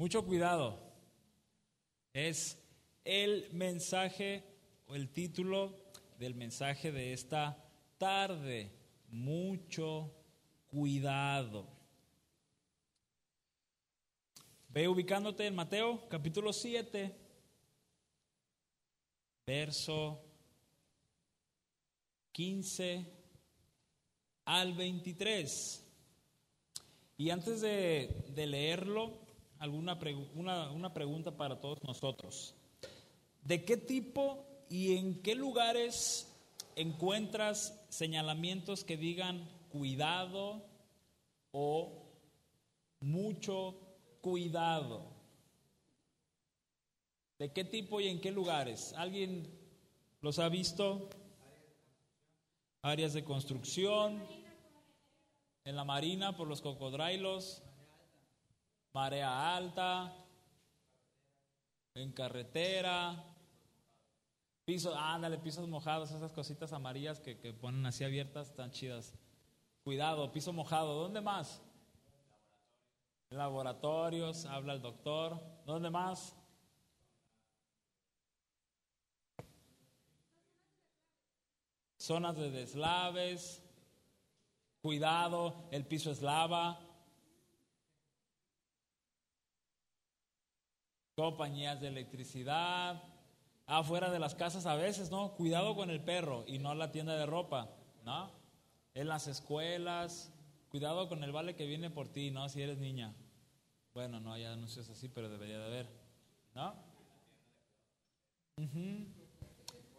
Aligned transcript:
Mucho 0.00 0.24
cuidado. 0.24 0.80
Es 2.14 2.56
el 3.04 3.50
mensaje 3.52 4.42
o 4.86 4.94
el 4.94 5.10
título 5.10 5.76
del 6.18 6.34
mensaje 6.34 6.90
de 6.90 7.12
esta 7.12 7.62
tarde. 7.98 8.72
Mucho 9.10 10.10
cuidado. 10.68 11.68
Ve 14.70 14.88
ubicándote 14.88 15.46
en 15.46 15.54
Mateo 15.54 16.08
capítulo 16.08 16.54
7, 16.54 17.14
verso 19.46 20.24
15 22.32 23.04
al 24.46 24.72
23. 24.72 25.86
Y 27.18 27.28
antes 27.28 27.60
de, 27.60 28.24
de 28.34 28.46
leerlo, 28.46 29.28
alguna 29.60 29.98
una, 30.34 30.70
una 30.70 30.92
pregunta 30.92 31.30
para 31.36 31.60
todos 31.60 31.82
nosotros. 31.84 32.54
¿De 33.44 33.64
qué 33.64 33.76
tipo 33.76 34.44
y 34.68 34.96
en 34.96 35.22
qué 35.22 35.34
lugares 35.34 36.26
encuentras 36.76 37.78
señalamientos 37.90 38.84
que 38.84 38.96
digan 38.96 39.48
cuidado 39.70 40.64
o 41.52 41.92
mucho 43.00 43.76
cuidado? 44.22 45.04
¿De 47.38 47.52
qué 47.52 47.64
tipo 47.64 48.00
y 48.00 48.08
en 48.08 48.20
qué 48.20 48.32
lugares? 48.32 48.94
¿Alguien 48.96 49.46
los 50.22 50.38
ha 50.38 50.48
visto? 50.48 51.10
Áreas 52.82 53.12
de 53.12 53.24
construcción, 53.24 54.22
en 55.64 55.76
la 55.76 55.84
marina 55.84 56.34
por 56.34 56.48
los 56.48 56.62
cocodrilos, 56.62 57.62
marea 58.92 59.56
alta, 59.56 60.12
en 61.94 62.12
carretera, 62.12 63.24
pisos, 64.64 64.94
ándale, 64.96 65.38
pisos 65.38 65.68
mojados, 65.68 66.10
esas 66.10 66.32
cositas 66.32 66.72
amarillas 66.72 67.20
que, 67.20 67.38
que 67.38 67.52
ponen 67.52 67.84
así 67.86 68.04
abiertas, 68.04 68.54
tan 68.54 68.70
chidas. 68.70 69.14
Cuidado, 69.82 70.30
piso 70.32 70.52
mojado, 70.52 70.94
¿dónde 70.94 71.20
más? 71.20 71.62
Laboratorios, 73.30 74.44
habla 74.44 74.72
el 74.72 74.82
doctor. 74.82 75.40
¿Dónde 75.64 75.88
más? 75.88 76.34
Zonas 81.96 82.36
de 82.36 82.50
deslaves. 82.50 83.62
Cuidado, 84.82 85.68
el 85.70 85.86
piso 85.86 86.10
es 86.10 86.22
lava. 86.22 86.80
Compañías 91.20 91.82
de 91.82 91.88
electricidad. 91.88 93.02
Afuera 93.66 94.10
de 94.10 94.18
las 94.18 94.34
casas 94.34 94.64
a 94.64 94.74
veces, 94.74 95.10
¿no? 95.10 95.34
Cuidado 95.34 95.76
con 95.76 95.90
el 95.90 96.00
perro 96.00 96.44
y 96.46 96.58
no 96.58 96.74
la 96.74 96.92
tienda 96.92 97.14
de 97.14 97.26
ropa, 97.26 97.68
¿no? 98.06 98.30
En 98.94 99.06
las 99.06 99.26
escuelas, 99.26 100.32
cuidado 100.70 101.10
con 101.10 101.22
el 101.22 101.30
vale 101.30 101.54
que 101.56 101.66
viene 101.66 101.90
por 101.90 102.08
ti, 102.08 102.30
¿no? 102.30 102.48
Si 102.48 102.62
eres 102.62 102.78
niña. 102.78 103.14
Bueno, 103.92 104.18
no 104.18 104.32
hay 104.32 104.46
anuncios 104.46 104.88
así, 104.88 105.10
pero 105.10 105.28
debería 105.28 105.58
de 105.58 105.66
haber, 105.66 105.88
¿no? 106.54 106.74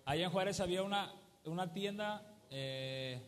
Allá 0.05 0.25
en 0.25 0.31
Juárez 0.31 0.59
había 0.59 0.81
una, 0.81 1.13
una 1.45 1.71
tienda 1.71 2.25
eh, 2.49 3.21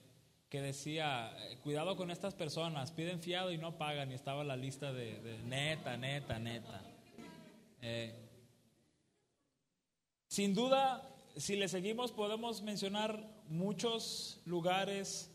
que 0.49 0.61
decía, 0.64 1.31
eh, 1.45 1.59
cuidado 1.59 1.95
con 1.95 2.09
estas 2.09 2.33
personas, 2.33 2.91
piden 2.91 3.19
fiado 3.19 3.52
y 3.52 3.59
no 3.59 3.77
pagan, 3.77 4.11
y 4.11 4.16
estaba 4.16 4.44
la 4.44 4.55
lista 4.55 4.91
de, 4.91 5.39
neta, 5.45 5.95
neta, 5.95 6.39
neta. 6.39 6.92
Eh, 7.86 8.16
sin 10.30 10.55
duda, 10.55 11.14
si 11.36 11.58
le 11.58 11.67
seguimos, 11.67 12.14
podemos 12.14 12.61
mencionar 12.61 13.30
muchos 13.49 14.39
lugares 14.45 15.30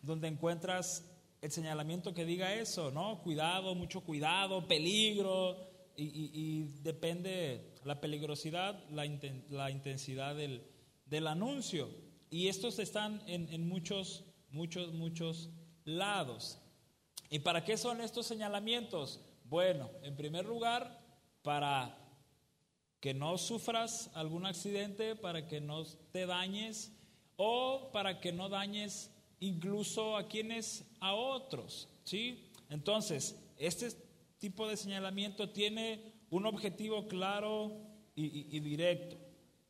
donde 0.00 0.28
encuentras 0.28 1.04
el 1.42 1.50
señalamiento 1.50 2.14
que 2.14 2.24
diga 2.24 2.54
eso, 2.54 2.92
¿no? 2.92 3.20
Cuidado, 3.22 3.74
mucho 3.74 4.02
cuidado, 4.02 4.68
peligro, 4.68 5.56
y, 5.96 6.62
depende 6.82 7.74
la 7.84 8.00
peligrosidad, 8.00 8.80
la, 8.90 9.04
intensidad 9.70 10.36
del, 10.36 11.26
anuncio. 11.26 11.90
Y 12.30 12.46
estos 12.46 12.78
están 12.78 13.20
en, 13.26 13.52
en 13.52 13.68
muchos, 13.68 14.24
muchos, 14.52 14.94
muchos 14.94 15.50
lados. 15.84 16.60
¿Y 17.30 17.40
para 17.40 17.64
qué 17.64 17.76
son 17.76 18.00
estos 18.00 18.26
señalamientos? 18.26 19.20
Bueno, 19.44 19.90
en 20.04 20.16
primer 20.16 20.46
lugar, 20.46 20.99
para 21.42 21.96
que 23.00 23.14
no 23.14 23.38
sufras 23.38 24.10
algún 24.14 24.46
accidente, 24.46 25.16
para 25.16 25.46
que 25.46 25.60
no 25.60 25.84
te 26.12 26.26
dañes 26.26 26.92
o 27.36 27.90
para 27.92 28.20
que 28.20 28.32
no 28.32 28.48
dañes 28.48 29.10
incluso 29.40 30.16
a 30.16 30.28
quienes, 30.28 30.84
a 31.00 31.14
otros, 31.14 31.88
¿sí? 32.04 32.50
Entonces, 32.68 33.36
este 33.56 33.90
tipo 34.38 34.68
de 34.68 34.76
señalamiento 34.76 35.50
tiene 35.50 36.12
un 36.30 36.46
objetivo 36.46 37.08
claro 37.08 37.72
y, 38.14 38.60
directo, 38.60 39.16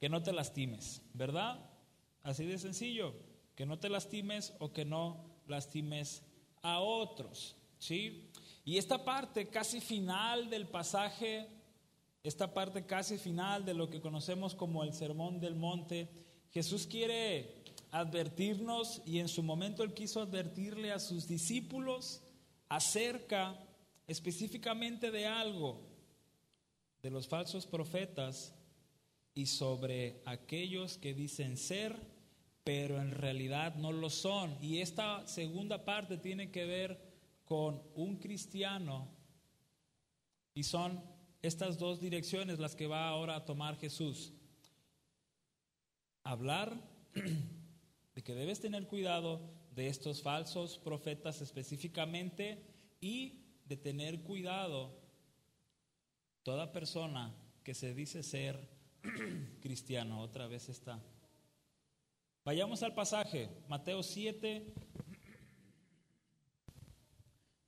que 0.00 0.08
no 0.08 0.22
te 0.22 0.32
lastimes, 0.32 1.02
¿verdad? 1.14 1.70
Así 2.22 2.44
de 2.44 2.58
sencillo, 2.58 3.14
que 3.54 3.64
no 3.64 3.78
te 3.78 3.88
lastimes 3.88 4.54
o 4.58 4.72
que 4.72 4.84
no 4.84 5.40
lastimes 5.46 6.24
a 6.62 6.80
otros, 6.80 7.56
¿sí? 7.78 8.30
Y 8.64 8.78
esta 8.78 9.04
parte 9.04 9.48
casi 9.48 9.80
final 9.80 10.50
del 10.50 10.66
pasaje, 10.66 11.46
esta 12.22 12.52
parte 12.52 12.84
casi 12.84 13.16
final 13.18 13.64
de 13.64 13.74
lo 13.74 13.88
que 13.88 14.00
conocemos 14.00 14.54
como 14.54 14.84
el 14.84 14.92
Sermón 14.92 15.40
del 15.40 15.54
Monte, 15.54 16.08
Jesús 16.50 16.86
quiere 16.86 17.62
advertirnos 17.92 19.02
y 19.06 19.18
en 19.18 19.28
su 19.28 19.42
momento 19.42 19.82
él 19.82 19.94
quiso 19.94 20.20
advertirle 20.20 20.92
a 20.92 20.98
sus 20.98 21.26
discípulos 21.26 22.22
acerca 22.68 23.58
específicamente 24.06 25.10
de 25.10 25.26
algo, 25.26 25.80
de 27.02 27.10
los 27.10 27.26
falsos 27.26 27.66
profetas 27.66 28.54
y 29.34 29.46
sobre 29.46 30.22
aquellos 30.26 30.98
que 30.98 31.14
dicen 31.14 31.56
ser, 31.56 31.96
pero 32.64 33.00
en 33.00 33.12
realidad 33.12 33.76
no 33.76 33.92
lo 33.92 34.10
son. 34.10 34.56
Y 34.60 34.80
esta 34.80 35.26
segunda 35.26 35.84
parte 35.84 36.18
tiene 36.18 36.50
que 36.50 36.66
ver 36.66 37.00
con 37.44 37.82
un 37.94 38.16
cristiano 38.16 39.08
y 40.54 40.64
son 40.64 41.02
estas 41.42 41.78
dos 41.78 42.00
direcciones 42.00 42.58
las 42.58 42.76
que 42.76 42.86
va 42.86 43.08
ahora 43.08 43.36
a 43.36 43.44
tomar 43.44 43.76
Jesús. 43.76 44.32
Hablar 46.22 46.76
de 48.14 48.22
que 48.22 48.34
debes 48.34 48.60
tener 48.60 48.86
cuidado 48.86 49.40
de 49.74 49.88
estos 49.88 50.22
falsos 50.22 50.78
profetas 50.78 51.40
específicamente 51.40 52.62
y 53.00 53.44
de 53.64 53.76
tener 53.76 54.22
cuidado 54.22 54.98
toda 56.42 56.72
persona 56.72 57.34
que 57.64 57.74
se 57.74 57.94
dice 57.94 58.22
ser 58.22 58.68
cristiano. 59.60 60.20
Otra 60.20 60.46
vez 60.46 60.68
está. 60.68 61.00
Vayamos 62.44 62.82
al 62.82 62.94
pasaje, 62.94 63.48
Mateo 63.68 64.02
7, 64.02 64.74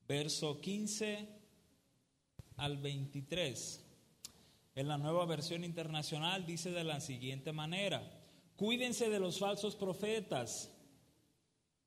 verso 0.06 0.60
15 0.60 1.41
al 2.62 2.76
23. 2.76 3.84
En 4.76 4.86
la 4.86 4.96
nueva 4.96 5.26
versión 5.26 5.64
internacional 5.64 6.46
dice 6.46 6.70
de 6.70 6.84
la 6.84 7.00
siguiente 7.00 7.52
manera. 7.52 8.08
Cuídense 8.54 9.10
de 9.10 9.18
los 9.18 9.40
falsos 9.40 9.74
profetas. 9.74 10.70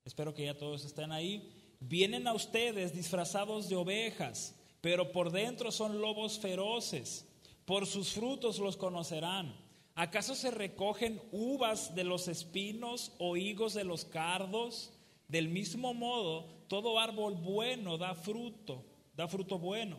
Espero 0.04 0.34
que 0.34 0.44
ya 0.44 0.58
todos 0.58 0.84
estén 0.84 1.12
ahí. 1.12 1.50
Vienen 1.80 2.26
a 2.26 2.34
ustedes 2.34 2.94
disfrazados 2.94 3.70
de 3.70 3.76
ovejas, 3.76 4.54
pero 4.82 5.12
por 5.12 5.32
dentro 5.32 5.72
son 5.72 5.98
lobos 6.02 6.38
feroces. 6.38 7.26
Por 7.64 7.86
sus 7.86 8.12
frutos 8.12 8.58
los 8.58 8.76
conocerán. 8.76 9.56
¿Acaso 9.94 10.34
se 10.34 10.50
recogen 10.50 11.22
uvas 11.32 11.94
de 11.94 12.04
los 12.04 12.28
espinos 12.28 13.12
o 13.18 13.38
higos 13.38 13.72
de 13.72 13.84
los 13.84 14.04
cardos? 14.04 14.92
Del 15.26 15.48
mismo 15.48 15.94
modo, 15.94 16.44
todo 16.68 17.00
árbol 17.00 17.34
bueno 17.34 17.96
da 17.96 18.14
fruto, 18.14 18.84
da 19.16 19.26
fruto 19.26 19.58
bueno, 19.58 19.96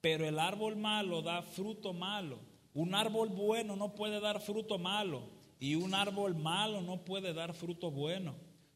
pero 0.00 0.26
el 0.26 0.38
árbol 0.38 0.76
malo 0.76 1.22
da 1.22 1.42
fruto 1.42 1.92
malo. 1.92 2.38
Un 2.72 2.94
árbol 2.94 3.28
bueno 3.28 3.76
no 3.76 3.94
puede 3.94 4.20
dar 4.20 4.40
fruto 4.40 4.78
malo 4.78 5.22
y 5.58 5.74
un 5.74 5.94
árbol 5.94 6.34
malo 6.34 6.80
no 6.80 7.04
puede 7.04 7.34
dar 7.34 7.54
fruto 7.54 7.90
bueno. 7.90 8.34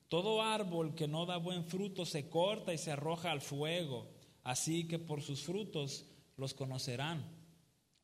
Todo 0.08 0.42
árbol 0.42 0.94
que 0.94 1.08
no 1.08 1.26
da 1.26 1.38
buen 1.38 1.64
fruto 1.64 2.04
se 2.04 2.28
corta 2.28 2.74
y 2.74 2.78
se 2.78 2.92
arroja 2.92 3.30
al 3.30 3.40
fuego. 3.40 4.08
Así 4.42 4.86
que 4.86 4.98
por 4.98 5.22
sus 5.22 5.42
frutos 5.42 6.06
los 6.36 6.54
conocerán. 6.54 7.24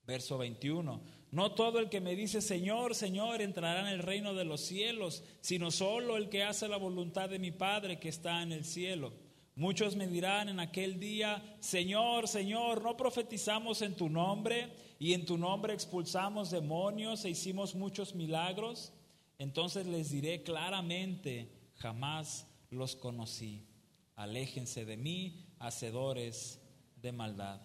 Verso 0.07 0.39
21. 0.39 1.01
No 1.31 1.53
todo 1.53 1.79
el 1.79 1.89
que 1.89 2.01
me 2.01 2.17
dice 2.17 2.41
Señor, 2.41 2.95
Señor 2.95 3.43
entrará 3.43 3.83
en 3.83 3.89
el 3.89 4.01
reino 4.01 4.35
de 4.35 4.45
los 4.45 4.63
cielos, 4.63 5.23
sino 5.41 5.71
solo 5.71 6.17
el 6.17 6.29
que 6.29 6.43
hace 6.43 6.67
la 6.67 6.79
voluntad 6.79 7.29
de 7.29 7.39
mi 7.39 7.53
Padre 7.53 8.01
que 8.01 8.09
está 8.09 8.43
en 8.43 8.53
el 8.53 8.65
cielo. 8.65 9.13
Muchos 9.57 9.97
me 9.97 10.07
dirán 10.07 10.49
en 10.49 10.61
aquel 10.61 10.99
día, 11.01 11.43
Señor, 11.61 12.29
Señor, 12.29 12.83
¿no 12.83 12.97
profetizamos 12.97 13.83
en 13.83 13.95
tu 13.95 14.09
nombre 14.09 14.73
y 14.99 15.13
en 15.13 15.27
tu 15.27 15.37
nombre 15.37 15.75
expulsamos 15.75 16.51
demonios 16.51 17.25
e 17.25 17.31
hicimos 17.31 17.75
muchos 17.75 18.15
milagros? 18.15 18.93
Entonces 19.39 19.87
les 19.87 20.11
diré 20.11 20.43
claramente, 20.43 21.51
jamás 21.77 22.47
los 22.71 22.95
conocí. 22.95 23.67
Aléjense 24.15 24.85
de 24.85 24.97
mí, 24.97 25.47
hacedores 25.59 26.61
de 26.97 27.13
maldad. 27.13 27.61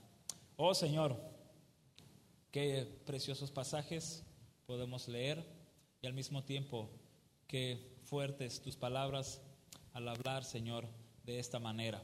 Oh 0.58 0.74
Señor, 0.74 1.18
qué 2.52 3.00
preciosos 3.06 3.52
pasajes 3.52 4.24
podemos 4.66 5.08
leer 5.08 5.46
y 6.02 6.08
al 6.08 6.14
mismo 6.14 6.44
tiempo 6.44 6.90
qué 7.48 7.96
fuertes 8.04 8.62
tus 8.62 8.76
palabras 8.76 9.42
al 9.94 10.08
hablar, 10.08 10.44
Señor 10.44 11.05
de 11.26 11.40
esta 11.40 11.60
manera, 11.60 12.04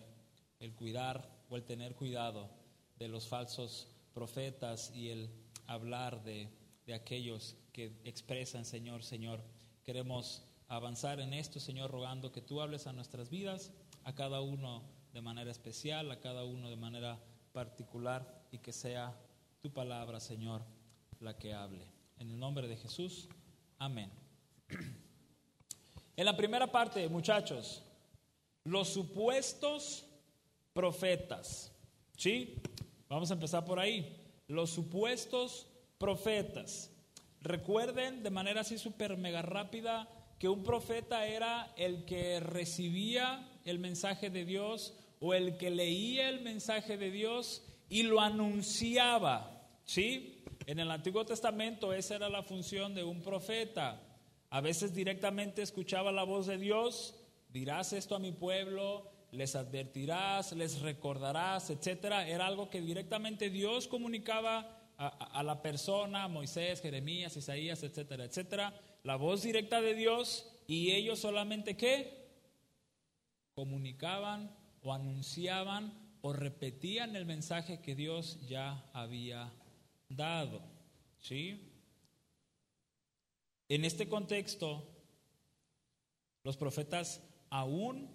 el 0.59 0.73
cuidar 0.73 1.29
o 1.49 1.55
el 1.55 1.63
tener 1.63 1.95
cuidado 1.95 2.49
de 2.97 3.07
los 3.07 3.27
falsos 3.27 3.87
profetas 4.13 4.91
y 4.95 5.09
el 5.09 5.29
hablar 5.67 6.23
de, 6.23 6.49
de 6.85 6.93
aquellos 6.93 7.55
que 7.71 7.93
expresan, 8.03 8.65
Señor, 8.65 9.03
Señor. 9.03 9.41
Queremos 9.83 10.43
avanzar 10.67 11.19
en 11.19 11.33
esto, 11.33 11.59
Señor, 11.59 11.91
rogando 11.91 12.31
que 12.31 12.41
tú 12.41 12.61
hables 12.61 12.87
a 12.87 12.93
nuestras 12.93 13.29
vidas, 13.29 13.71
a 14.03 14.13
cada 14.13 14.41
uno 14.41 14.83
de 15.13 15.21
manera 15.21 15.51
especial, 15.51 16.11
a 16.11 16.19
cada 16.19 16.43
uno 16.43 16.69
de 16.69 16.75
manera 16.75 17.19
particular 17.51 18.45
y 18.51 18.59
que 18.59 18.71
sea 18.71 19.15
tu 19.61 19.71
palabra, 19.71 20.19
Señor, 20.19 20.63
la 21.19 21.37
que 21.37 21.53
hable. 21.53 21.85
En 22.17 22.29
el 22.29 22.39
nombre 22.39 22.67
de 22.67 22.77
Jesús, 22.77 23.29
amén. 23.77 24.11
En 26.17 26.25
la 26.25 26.35
primera 26.35 26.69
parte, 26.69 27.07
muchachos, 27.07 27.81
los 28.63 28.89
supuestos 28.89 30.05
profetas. 30.73 31.71
¿Sí? 32.17 32.55
Vamos 33.09 33.31
a 33.31 33.33
empezar 33.33 33.65
por 33.65 33.79
ahí. 33.79 34.17
Los 34.47 34.69
supuestos 34.69 35.67
profetas. 35.97 36.91
Recuerden 37.41 38.23
de 38.23 38.29
manera 38.29 38.61
así 38.61 38.77
súper 38.77 39.17
mega 39.17 39.41
rápida 39.41 40.07
que 40.37 40.49
un 40.49 40.63
profeta 40.63 41.25
era 41.25 41.73
el 41.75 42.05
que 42.05 42.39
recibía 42.39 43.47
el 43.65 43.79
mensaje 43.79 44.29
de 44.29 44.45
Dios 44.45 44.93
o 45.19 45.33
el 45.33 45.57
que 45.57 45.69
leía 45.69 46.29
el 46.29 46.41
mensaje 46.41 46.97
de 46.97 47.11
Dios 47.11 47.63
y 47.89 48.03
lo 48.03 48.21
anunciaba. 48.21 49.67
¿Sí? 49.85 50.43
En 50.67 50.79
el 50.79 50.91
Antiguo 50.91 51.25
Testamento 51.25 51.93
esa 51.93 52.15
era 52.15 52.29
la 52.29 52.43
función 52.43 52.93
de 52.93 53.03
un 53.03 53.21
profeta. 53.21 54.01
A 54.49 54.61
veces 54.61 54.93
directamente 54.93 55.61
escuchaba 55.61 56.11
la 56.11 56.23
voz 56.23 56.47
de 56.47 56.57
Dios 56.57 57.15
dirás 57.51 57.93
esto 57.93 58.15
a 58.15 58.19
mi 58.19 58.31
pueblo, 58.31 59.09
les 59.31 59.55
advertirás, 59.55 60.53
les 60.53 60.81
recordarás, 60.81 61.69
etcétera. 61.69 62.27
Era 62.27 62.47
algo 62.47 62.69
que 62.69 62.81
directamente 62.81 63.49
Dios 63.49 63.87
comunicaba 63.87 64.77
a, 64.97 65.41
la 65.41 65.61
persona, 65.61 66.27
Moisés, 66.27 66.81
Jeremías, 66.81 67.35
Isaías, 67.35 67.81
etcétera, 67.81 68.25
etcétera. 68.25 68.79
La 69.03 69.15
voz 69.15 69.41
directa 69.41 69.81
de 69.81 69.95
Dios 69.95 70.47
y 70.67 70.91
ellos 70.91 71.19
solamente 71.19 71.75
qué? 71.75 72.29
Comunicaban 73.55 74.55
o 74.83 74.93
anunciaban 74.93 75.93
o 76.21 76.33
repetían 76.33 77.15
el 77.15 77.25
mensaje 77.25 77.81
que 77.81 77.95
Dios 77.95 78.37
ya 78.47 78.85
había 78.93 79.51
dado. 80.09 80.61
¿Sí? 81.19 81.67
En 83.69 83.85
este 83.85 84.07
contexto, 84.07 84.87
los 86.43 86.57
profetas 86.57 87.23
aún 87.51 88.09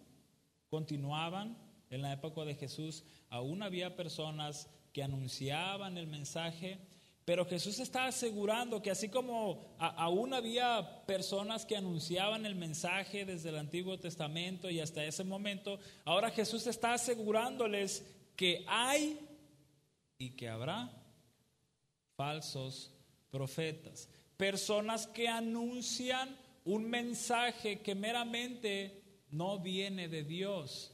continuaban 0.68 1.56
en 1.90 2.02
la 2.02 2.12
época 2.12 2.44
de 2.44 2.56
Jesús, 2.56 3.04
aún 3.30 3.62
había 3.62 3.94
personas 3.94 4.68
que 4.92 5.04
anunciaban 5.04 5.96
el 5.98 6.08
mensaje, 6.08 6.80
pero 7.24 7.44
Jesús 7.44 7.78
está 7.78 8.06
asegurando 8.06 8.82
que 8.82 8.90
así 8.90 9.08
como 9.08 9.76
aún 9.78 10.34
había 10.34 11.04
personas 11.06 11.64
que 11.66 11.76
anunciaban 11.76 12.46
el 12.46 12.56
mensaje 12.56 13.24
desde 13.24 13.50
el 13.50 13.58
Antiguo 13.58 13.98
Testamento 13.98 14.70
y 14.70 14.80
hasta 14.80 15.04
ese 15.04 15.22
momento, 15.22 15.78
ahora 16.04 16.30
Jesús 16.30 16.66
está 16.66 16.94
asegurándoles 16.94 18.04
que 18.34 18.64
hay 18.66 19.20
y 20.18 20.30
que 20.30 20.48
habrá 20.48 20.90
falsos 22.16 22.92
profetas, 23.30 24.08
personas 24.36 25.06
que 25.06 25.28
anuncian 25.28 26.36
un 26.64 26.88
mensaje 26.88 27.80
que 27.80 27.94
meramente 27.94 29.05
no 29.30 29.60
viene 29.60 30.08
de 30.08 30.24
Dios, 30.24 30.92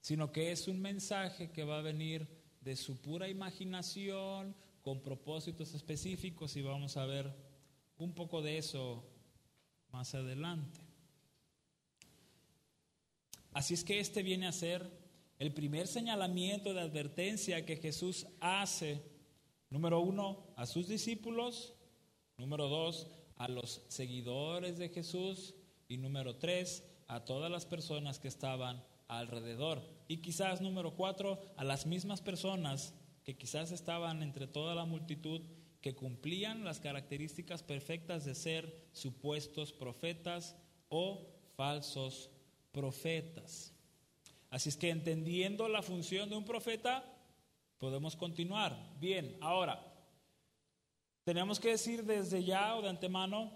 sino 0.00 0.32
que 0.32 0.52
es 0.52 0.68
un 0.68 0.80
mensaje 0.80 1.50
que 1.50 1.64
va 1.64 1.78
a 1.78 1.82
venir 1.82 2.28
de 2.60 2.76
su 2.76 3.00
pura 3.00 3.28
imaginación, 3.28 4.54
con 4.82 5.02
propósitos 5.02 5.74
específicos 5.74 6.56
y 6.56 6.62
vamos 6.62 6.96
a 6.96 7.04
ver 7.04 7.34
un 7.98 8.14
poco 8.14 8.42
de 8.42 8.58
eso 8.58 9.04
más 9.92 10.14
adelante. 10.14 10.80
Así 13.52 13.74
es 13.74 13.84
que 13.84 14.00
este 14.00 14.22
viene 14.22 14.46
a 14.46 14.52
ser 14.52 14.90
el 15.38 15.52
primer 15.52 15.86
señalamiento 15.86 16.72
de 16.72 16.80
advertencia 16.80 17.66
que 17.66 17.76
Jesús 17.76 18.26
hace, 18.40 19.02
número 19.70 20.00
uno, 20.00 20.46
a 20.56 20.66
sus 20.66 20.86
discípulos, 20.86 21.74
número 22.36 22.68
dos, 22.68 23.08
a 23.36 23.48
los 23.48 23.82
seguidores 23.88 24.78
de 24.78 24.88
Jesús 24.90 25.54
y 25.88 25.96
número 25.96 26.36
tres, 26.36 26.84
a 27.10 27.24
todas 27.24 27.50
las 27.50 27.66
personas 27.66 28.20
que 28.20 28.28
estaban 28.28 28.84
alrededor. 29.08 29.82
Y 30.06 30.18
quizás, 30.18 30.60
número 30.60 30.94
cuatro, 30.94 31.40
a 31.56 31.64
las 31.64 31.84
mismas 31.84 32.20
personas 32.20 32.94
que 33.24 33.36
quizás 33.36 33.72
estaban 33.72 34.22
entre 34.22 34.46
toda 34.46 34.76
la 34.76 34.84
multitud 34.84 35.42
que 35.80 35.96
cumplían 35.96 36.64
las 36.64 36.78
características 36.78 37.64
perfectas 37.64 38.24
de 38.24 38.36
ser 38.36 38.88
supuestos 38.92 39.72
profetas 39.72 40.56
o 40.88 41.26
falsos 41.56 42.30
profetas. 42.70 43.74
Así 44.48 44.68
es 44.68 44.76
que 44.76 44.90
entendiendo 44.90 45.68
la 45.68 45.82
función 45.82 46.30
de 46.30 46.36
un 46.36 46.44
profeta, 46.44 47.04
podemos 47.78 48.14
continuar. 48.14 48.76
Bien, 49.00 49.36
ahora, 49.40 49.84
tenemos 51.24 51.58
que 51.58 51.70
decir 51.70 52.04
desde 52.04 52.44
ya 52.44 52.76
o 52.76 52.82
de 52.82 52.88
antemano 52.88 53.52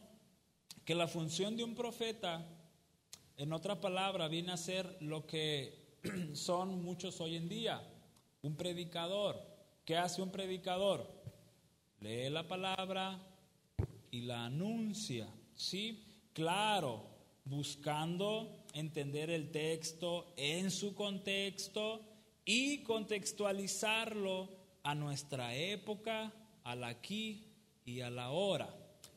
que 0.85 0.97
la 0.97 1.06
función 1.06 1.56
de 1.56 1.62
un 1.62 1.77
profeta 1.77 2.45
en 3.37 3.53
otra 3.53 3.81
palabra, 3.81 4.29
viene 4.29 4.53
a 4.53 4.57
ser 4.57 4.97
lo 5.01 5.27
que 5.27 5.99
son 6.35 6.83
muchos 6.83 7.21
hoy 7.21 7.37
en 7.37 7.49
día, 7.49 7.83
un 8.43 8.57
predicador. 8.57 9.41
¿Qué 9.85 9.97
hace 9.97 10.23
un 10.23 10.31
predicador? 10.31 11.06
Lee 12.01 12.31
la 12.31 12.47
palabra 12.47 13.19
y 14.11 14.23
la 14.23 14.47
anuncia, 14.47 15.29
¿sí? 15.55 16.29
Claro, 16.32 17.03
buscando 17.44 18.65
entender 18.73 19.31
el 19.31 19.51
texto 19.51 20.32
en 20.37 20.70
su 20.70 20.94
contexto 20.94 22.01
y 22.44 22.82
contextualizarlo 22.82 24.49
a 24.82 24.94
nuestra 24.94 25.55
época, 25.55 26.32
al 26.63 26.85
aquí 26.85 27.53
y 27.85 28.01
a 28.01 28.11
la 28.11 28.31
hora. 28.31 28.69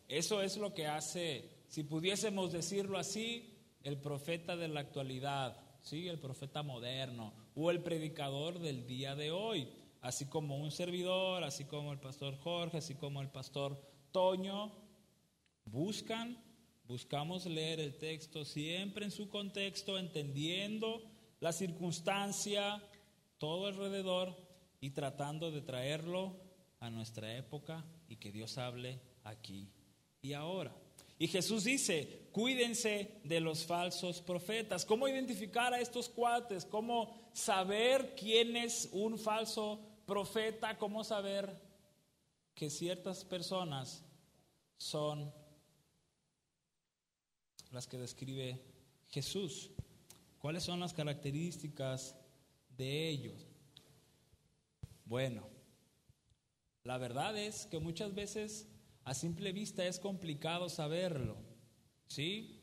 Eso 0.08 0.42
es 0.42 0.58
lo 0.58 0.74
que 0.74 0.88
hace, 0.88 1.50
si 1.68 1.84
pudiésemos 1.84 2.52
decirlo 2.52 2.98
así, 2.98 3.57
el 3.88 3.96
profeta 3.96 4.58
de 4.58 4.68
la 4.68 4.82
actualidad, 4.82 5.58
¿sí? 5.80 6.10
el 6.10 6.20
profeta 6.20 6.62
moderno 6.62 7.34
o 7.56 7.72
el 7.72 7.82
predicador 7.82 8.60
del 8.60 8.86
día 8.86 9.16
de 9.16 9.32
hoy, 9.32 9.70
así 10.02 10.26
como 10.26 10.58
un 10.58 10.72
servidor, 10.72 11.46
así 11.46 11.64
como 11.64 11.94
el 11.94 12.00
pastor 12.00 12.36
Jorge, 12.36 12.80
así 12.80 12.96
como 12.96 13.22
el 13.22 13.30
pastor 13.30 13.82
Toño, 14.12 14.74
buscan, 15.64 16.38
buscamos 16.86 17.46
leer 17.46 17.80
el 17.80 17.98
texto 17.98 18.44
siempre 18.44 19.06
en 19.06 19.12
su 19.12 19.30
contexto, 19.30 19.98
entendiendo 19.98 21.02
la 21.40 21.54
circunstancia, 21.54 22.84
todo 23.38 23.68
alrededor 23.68 24.36
y 24.82 24.90
tratando 24.90 25.50
de 25.50 25.62
traerlo 25.62 26.36
a 26.82 26.90
nuestra 26.90 27.38
época 27.38 27.86
y 28.10 28.18
que 28.18 28.34
Dios 28.34 28.58
hable 28.58 29.00
aquí 29.24 29.72
y 30.22 30.34
ahora. 30.34 30.76
Y 31.20 31.28
Jesús 31.28 31.64
dice, 31.64 32.30
cuídense 32.32 33.20
de 33.24 33.40
los 33.40 33.66
falsos 33.66 34.22
profetas. 34.22 34.86
¿Cómo 34.86 35.08
identificar 35.08 35.74
a 35.74 35.80
estos 35.80 36.10
cuates? 36.10 36.66
¿Cómo 36.66 37.30
saber 37.34 38.14
quién 38.16 38.56
es 38.56 38.90
un 38.92 39.18
falso 39.18 39.80
profeta? 40.06 40.78
¿Cómo 40.78 41.04
saber 41.04 41.60
que 42.54 42.70
ciertas 42.70 43.26
personas 43.26 44.04
son 44.78 45.34
las 47.72 47.88
que 47.88 47.98
describe 47.98 48.62
Jesús? 49.08 49.72
¿Cuáles 50.38 50.64
son 50.64 50.80
las 50.80 50.94
características 50.94 52.16
de 52.78 53.10
ellos? 53.10 53.48
Bueno, 55.06 55.48
la 56.84 57.00
verdad 57.00 57.36
es 57.38 57.66
que 57.66 57.80
muchas 57.80 58.14
veces 58.14 58.68
a 59.08 59.14
simple 59.14 59.54
vista 59.54 59.86
es 59.88 60.00
complicado 60.00 60.68
saberlo, 60.68 61.38
¿sí? 62.08 62.60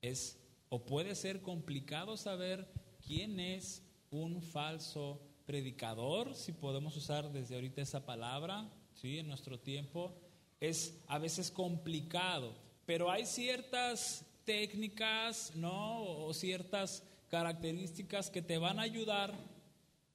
Es 0.00 0.38
o 0.70 0.86
puede 0.86 1.14
ser 1.14 1.42
complicado 1.42 2.16
saber 2.16 2.66
quién 3.06 3.38
es 3.38 3.82
un 4.10 4.40
falso 4.40 5.20
predicador, 5.44 6.34
si 6.34 6.52
podemos 6.52 6.96
usar 6.96 7.30
desde 7.32 7.56
ahorita 7.56 7.82
esa 7.82 8.06
palabra, 8.06 8.66
¿sí? 8.94 9.18
en 9.18 9.28
nuestro 9.28 9.60
tiempo, 9.60 10.14
es 10.58 11.02
a 11.06 11.18
veces 11.18 11.50
complicado, 11.50 12.54
pero 12.86 13.10
hay 13.10 13.26
ciertas 13.26 14.24
técnicas, 14.46 15.54
¿no? 15.54 16.02
O 16.02 16.32
ciertas 16.32 17.02
características 17.28 18.30
que 18.30 18.40
te 18.40 18.56
van 18.56 18.78
a 18.78 18.84
ayudar, 18.84 19.34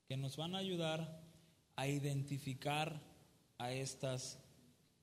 que 0.08 0.18
nos 0.18 0.36
van 0.36 0.56
a 0.56 0.60
ayudar 0.60 1.22
a 1.76 1.88
identificar 1.88 3.00
a 3.60 3.72
estas 3.72 4.40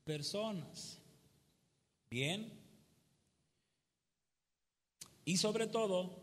personas. 0.05 1.01
Bien. 2.11 2.53
Y 5.25 5.37
sobre 5.37 5.67
todo, 5.67 6.21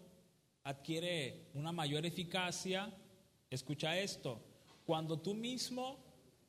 adquiere 0.64 1.50
una 1.54 1.72
mayor 1.72 2.06
eficacia. 2.06 2.94
Escucha 3.50 3.98
esto, 3.98 4.42
cuando 4.86 5.20
tú 5.20 5.34
mismo 5.34 5.98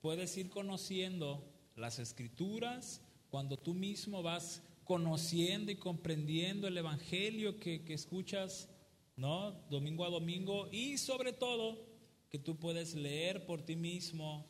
puedes 0.01 0.37
ir 0.37 0.51
conociendo 0.51 1.45
las 1.77 1.99
escrituras, 1.99 3.01
cuando 3.31 3.57
tú 3.57 3.75
mismo 3.75 4.23
vas 4.23 4.63
conociendo 4.85 5.71
y 5.71 5.77
comprendiendo 5.77 6.67
el 6.67 6.79
Evangelio 6.79 7.61
que, 7.61 7.85
que 7.85 7.95
escuchas, 7.95 8.69
¿no? 9.17 9.53
Domingo 9.71 10.05
a 10.05 10.11
domingo 10.11 10.69
y 10.73 10.99
sobre 10.99 11.33
todo 11.33 11.87
que 12.31 12.39
tú 12.39 12.57
puedes 12.57 12.95
leer 12.95 13.47
por 13.47 13.63
ti 13.63 13.77
mismo 13.77 14.47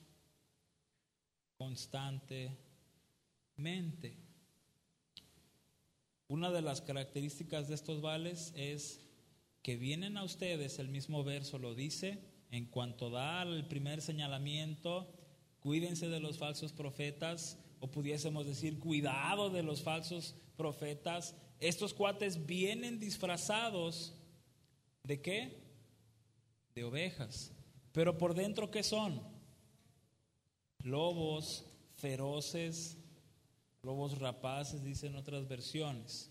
constantemente. 3.59 4.17
Una 6.29 6.51
de 6.51 6.63
las 6.63 6.81
características 6.81 7.69
de 7.69 7.75
estos 7.75 8.01
vales 8.01 8.53
es 8.55 9.01
que 9.63 9.77
vienen 9.77 10.17
a 10.17 10.25
ustedes, 10.25 10.79
el 10.79 10.89
mismo 10.89 11.25
verso 11.25 11.59
lo 11.59 11.75
dice, 11.75 12.19
en 12.51 12.67
cuanto 12.67 13.11
da 13.11 13.43
el 13.43 13.67
primer 13.67 14.01
señalamiento, 14.01 15.13
cuídense 15.61 16.09
de 16.09 16.21
los 16.21 16.39
falsos 16.39 16.73
profetas, 16.73 17.59
o 17.81 17.91
pudiésemos 17.91 18.47
decir, 18.47 18.79
cuidado 18.79 19.51
de 19.51 19.63
los 19.63 19.83
falsos 19.83 20.35
profetas. 20.57 21.35
Estos 21.61 21.95
cuates 21.95 22.47
vienen 22.47 22.99
disfrazados 23.01 24.15
de 25.05 25.21
qué? 25.21 25.63
De 26.75 26.85
ovejas. 26.85 27.53
Pero 27.93 28.19
por 28.19 28.35
dentro, 28.35 28.71
¿qué 28.71 28.83
son? 28.83 29.23
Lobos 30.83 31.65
feroces, 31.97 32.98
lobos 33.89 34.19
rapaces, 34.19 34.85
dicen 34.85 35.17
otras 35.17 35.49
versiones. 35.49 36.31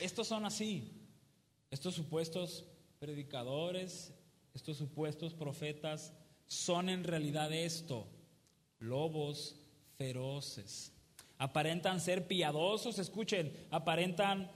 Estos 0.00 0.26
son 0.26 0.46
así. 0.46 0.90
Estos 1.70 1.96
supuestos 1.96 2.64
predicadores, 2.98 4.14
estos 4.54 4.78
supuestos 4.78 5.34
profetas, 5.34 6.14
son 6.46 6.88
en 6.88 7.04
realidad 7.04 7.52
esto, 7.52 8.06
lobos 8.78 9.56
feroces. 9.98 10.94
Aparentan 11.36 12.00
ser 12.00 12.26
piadosos, 12.26 12.98
escuchen, 12.98 13.52
aparentan 13.70 14.50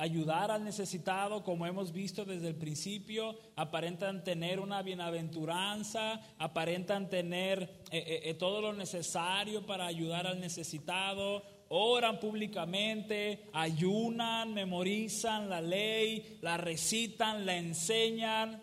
ayudar 0.00 0.50
al 0.50 0.64
necesitado, 0.64 1.44
como 1.44 1.66
hemos 1.66 1.92
visto 1.92 2.24
desde 2.24 2.48
el 2.48 2.54
principio, 2.54 3.38
aparentan 3.54 4.24
tener 4.24 4.58
una 4.58 4.80
bienaventuranza, 4.80 6.22
aparentan 6.38 7.10
tener 7.10 7.62
eh, 7.90 7.98
eh, 7.98 8.20
eh, 8.24 8.34
todo 8.34 8.62
lo 8.62 8.72
necesario 8.72 9.66
para 9.66 9.84
ayudar 9.84 10.26
al 10.26 10.40
necesitado, 10.40 11.42
oran 11.68 12.18
públicamente, 12.18 13.50
ayunan, 13.52 14.54
memorizan 14.54 15.50
la 15.50 15.60
ley, 15.60 16.38
la 16.40 16.56
recitan, 16.56 17.44
la 17.44 17.58
enseñan. 17.58 18.62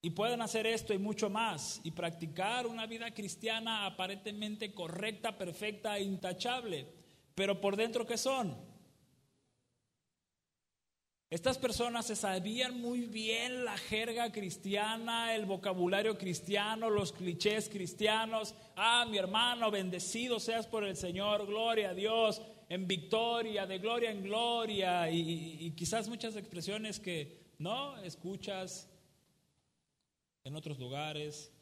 Y 0.00 0.08
pueden 0.08 0.40
hacer 0.40 0.66
esto 0.66 0.94
y 0.94 0.98
mucho 0.98 1.28
más 1.28 1.82
y 1.84 1.90
practicar 1.90 2.66
una 2.66 2.86
vida 2.86 3.10
cristiana 3.10 3.84
aparentemente 3.84 4.72
correcta, 4.72 5.36
perfecta 5.36 5.98
e 5.98 6.02
intachable. 6.02 6.86
Pero 7.34 7.60
por 7.60 7.76
dentro, 7.76 8.06
¿qué 8.06 8.16
son? 8.16 8.69
Estas 11.30 11.58
personas 11.58 12.06
se 12.06 12.16
sabían 12.16 12.80
muy 12.80 13.02
bien 13.02 13.64
la 13.64 13.78
jerga 13.78 14.32
cristiana, 14.32 15.32
el 15.32 15.46
vocabulario 15.46 16.18
cristiano, 16.18 16.90
los 16.90 17.12
clichés 17.12 17.68
cristianos. 17.68 18.52
Ah, 18.74 19.06
mi 19.08 19.16
hermano, 19.16 19.70
bendecido 19.70 20.40
seas 20.40 20.66
por 20.66 20.82
el 20.82 20.96
Señor, 20.96 21.46
gloria 21.46 21.90
a 21.90 21.94
Dios, 21.94 22.42
en 22.68 22.88
victoria, 22.88 23.64
de 23.64 23.78
gloria 23.78 24.10
en 24.10 24.24
gloria. 24.24 25.08
Y, 25.08 25.70
quizás 25.76 26.08
muchas 26.08 26.34
expresiones 26.34 26.98
que 26.98 27.52
no 27.58 27.96
escuchas 27.98 28.90
en 30.42 30.56
otros 30.56 30.80
lugares. 30.80 31.52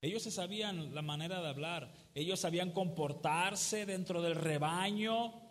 Ellos 0.00 0.22
se 0.22 0.30
sabían 0.30 0.94
la 0.94 1.02
manera 1.02 1.42
de 1.42 1.48
hablar, 1.48 1.92
ellos 2.14 2.40
sabían 2.40 2.70
comportarse 2.72 3.84
dentro 3.84 4.22
del 4.22 4.36
rebaño 4.36 5.47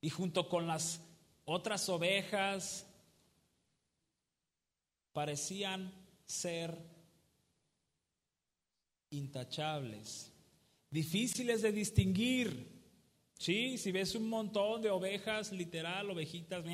y 0.00 0.10
junto 0.10 0.48
con 0.48 0.66
las 0.66 1.00
otras 1.44 1.88
ovejas 1.88 2.86
parecían 5.12 5.92
ser 6.24 6.76
intachables, 9.10 10.32
difíciles 10.90 11.62
de 11.62 11.72
distinguir. 11.72 12.80
Sí, 13.38 13.78
si 13.78 13.90
ves 13.90 14.14
un 14.14 14.28
montón 14.28 14.82
de 14.82 14.90
ovejas, 14.90 15.50
literal, 15.52 16.10
ovejitas, 16.10 16.64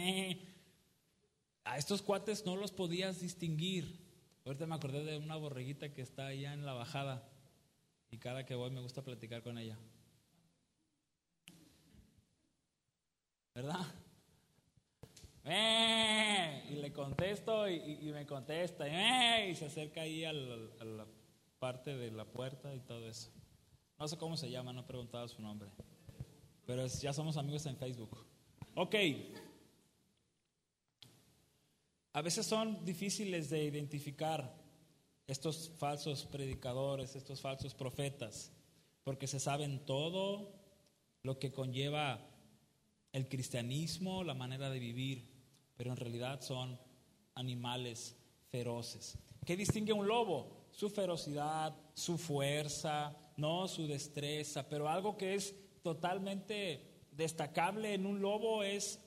a 1.65 1.79
estos 1.79 2.03
cuates 2.03 2.45
no 2.45 2.57
los 2.57 2.73
podías 2.73 3.21
distinguir. 3.21 4.05
Ahorita 4.45 4.67
me 4.67 4.75
acordé 4.75 5.05
de 5.05 5.17
una 5.17 5.37
borreguita 5.37 5.93
que 5.93 6.03
está 6.03 6.27
allá 6.27 6.53
en 6.53 6.67
la 6.67 6.73
bajada 6.73 7.29
y 8.11 8.19
cada 8.19 8.45
que 8.45 8.55
voy 8.55 8.71
me 8.71 8.81
gusta 8.81 9.03
platicar 9.03 9.43
con 9.43 9.59
ella. 9.59 9.77
¿Verdad? 13.57 13.87
y 16.69 16.75
le 16.75 16.93
contesto 16.93 17.67
y, 17.71 18.11
me 18.13 18.27
contesta 18.27 18.87
y 19.47 19.55
se 19.55 19.65
acerca 19.65 20.03
ahí 20.03 20.25
a 20.25 20.33
la 20.35 21.07
parte 21.59 21.97
de 21.97 22.11
la 22.11 22.27
puerta 22.27 22.75
y 22.75 22.81
todo 22.81 23.09
eso. 23.09 23.31
No 23.99 24.07
sé 24.09 24.19
cómo 24.19 24.37
se 24.37 24.51
llama, 24.51 24.75
no 24.75 24.81
he 24.81 24.85
preguntado 24.85 25.27
su 25.27 25.41
nombre, 25.41 25.71
pero 26.67 26.87
ya 26.87 27.15
somos 27.15 27.39
amigos 27.39 27.65
en 27.65 27.79
Facebook. 27.79 28.27
Ok. 28.75 28.95
A 32.13 32.21
veces 32.21 32.45
son 32.45 32.85
difíciles 32.85 33.49
de 33.49 33.65
identificar 33.65 34.55
estos 35.27 35.71
falsos 35.79 36.27
predicadores, 36.27 37.17
estos 37.17 37.41
falsos 37.41 37.75
profetas, 37.75 38.53
porque 39.03 39.27
se 39.27 39.41
saben 39.41 39.87
todo 39.87 40.53
lo 41.23 41.39
que 41.39 41.53
conlleva 41.53 42.36
el 43.13 43.29
cristianismo, 43.29 44.25
la 44.25 44.35
manera 44.35 44.71
de 44.71 44.79
vivir, 44.79 45.29
pero 45.77 45.91
en 45.91 45.97
realidad 45.97 46.41
son 46.41 46.79
animales 47.35 48.17
feroces. 48.49 49.19
¿Qué 49.45 49.57
distingue 49.57 49.93
un 49.93 50.07
lobo? 50.07 50.67
Su 50.73 50.91
ferocidad, 50.91 51.75
su 51.95 52.19
fuerza, 52.19 53.17
no 53.37 53.69
su 53.69 53.87
destreza, 53.87 54.69
pero 54.69 54.89
algo 54.89 55.17
que 55.17 55.35
es 55.35 55.55
totalmente 55.83 57.07
destacable 57.13 57.95
en 57.95 58.07
un 58.07 58.21
lobo 58.21 58.63
es 58.63 59.01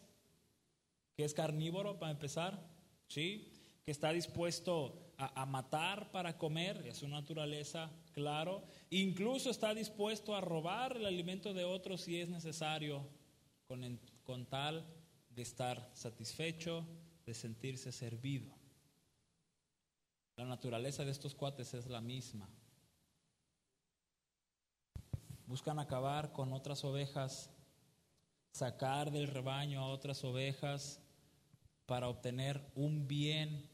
que 1.16 1.26
es 1.26 1.34
carnívoro 1.34 2.00
para 2.00 2.12
empezar, 2.12 2.66
¿sí? 3.08 3.52
Que 3.84 3.92
está 3.92 4.14
dispuesto 4.14 5.14
a, 5.18 5.42
a 5.42 5.46
matar 5.46 6.12
para 6.12 6.38
comer, 6.38 6.86
es 6.88 6.98
su 6.98 7.08
naturaleza, 7.08 7.92
claro. 8.14 8.64
Incluso 8.90 9.50
está 9.50 9.74
dispuesto 9.74 10.36
a 10.36 10.42
robar 10.42 10.96
el 10.96 11.06
alimento 11.06 11.54
de 11.54 11.66
otros 11.66 12.02
si 12.02 12.20
es 12.20 12.30
necesario 12.30 13.06
con, 14.24 14.48
tal 14.48 14.84
de 15.30 15.44
estar 15.44 15.92
satisfecho, 15.94 16.84
de 17.24 17.36
sentirse 17.36 17.92
servido. 17.92 18.52
La 20.36 20.46
naturaleza 20.46 21.06
de 21.06 21.12
estos 21.12 21.36
cuates 21.36 21.76
es 21.76 21.86
la 21.86 22.02
misma. 22.02 22.50
Buscan 25.46 25.78
acabar 25.78 26.32
con 26.32 26.52
otras 26.52 26.84
ovejas, 26.84 27.52
sacar 28.52 29.12
del 29.12 29.28
rebaño 29.28 29.82
a 29.82 29.90
otras 29.90 30.24
ovejas 30.24 31.00
para 31.86 32.08
obtener 32.08 32.72
un 32.74 33.08
bien 33.08 33.70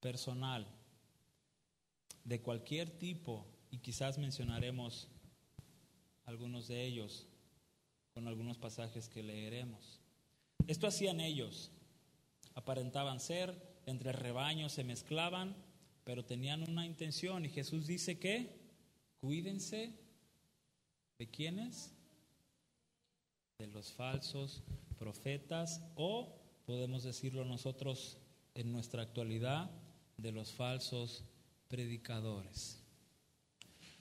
personal 0.00 0.66
de 2.24 2.42
cualquier 2.42 2.98
tipo, 2.98 3.46
y 3.70 3.78
quizás 3.78 4.18
mencionaremos 4.18 5.08
algunos 6.24 6.68
de 6.68 6.84
ellos 6.84 7.26
con 8.14 8.28
algunos 8.28 8.58
pasajes 8.58 9.08
que 9.08 9.22
leeremos. 9.22 10.00
Esto 10.66 10.86
hacían 10.86 11.20
ellos. 11.20 11.70
Aparentaban 12.54 13.20
ser, 13.20 13.80
entre 13.86 14.12
rebaños 14.12 14.72
se 14.72 14.84
mezclaban, 14.84 15.56
pero 16.04 16.24
tenían 16.24 16.68
una 16.68 16.86
intención. 16.86 17.44
Y 17.44 17.48
Jesús 17.48 17.86
dice 17.86 18.18
que 18.18 18.60
cuídense 19.20 19.92
de 21.18 21.26
quiénes? 21.28 21.92
De 23.58 23.66
los 23.66 23.92
falsos 23.92 24.62
profetas 24.98 25.82
o, 25.94 26.38
podemos 26.66 27.02
decirlo 27.02 27.44
nosotros 27.44 28.18
en 28.54 28.72
nuestra 28.72 29.02
actualidad, 29.02 29.70
de 30.16 30.32
los 30.32 30.52
falsos 30.52 31.24
predicadores. 31.68 32.81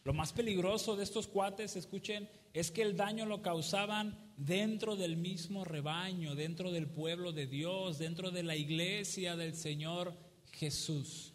Lo 0.03 0.13
más 0.13 0.33
peligroso 0.33 0.95
de 0.95 1.03
estos 1.03 1.27
cuates, 1.27 1.75
escuchen, 1.75 2.27
es 2.53 2.71
que 2.71 2.81
el 2.81 2.97
daño 2.97 3.25
lo 3.25 3.41
causaban 3.41 4.33
dentro 4.35 4.95
del 4.95 5.15
mismo 5.15 5.63
rebaño, 5.63 6.33
dentro 6.33 6.71
del 6.71 6.87
pueblo 6.87 7.31
de 7.31 7.45
Dios, 7.45 7.99
dentro 7.99 8.31
de 8.31 8.41
la 8.41 8.55
iglesia 8.55 9.35
del 9.35 9.55
Señor 9.55 10.15
Jesús. 10.53 11.33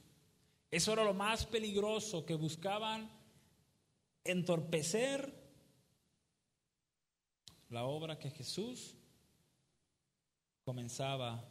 Eso 0.70 0.92
era 0.92 1.04
lo 1.04 1.14
más 1.14 1.46
peligroso, 1.46 2.26
que 2.26 2.34
buscaban 2.34 3.08
entorpecer 4.24 5.32
la 7.68 7.84
obra 7.84 8.18
que 8.18 8.30
Jesús 8.30 8.96
comenzaba 10.64 11.48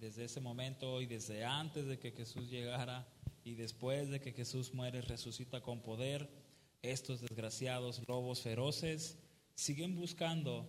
desde 0.00 0.24
ese 0.24 0.40
momento 0.40 1.02
y 1.02 1.06
desde 1.06 1.44
antes 1.44 1.86
de 1.86 1.98
que 1.98 2.12
Jesús 2.12 2.50
llegara 2.50 3.06
y 3.46 3.54
después 3.54 4.10
de 4.10 4.20
que 4.20 4.32
Jesús 4.32 4.74
muere 4.74 5.02
resucita 5.02 5.60
con 5.60 5.80
poder, 5.80 6.28
estos 6.82 7.20
desgraciados 7.20 8.02
lobos 8.08 8.42
feroces 8.42 9.18
siguen 9.54 9.94
buscando 9.94 10.68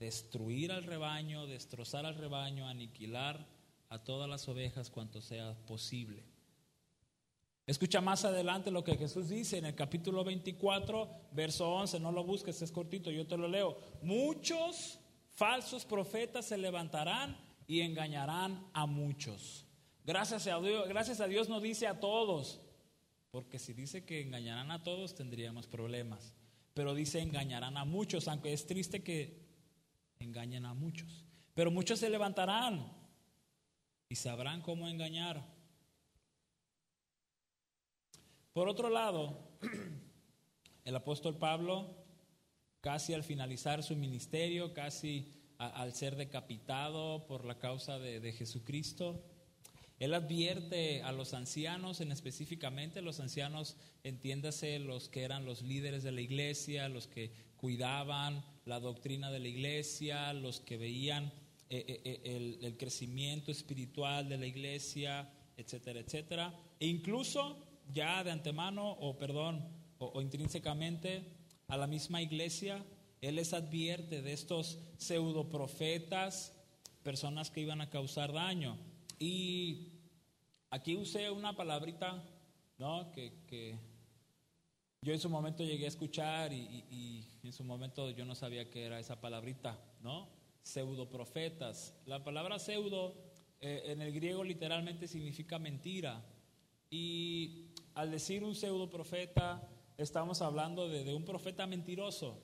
destruir 0.00 0.72
al 0.72 0.82
rebaño, 0.82 1.46
destrozar 1.46 2.04
al 2.04 2.16
rebaño, 2.16 2.66
aniquilar 2.66 3.46
a 3.88 4.02
todas 4.02 4.28
las 4.28 4.48
ovejas 4.48 4.90
cuanto 4.90 5.20
sea 5.20 5.54
posible. 5.64 6.24
Escucha 7.68 8.00
más 8.00 8.24
adelante 8.24 8.72
lo 8.72 8.82
que 8.82 8.96
Jesús 8.96 9.28
dice 9.28 9.58
en 9.58 9.66
el 9.66 9.76
capítulo 9.76 10.24
24, 10.24 11.08
verso 11.30 11.72
11, 11.72 12.00
no 12.00 12.10
lo 12.10 12.24
busques, 12.24 12.62
es 12.62 12.72
cortito, 12.72 13.12
yo 13.12 13.28
te 13.28 13.36
lo 13.36 13.46
leo. 13.46 13.78
Muchos 14.02 14.98
falsos 15.30 15.84
profetas 15.84 16.46
se 16.46 16.58
levantarán 16.58 17.38
y 17.68 17.82
engañarán 17.82 18.66
a 18.72 18.86
muchos. 18.86 19.68
Gracias 20.04 20.48
a 20.48 20.60
Dios, 20.60 20.88
gracias 20.88 21.20
a 21.20 21.28
Dios 21.28 21.48
no 21.48 21.60
dice 21.60 21.86
a 21.86 22.00
todos, 22.00 22.60
porque 23.30 23.60
si 23.60 23.72
dice 23.72 24.04
que 24.04 24.20
engañarán 24.20 24.72
a 24.72 24.82
todos 24.82 25.14
tendríamos 25.14 25.68
problemas. 25.68 26.34
Pero 26.74 26.94
dice 26.94 27.20
engañarán 27.20 27.76
a 27.76 27.84
muchos, 27.84 28.26
aunque 28.26 28.52
es 28.52 28.66
triste 28.66 29.04
que 29.04 29.46
engañen 30.18 30.66
a 30.66 30.74
muchos. 30.74 31.24
Pero 31.54 31.70
muchos 31.70 32.00
se 32.00 32.10
levantarán 32.10 32.92
y 34.08 34.16
sabrán 34.16 34.60
cómo 34.60 34.88
engañar. 34.88 35.46
Por 38.52 38.68
otro 38.68 38.90
lado, 38.90 39.38
el 40.84 40.96
apóstol 40.96 41.36
Pablo, 41.36 41.94
casi 42.80 43.14
al 43.14 43.22
finalizar 43.22 43.82
su 43.84 43.94
ministerio, 43.94 44.74
casi 44.74 45.30
al 45.58 45.94
ser 45.94 46.16
decapitado 46.16 47.26
por 47.28 47.44
la 47.44 47.58
causa 47.58 48.00
de 48.00 48.32
Jesucristo, 48.32 49.22
él 50.02 50.14
advierte 50.14 51.00
a 51.04 51.12
los 51.12 51.32
ancianos, 51.32 52.00
en 52.00 52.10
específicamente 52.10 53.02
los 53.02 53.20
ancianos, 53.20 53.76
entiéndase 54.02 54.80
los 54.80 55.08
que 55.08 55.22
eran 55.22 55.44
los 55.44 55.62
líderes 55.62 56.02
de 56.02 56.10
la 56.10 56.20
iglesia, 56.20 56.88
los 56.88 57.06
que 57.06 57.30
cuidaban 57.56 58.44
la 58.64 58.80
doctrina 58.80 59.30
de 59.30 59.38
la 59.38 59.46
iglesia, 59.46 60.32
los 60.32 60.58
que 60.58 60.76
veían 60.76 61.32
eh, 61.70 61.84
eh, 61.86 62.20
eh, 62.24 62.58
el, 62.62 62.76
crecimiento 62.76 63.52
espiritual 63.52 64.28
de 64.28 64.38
la 64.38 64.46
iglesia, 64.46 65.30
etcétera, 65.56 66.00
etcétera. 66.00 66.52
E 66.80 66.88
incluso 66.88 67.64
ya 67.94 68.24
de 68.24 68.32
antemano, 68.32 68.90
o 68.90 69.16
perdón, 69.16 69.64
o, 69.98 70.06
o 70.06 70.20
intrínsecamente 70.20 71.22
a 71.68 71.76
la 71.76 71.86
misma 71.86 72.20
iglesia, 72.20 72.84
Él 73.20 73.36
les 73.36 73.52
advierte 73.52 74.20
de 74.20 74.32
estos 74.32 74.80
pseudoprofetas, 74.96 76.52
personas 77.04 77.52
que 77.52 77.60
iban 77.60 77.80
a 77.80 77.88
causar 77.88 78.32
daño. 78.32 78.76
Y 79.20 79.91
Aquí 80.72 80.96
usé 80.96 81.30
una 81.30 81.54
palabrita, 81.54 82.24
¿no? 82.78 83.12
Que, 83.12 83.78
yo 85.02 85.12
en 85.12 85.20
su 85.20 85.28
momento 85.28 85.62
llegué 85.62 85.84
a 85.84 85.88
escuchar 85.88 86.50
y, 86.50 87.28
en 87.42 87.52
su 87.52 87.62
momento 87.62 88.10
yo 88.10 88.24
no 88.24 88.34
sabía 88.34 88.70
qué 88.70 88.86
era 88.86 88.98
esa 88.98 89.20
palabrita, 89.20 89.78
¿no? 90.00 90.30
Pseudoprofetas. 90.62 91.94
La 92.06 92.24
palabra 92.24 92.58
pseudo 92.58 93.14
eh, 93.60 93.82
en 93.88 94.00
el 94.00 94.14
griego 94.14 94.42
literalmente 94.44 95.06
significa 95.06 95.58
mentira. 95.58 96.24
Y 96.88 97.66
al 97.92 98.10
decir 98.10 98.42
un 98.42 98.54
pseudoprofeta, 98.54 99.68
estamos 99.98 100.40
hablando 100.40 100.88
de, 100.88 101.04
de 101.04 101.14
un 101.14 101.26
profeta 101.26 101.66
mentiroso, 101.66 102.42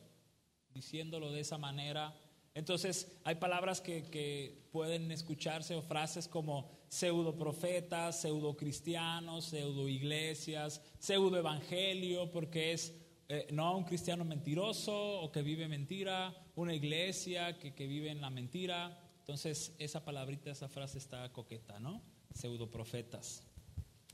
diciéndolo 0.74 1.32
de 1.32 1.40
esa 1.40 1.56
manera 1.56 2.14
entonces 2.58 3.16
hay 3.22 3.36
palabras 3.36 3.80
que, 3.80 4.66
pueden 4.72 5.12
escucharse 5.12 5.76
o 5.76 5.82
frases 5.82 6.26
como 6.26 6.77
pseudo 6.88 7.36
profetas, 7.36 8.20
pseudo 8.20 8.56
cristianos, 8.56 9.46
pseudo 9.46 9.88
iglesias, 9.88 10.82
pseudo 10.98 11.36
evangelio, 11.36 12.30
porque 12.30 12.72
es 12.72 12.94
eh, 13.28 13.46
no 13.52 13.76
un 13.76 13.84
cristiano 13.84 14.24
mentiroso 14.24 15.20
o 15.20 15.30
que 15.30 15.42
vive 15.42 15.68
mentira, 15.68 16.34
una 16.56 16.74
iglesia 16.74 17.58
que, 17.58 17.74
que 17.74 17.86
vive 17.86 18.10
en 18.10 18.20
la 18.20 18.30
mentira. 18.30 18.98
Entonces 19.20 19.74
esa 19.78 20.04
palabrita, 20.04 20.50
esa 20.50 20.68
frase 20.68 20.98
está 20.98 21.30
coqueta, 21.32 21.78
¿no? 21.78 22.02
Pseudo 22.32 22.70
profetas. 22.70 23.42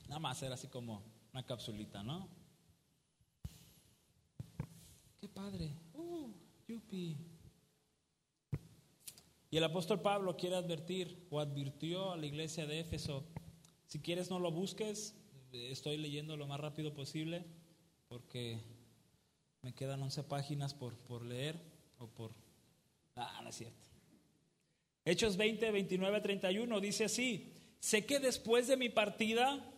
Nada 0.09 0.19
más 0.19 0.43
era 0.43 0.55
así 0.55 0.69
como 0.69 1.03
una 1.33 1.45
capsulita, 1.45 2.03
¿no? 2.03 2.29
Qué 5.21 5.29
padre. 5.29 5.73
Uh, 5.95 6.33
yupi. 6.67 7.34
Y 9.55 9.59
el 9.59 9.63
apóstol 9.63 10.01
Pablo 10.01 10.37
quiere 10.37 10.57
advertir 10.57 11.29
o 11.31 11.39
advirtió 11.39 12.11
a 12.11 12.17
la 12.17 12.27
iglesia 12.27 12.67
de 12.67 12.81
Éfeso, 12.81 13.25
si 13.87 14.01
quieres 14.01 14.29
no 14.29 14.41
lo 14.41 14.51
busques, 14.51 15.15
estoy 15.53 15.97
leyendo 15.97 16.37
lo 16.37 16.49
más 16.49 16.59
rápido 16.59 16.93
posible 16.93 17.45
porque 18.09 18.59
me 19.63 19.73
quedan 19.73 20.03
11 20.03 20.25
páginas 20.25 20.75
por, 20.75 20.97
por 20.97 21.25
leer 21.25 21.55
o 21.99 22.09
por... 22.09 22.33
Ah, 23.15 23.43
no 23.45 23.51
es 23.51 23.55
cierto. 23.55 23.87
Hechos 25.05 25.37
20, 25.37 25.71
29, 25.71 26.21
31 26.21 26.81
dice 26.81 27.05
así, 27.05 27.53
sé 27.79 28.05
que 28.05 28.19
después 28.19 28.67
de 28.67 28.77
mi 28.77 28.89
partida 28.89 29.73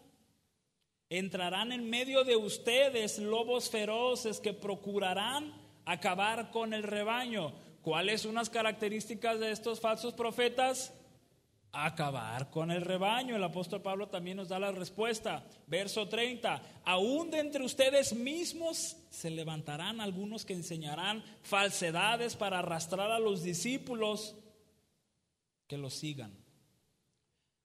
entrarán 1.11 1.71
en 1.71 1.91
medio 1.91 2.25
de 2.25 2.37
ustedes 2.37 3.19
lobos 3.19 3.69
feroces 3.69 4.41
que 4.41 4.55
procurarán 4.55 5.53
acabar 5.85 6.51
con 6.51 6.73
el 6.73 6.83
rebaño. 6.83 7.66
¿Cuáles 7.87 8.23
son 8.23 8.35
las 8.35 8.51
características 8.51 9.39
de 9.39 9.53
estos 9.53 9.79
falsos 9.79 10.13
profetas? 10.13 10.93
Acabar 11.71 12.51
con 12.51 12.73
el 12.73 12.83
rebaño. 12.83 13.37
El 13.37 13.45
apóstol 13.45 13.81
Pablo 13.81 14.09
también 14.09 14.39
nos 14.39 14.49
da 14.49 14.59
la 14.59 14.73
respuesta. 14.73 15.47
Verso 15.69 16.09
30. 16.09 16.81
Aún 16.85 17.31
de 17.31 17.39
entre 17.39 17.63
ustedes 17.63 18.13
mismos 18.13 18.97
se 19.09 19.31
levantarán 19.31 20.01
algunos 20.01 20.45
que 20.45 20.55
enseñarán 20.55 21.23
falsedades 21.43 22.35
para 22.35 22.59
arrastrar 22.59 23.13
a 23.13 23.21
los 23.21 23.45
discípulos 23.45 24.35
que 25.69 25.79
los 25.79 25.95
sigan. 25.95 26.37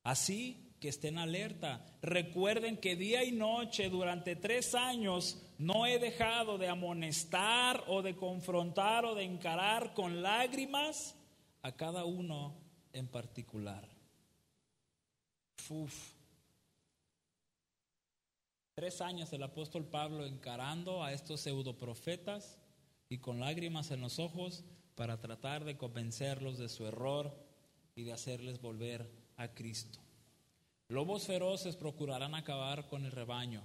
Así 0.03 0.75
que 0.79 0.89
estén 0.89 1.17
alerta. 1.17 1.83
Recuerden 2.03 2.77
que 2.77 2.95
día 2.95 3.23
y 3.23 3.31
noche 3.31 3.89
durante 3.89 4.35
tres 4.35 4.75
años 4.75 5.41
no 5.61 5.85
he 5.85 5.99
dejado 5.99 6.57
de 6.57 6.67
amonestar 6.67 7.83
o 7.87 8.01
de 8.01 8.15
confrontar 8.15 9.05
o 9.05 9.13
de 9.13 9.23
encarar 9.23 9.93
con 9.93 10.23
lágrimas 10.23 11.15
a 11.61 11.71
cada 11.73 12.03
uno 12.03 12.55
en 12.93 13.07
particular. 13.07 13.87
Tres 18.73 19.01
años 19.01 19.31
el 19.33 19.43
apóstol 19.43 19.85
Pablo 19.85 20.25
encarando 20.25 21.03
a 21.03 21.13
estos 21.13 21.41
pseudoprofetas 21.41 22.57
y 23.07 23.19
con 23.19 23.39
lágrimas 23.39 23.91
en 23.91 24.01
los 24.01 24.17
ojos 24.17 24.63
para 24.95 25.19
tratar 25.19 25.63
de 25.63 25.77
convencerlos 25.77 26.57
de 26.57 26.69
su 26.69 26.87
error 26.87 27.31
y 27.93 28.03
de 28.03 28.13
hacerles 28.13 28.59
volver 28.59 29.07
a 29.37 29.49
Cristo. 29.49 29.99
Lobos 30.87 31.27
feroces 31.27 31.75
procurarán 31.75 32.33
acabar 32.33 32.87
con 32.87 33.05
el 33.05 33.11
rebaño. 33.11 33.61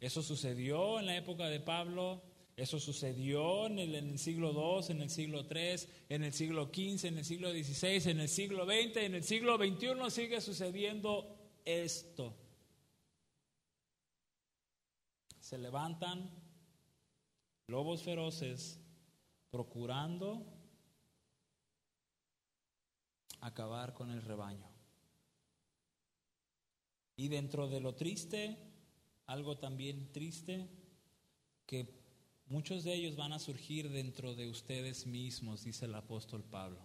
Eso 0.00 0.22
sucedió 0.22 0.98
en 0.98 1.06
la 1.06 1.16
época 1.16 1.48
de 1.48 1.60
Pablo, 1.60 2.22
eso 2.56 2.80
sucedió 2.80 3.66
en 3.66 3.78
el, 3.78 4.18
siglo 4.18 4.52
II, 4.52 4.86
en 4.90 5.02
el 5.02 5.10
siglo 5.10 5.46
III, 5.50 5.88
en 6.08 6.24
el 6.24 6.32
siglo 6.32 6.66
XV, 6.66 7.04
en 7.06 7.18
el 7.18 7.24
siglo 7.24 7.50
XVI, 7.50 8.10
en 8.10 8.20
el 8.20 8.28
siglo 8.28 8.64
XX, 8.64 8.96
en 8.96 9.14
el 9.14 9.24
siglo 9.24 9.56
XXI 9.58 10.10
sigue 10.10 10.40
sucediendo 10.40 11.36
esto. 11.64 12.34
Se 15.40 15.58
levantan 15.58 16.30
lobos 17.68 18.02
feroces 18.02 18.80
procurando 19.50 20.44
acabar 23.40 23.92
con 23.92 24.10
el 24.10 24.22
rebaño. 24.22 24.68
Y 27.16 27.28
dentro 27.28 27.68
de 27.68 27.80
lo 27.80 27.94
triste, 27.94 28.65
algo 29.26 29.58
también 29.58 30.12
triste, 30.12 30.68
que 31.66 31.88
muchos 32.46 32.84
de 32.84 32.94
ellos 32.94 33.16
van 33.16 33.32
a 33.32 33.38
surgir 33.38 33.90
dentro 33.90 34.34
de 34.34 34.48
ustedes 34.48 35.06
mismos, 35.06 35.64
dice 35.64 35.86
el 35.86 35.94
apóstol 35.94 36.44
Pablo. 36.44 36.80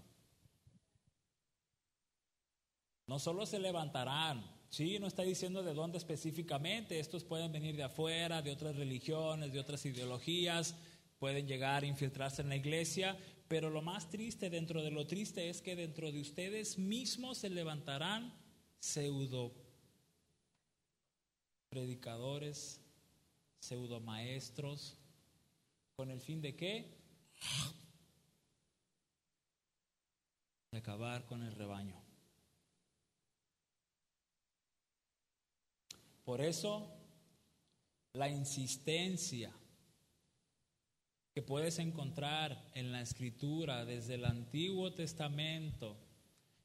No 3.07 3.19
solo 3.19 3.45
se 3.45 3.59
levantarán, 3.59 4.43
sí, 4.69 4.97
no 4.99 5.07
está 5.07 5.23
diciendo 5.23 5.63
de 5.63 5.73
dónde 5.73 5.97
específicamente, 5.97 6.99
estos 6.99 7.23
pueden 7.23 7.51
venir 7.51 7.75
de 7.75 7.83
afuera, 7.83 8.41
de 8.41 8.51
otras 8.51 8.75
religiones, 8.75 9.51
de 9.51 9.59
otras 9.59 9.85
ideologías, 9.85 10.75
pueden 11.19 11.47
llegar 11.47 11.83
a 11.83 11.87
infiltrarse 11.87 12.41
en 12.41 12.49
la 12.49 12.55
iglesia, 12.55 13.17
pero 13.47 13.69
lo 13.69 13.81
más 13.81 14.09
triste 14.09 14.49
dentro 14.49 14.81
de 14.81 14.91
lo 14.91 15.05
triste 15.05 15.49
es 15.49 15.61
que 15.61 15.75
dentro 15.75 16.11
de 16.11 16.21
ustedes 16.21 16.77
mismos 16.79 17.39
se 17.39 17.49
levantarán 17.49 18.33
pseudo 18.79 19.53
predicadores, 21.71 22.81
pseudo 23.61 24.01
maestros, 24.01 24.97
con 25.95 26.11
el 26.11 26.19
fin 26.19 26.41
de 26.41 26.53
qué? 26.53 26.97
De 30.71 30.79
acabar 30.79 31.25
con 31.25 31.43
el 31.43 31.55
rebaño. 31.55 31.95
Por 36.25 36.41
eso, 36.41 36.91
la 38.13 38.27
insistencia 38.27 39.53
que 41.33 41.41
puedes 41.41 41.79
encontrar 41.79 42.69
en 42.73 42.91
la 42.91 43.01
escritura 43.01 43.85
desde 43.85 44.15
el 44.15 44.25
Antiguo 44.25 44.91
Testamento 44.93 45.95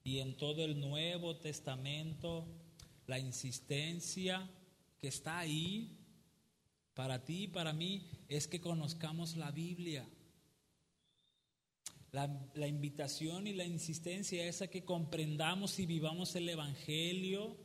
y 0.02 0.18
en 0.18 0.36
todo 0.36 0.64
el 0.64 0.80
Nuevo 0.80 1.36
Testamento, 1.36 2.44
la 3.06 3.20
insistencia 3.20 4.50
que 4.98 5.08
está 5.08 5.38
ahí 5.38 5.96
para 6.94 7.24
ti 7.24 7.44
y 7.44 7.48
para 7.48 7.72
mí 7.72 8.08
es 8.28 8.48
que 8.48 8.60
conozcamos 8.60 9.36
la 9.36 9.50
Biblia. 9.50 10.08
La, 12.12 12.66
invitación 12.66 13.46
y 13.46 13.52
la 13.52 13.64
insistencia 13.64 14.46
es 14.46 14.62
a 14.62 14.68
que 14.68 14.84
comprendamos 14.84 15.78
y 15.78 15.84
vivamos 15.84 16.34
el 16.34 16.48
Evangelio, 16.48 17.58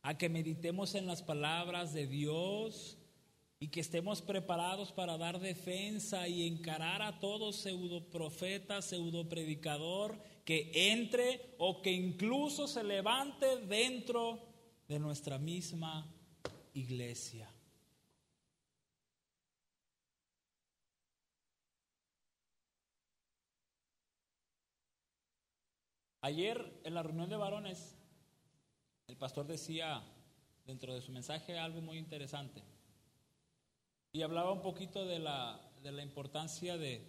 a 0.00 0.16
que 0.16 0.30
meditemos 0.30 0.94
en 0.94 1.06
las 1.06 1.22
palabras 1.22 1.92
de 1.92 2.06
Dios, 2.06 2.96
y 3.62 3.68
que 3.68 3.80
estemos 3.80 4.22
preparados 4.22 4.90
para 4.90 5.18
dar 5.18 5.38
defensa 5.38 6.26
y 6.26 6.46
encarar 6.46 7.02
a 7.02 7.20
todo 7.20 7.52
pseudo 7.52 8.08
profeta, 8.08 8.80
pseudo 8.80 9.28
predicador 9.28 10.18
que 10.46 10.72
entre 10.90 11.54
o 11.58 11.82
que 11.82 11.92
incluso 11.92 12.66
se 12.66 12.82
levante 12.82 13.58
dentro 13.66 14.40
de 14.88 14.98
nuestra 14.98 15.36
misma 15.36 16.10
iglesia. 16.74 17.48
Ayer 26.22 26.80
en 26.84 26.94
la 26.94 27.02
reunión 27.02 27.30
de 27.30 27.36
varones, 27.36 27.96
el 29.08 29.16
pastor 29.16 29.46
decía 29.46 30.02
dentro 30.66 30.94
de 30.94 31.00
su 31.00 31.12
mensaje 31.12 31.58
algo 31.58 31.80
muy 31.80 31.98
interesante. 31.98 32.62
Y 34.12 34.22
hablaba 34.22 34.52
un 34.52 34.60
poquito 34.60 35.06
de 35.06 35.18
la, 35.18 35.60
de 35.82 35.92
la 35.92 36.02
importancia 36.02 36.76
de, 36.76 37.08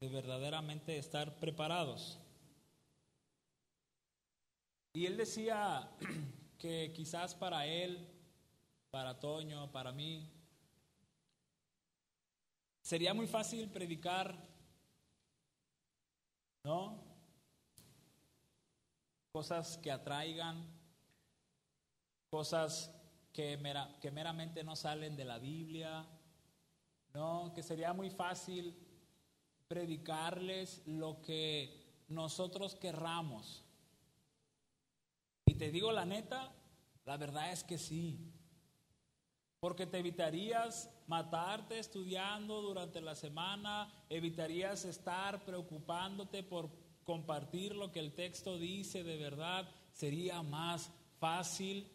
de 0.00 0.08
verdaderamente 0.08 0.98
estar 0.98 1.38
preparados. 1.38 2.18
Y 4.92 5.06
él 5.06 5.16
decía 5.16 5.88
que 6.58 6.92
quizás 6.92 7.34
para 7.36 7.66
él, 7.66 8.09
para 8.90 9.18
Toño, 9.18 9.70
para 9.70 9.92
mí, 9.92 10.28
sería 12.82 13.14
muy 13.14 13.28
fácil 13.28 13.68
predicar, 13.68 14.36
¿no? 16.64 16.98
Cosas 19.32 19.78
que 19.78 19.92
atraigan, 19.92 20.66
cosas 22.30 22.92
que, 23.32 23.56
meramente 24.12 24.64
no 24.64 24.74
salen 24.74 25.16
de 25.16 25.24
la 25.24 25.38
Biblia, 25.38 26.04
¿no? 27.14 27.52
Que 27.54 27.62
sería 27.62 27.92
muy 27.92 28.10
fácil 28.10 28.76
predicarles 29.68 30.82
lo 30.86 31.22
que 31.22 32.04
nosotros 32.08 32.74
querramos. 32.74 33.64
Y 35.46 35.54
te 35.54 35.70
digo 35.70 35.92
la 35.92 36.04
neta, 36.04 36.52
la 37.04 37.16
verdad 37.16 37.52
es 37.52 37.62
que 37.62 37.78
sí. 37.78 38.29
Porque 39.60 39.86
te 39.86 39.98
evitarías 39.98 40.90
matarte 41.06 41.78
estudiando 41.78 42.62
durante 42.62 43.00
la 43.00 43.14
semana, 43.14 43.92
evitarías 44.08 44.86
estar 44.86 45.44
preocupándote 45.44 46.42
por 46.42 46.70
compartir 47.04 47.74
lo 47.76 47.92
que 47.92 48.00
el 48.00 48.14
texto 48.14 48.58
dice 48.58 49.04
de 49.04 49.18
verdad, 49.18 49.68
sería 49.92 50.42
más 50.42 50.90
fácil 51.18 51.86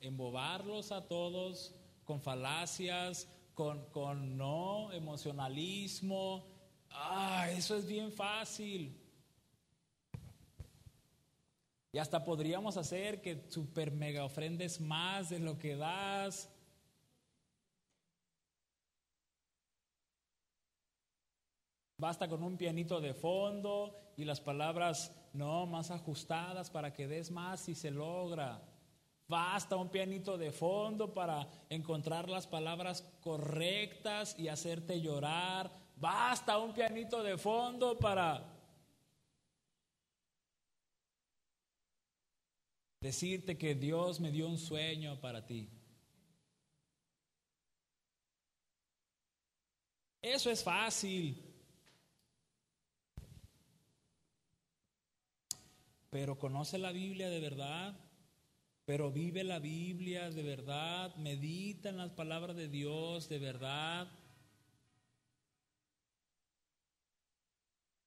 embobarlos 0.00 0.92
a 0.92 1.08
todos 1.08 1.74
con 2.04 2.20
falacias, 2.20 3.26
con, 3.54 3.86
con 3.86 4.36
no 4.36 4.92
emocionalismo. 4.92 6.44
Ah, 6.90 7.48
eso 7.50 7.76
es 7.76 7.86
bien 7.86 8.12
fácil. 8.12 9.00
Y 11.92 11.98
hasta 11.98 12.24
podríamos 12.24 12.76
hacer 12.76 13.22
que 13.22 13.44
super 13.48 13.92
mega 13.92 14.24
ofrendes 14.24 14.80
más 14.80 15.30
de 15.30 15.38
lo 15.38 15.58
que 15.58 15.76
das. 15.76 16.50
Basta 21.96 22.28
con 22.28 22.42
un 22.42 22.56
pianito 22.56 23.00
de 23.00 23.14
fondo 23.14 23.96
y 24.16 24.24
las 24.24 24.40
palabras 24.40 25.12
no 25.32 25.66
más 25.66 25.90
ajustadas 25.90 26.70
para 26.70 26.92
que 26.92 27.06
des 27.06 27.30
más 27.30 27.68
y 27.68 27.74
se 27.74 27.90
logra. 27.90 28.62
Basta 29.26 29.76
un 29.76 29.88
pianito 29.88 30.36
de 30.36 30.52
fondo 30.52 31.14
para 31.14 31.48
encontrar 31.70 32.28
las 32.28 32.46
palabras 32.46 33.02
correctas 33.20 34.38
y 34.38 34.48
hacerte 34.48 35.00
llorar. 35.00 35.72
Basta 35.96 36.58
un 36.58 36.74
pianito 36.74 37.22
de 37.22 37.38
fondo 37.38 37.96
para 37.98 38.54
decirte 43.00 43.56
que 43.56 43.74
Dios 43.74 44.18
me 44.18 44.30
dio 44.30 44.48
un 44.48 44.58
sueño 44.58 45.20
para 45.20 45.46
ti. 45.46 45.70
Eso 50.20 50.50
es 50.50 50.64
fácil. 50.64 51.43
Pero 56.14 56.38
conoce 56.38 56.78
la 56.78 56.92
Biblia 56.92 57.28
de 57.28 57.40
verdad 57.40 57.96
pero 58.84 59.10
vive 59.10 59.44
la 59.44 59.58
Biblia 59.60 60.30
de 60.30 60.42
verdad, 60.42 61.14
medita 61.16 61.88
en 61.88 61.96
las 61.96 62.10
palabras 62.10 62.54
de 62.54 62.68
Dios 62.68 63.28
de 63.28 63.38
verdad. 63.38 64.08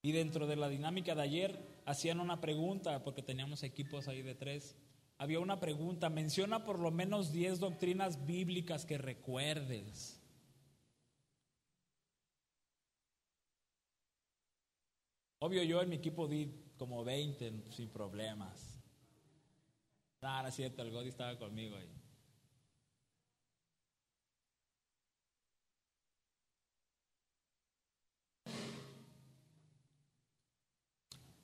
Y 0.03 0.11
dentro 0.11 0.45
de 0.45 0.55
la 0.55 0.69
dinámica 0.69 1.15
de 1.15 1.21
ayer 1.23 1.81
hacían 1.85 2.19
una 2.19 2.39
pregunta, 2.39 3.03
porque 3.03 3.23
teníamos 3.23 3.63
equipos 3.63 4.07
ahí 4.07 4.21
de 4.21 4.35
tres. 4.35 4.75
Había 5.17 5.39
una 5.39 5.59
pregunta, 5.59 6.09
menciona 6.09 6.63
por 6.63 6.77
lo 6.77 6.91
menos 6.91 7.31
10 7.31 7.59
doctrinas 7.59 8.27
bíblicas 8.27 8.85
que 8.85 8.99
recuerdes. 8.99 10.21
Obvio 15.39 15.63
yo 15.63 15.81
en 15.81 15.89
mi 15.89 15.95
equipo 15.95 16.27
di 16.27 16.66
como 16.77 17.03
20 17.03 17.71
sin 17.71 17.89
problemas. 17.89 18.79
No, 20.21 20.41
no 20.41 20.47
es 20.47 20.55
cierto, 20.55 20.81
el 20.81 20.91
Godi 20.91 21.09
estaba 21.09 21.37
conmigo 21.37 21.75
ahí. 21.75 21.89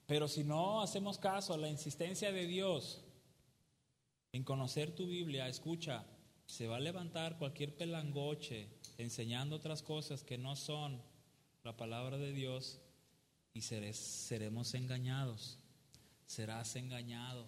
Pero 0.05 0.27
si 0.27 0.43
no 0.43 0.81
hacemos 0.81 1.17
caso 1.17 1.53
a 1.53 1.57
la 1.57 1.69
insistencia 1.69 2.31
de 2.31 2.45
Dios 2.45 3.01
en 4.31 4.43
conocer 4.43 4.93
tu 4.93 5.07
Biblia, 5.07 5.47
escucha, 5.47 6.05
se 6.45 6.67
va 6.67 6.75
a 6.75 6.79
levantar 6.79 7.37
cualquier 7.37 7.75
pelangoche 7.75 8.67
enseñando 8.97 9.55
otras 9.55 9.81
cosas 9.81 10.23
que 10.23 10.37
no 10.37 10.55
son 10.55 11.01
la 11.63 11.77
palabra 11.77 12.17
de 12.17 12.33
Dios 12.33 12.82
y 13.53 13.61
seremos 13.61 14.73
engañados. 14.73 15.59
Serás 16.25 16.75
engañado. 16.75 17.45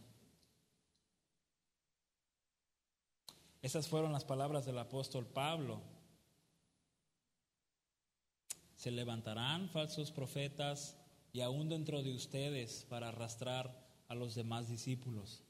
Esas 3.61 3.87
fueron 3.87 4.11
las 4.11 4.23
palabras 4.23 4.65
del 4.65 4.77
apóstol 4.77 5.25
Pablo. 5.25 5.81
Se 8.75 8.91
levantarán 8.91 9.69
falsos 9.69 10.11
profetas 10.11 10.97
y 11.33 11.41
aún 11.41 11.67
dentro 11.69 12.03
de 12.03 12.13
ustedes 12.13 12.85
para 12.87 13.07
arrastrar 13.07 13.83
a 14.07 14.13
los 14.13 14.35
demás 14.35 14.69
discípulos. 14.69 15.41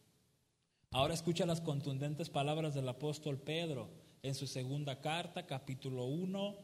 Ahora 0.92 1.14
escucha 1.14 1.46
las 1.46 1.60
contundentes 1.60 2.30
palabras 2.30 2.74
del 2.74 2.88
apóstol 2.88 3.38
Pedro 3.38 3.90
en 4.24 4.34
su 4.34 4.48
segunda 4.48 5.02
carta, 5.02 5.46
capítulo 5.46 6.06
1, 6.06 6.56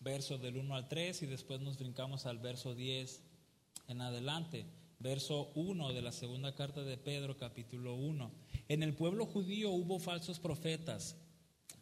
verso 0.00 0.38
del 0.38 0.56
1 0.56 0.74
al 0.74 0.88
3 0.88 1.22
y 1.22 1.26
después 1.26 1.60
nos 1.60 1.78
brincamos 1.78 2.26
al 2.26 2.38
verso 2.38 2.74
10 2.74 3.22
en 3.88 4.00
adelante. 4.00 4.66
Verso 4.98 5.50
1 5.54 5.92
de 5.92 6.02
la 6.02 6.12
segunda 6.12 6.54
carta 6.54 6.82
de 6.82 6.96
Pedro, 6.96 7.36
capítulo 7.36 7.94
1. 7.94 8.30
En 8.68 8.82
el 8.82 8.94
pueblo 8.94 9.26
judío 9.26 9.70
hubo 9.70 9.98
falsos 9.98 10.38
profetas, 10.38 11.16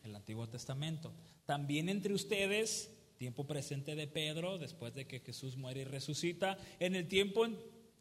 el 0.05 0.15
Antiguo 0.15 0.49
Testamento. 0.49 1.13
También 1.47 1.89
entre 1.89 2.15
ustedes, 2.15 2.91
tiempo 3.19 3.47
presente 3.47 3.97
de 3.97 4.07
Pedro, 4.07 4.59
después 4.59 4.95
de 4.95 5.07
que 5.07 5.21
Jesús 5.21 5.57
muere 5.57 5.81
y 5.81 5.85
resucita, 5.85 6.59
en 6.79 6.95
el 6.95 7.09
tiempo 7.09 7.47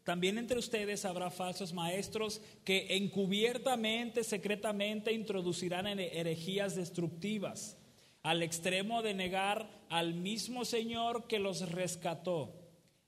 también 0.04 0.38
entre 0.38 0.58
ustedes 0.58 1.04
habrá 1.04 1.30
falsos 1.30 1.74
maestros 1.74 2.40
que 2.64 2.96
encubiertamente, 2.96 4.24
secretamente 4.24 5.12
introducirán 5.12 5.86
herejías 5.86 6.76
destructivas, 6.76 7.76
al 8.22 8.42
extremo 8.42 9.02
de 9.02 9.14
negar 9.14 9.77
al 9.90 10.14
mismo 10.14 10.64
Señor 10.64 11.26
que 11.26 11.38
los 11.38 11.70
rescató. 11.70 12.54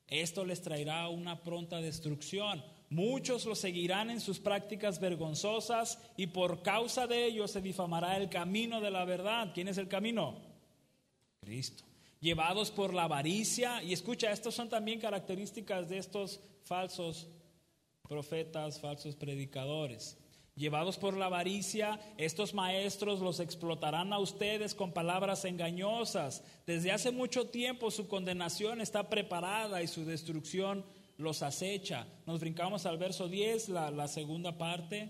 Esto 0.07 0.45
les 0.45 0.61
traerá 0.61 1.07
una 1.07 1.41
pronta 1.41 1.81
destrucción. 1.81 2.63
Muchos 2.89 3.45
lo 3.45 3.55
seguirán 3.55 4.09
en 4.09 4.19
sus 4.19 4.39
prácticas 4.39 4.99
vergonzosas 4.99 5.97
y 6.17 6.27
por 6.27 6.61
causa 6.61 7.07
de 7.07 7.25
ello 7.25 7.47
se 7.47 7.61
difamará 7.61 8.17
el 8.17 8.29
camino 8.29 8.81
de 8.81 8.91
la 8.91 9.05
verdad. 9.05 9.51
¿Quién 9.53 9.69
es 9.69 9.77
el 9.77 9.87
camino? 9.87 10.35
Cristo 11.39 11.85
llevados 12.21 12.71
por 12.71 12.93
la 12.93 13.03
avaricia. 13.03 13.83
Y 13.83 13.91
escucha, 13.91 14.31
estas 14.31 14.53
son 14.53 14.69
también 14.69 14.99
características 14.99 15.89
de 15.89 15.97
estos 15.97 16.39
falsos 16.63 17.27
profetas, 18.07 18.79
falsos 18.79 19.15
predicadores. 19.15 20.17
Llevados 20.61 20.99
por 20.99 21.17
la 21.17 21.25
avaricia, 21.25 21.99
estos 22.17 22.53
maestros 22.53 23.19
los 23.19 23.39
explotarán 23.39 24.13
a 24.13 24.19
ustedes 24.19 24.75
con 24.75 24.91
palabras 24.91 25.43
engañosas. 25.43 26.43
Desde 26.67 26.91
hace 26.91 27.09
mucho 27.09 27.47
tiempo 27.47 27.89
su 27.89 28.07
condenación 28.07 28.79
está 28.79 29.09
preparada 29.09 29.81
y 29.81 29.87
su 29.87 30.05
destrucción 30.05 30.85
los 31.17 31.41
acecha. 31.41 32.05
Nos 32.27 32.41
brincamos 32.41 32.85
al 32.85 32.99
verso 32.99 33.27
10, 33.27 33.69
la, 33.69 33.89
la 33.89 34.07
segunda 34.07 34.59
parte 34.59 35.09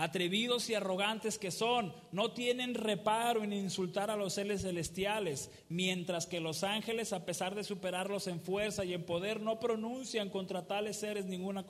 atrevidos 0.00 0.70
y 0.70 0.74
arrogantes 0.74 1.36
que 1.36 1.50
son, 1.50 1.92
no 2.10 2.32
tienen 2.32 2.72
reparo 2.72 3.44
en 3.44 3.52
insultar 3.52 4.10
a 4.10 4.16
los 4.16 4.32
seres 4.32 4.62
celestiales, 4.62 5.50
mientras 5.68 6.26
que 6.26 6.40
los 6.40 6.64
ángeles, 6.64 7.12
a 7.12 7.26
pesar 7.26 7.54
de 7.54 7.64
superarlos 7.64 8.26
en 8.26 8.40
fuerza 8.40 8.82
y 8.82 8.94
en 8.94 9.04
poder, 9.04 9.42
no 9.42 9.60
pronuncian 9.60 10.30
contra 10.30 10.66
tales 10.66 10.96
seres 10.96 11.26
ninguna 11.26 11.66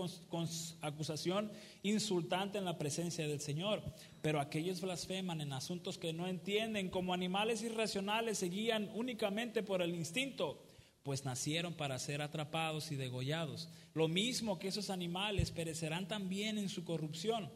acusación 0.81 1.51
insultante 1.83 2.59
en 2.59 2.67
la 2.67 2.79
presencia 2.79 3.27
del 3.27 3.41
Señor. 3.41 3.83
Pero 4.23 4.39
aquellos 4.39 4.81
blasfeman 4.81 5.41
en 5.41 5.53
asuntos 5.53 5.99
que 5.99 6.13
no 6.13 6.29
entienden, 6.29 6.89
como 6.89 7.13
animales 7.13 7.63
irracionales 7.63 8.39
se 8.39 8.49
guían 8.49 8.93
únicamente 8.95 9.65
por 9.65 9.83
el 9.83 9.93
instinto 9.93 10.63
pues 11.03 11.25
nacieron 11.25 11.73
para 11.73 11.99
ser 11.99 12.21
atrapados 12.21 12.93
y 12.93 12.95
degollados. 12.95 13.71
Lo 13.95 14.07
mismo 14.07 14.59
que 14.59 14.69
esos 14.69 14.91
animales 14.91 15.51
perecerán 15.51 16.07
también 16.07 16.59
en 16.59 16.69
su 16.69 16.85
corrupción 16.85 17.51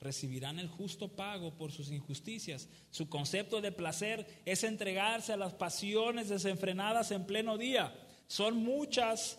recibirán 0.00 0.58
el 0.58 0.68
justo 0.68 1.08
pago 1.08 1.56
por 1.56 1.72
sus 1.72 1.90
injusticias. 1.90 2.68
Su 2.90 3.08
concepto 3.08 3.60
de 3.60 3.72
placer 3.72 4.42
es 4.46 4.64
entregarse 4.64 5.32
a 5.32 5.36
las 5.36 5.54
pasiones 5.54 6.28
desenfrenadas 6.28 7.10
en 7.10 7.26
pleno 7.26 7.58
día. 7.58 7.94
Son 8.26 8.56
muchas, 8.56 9.38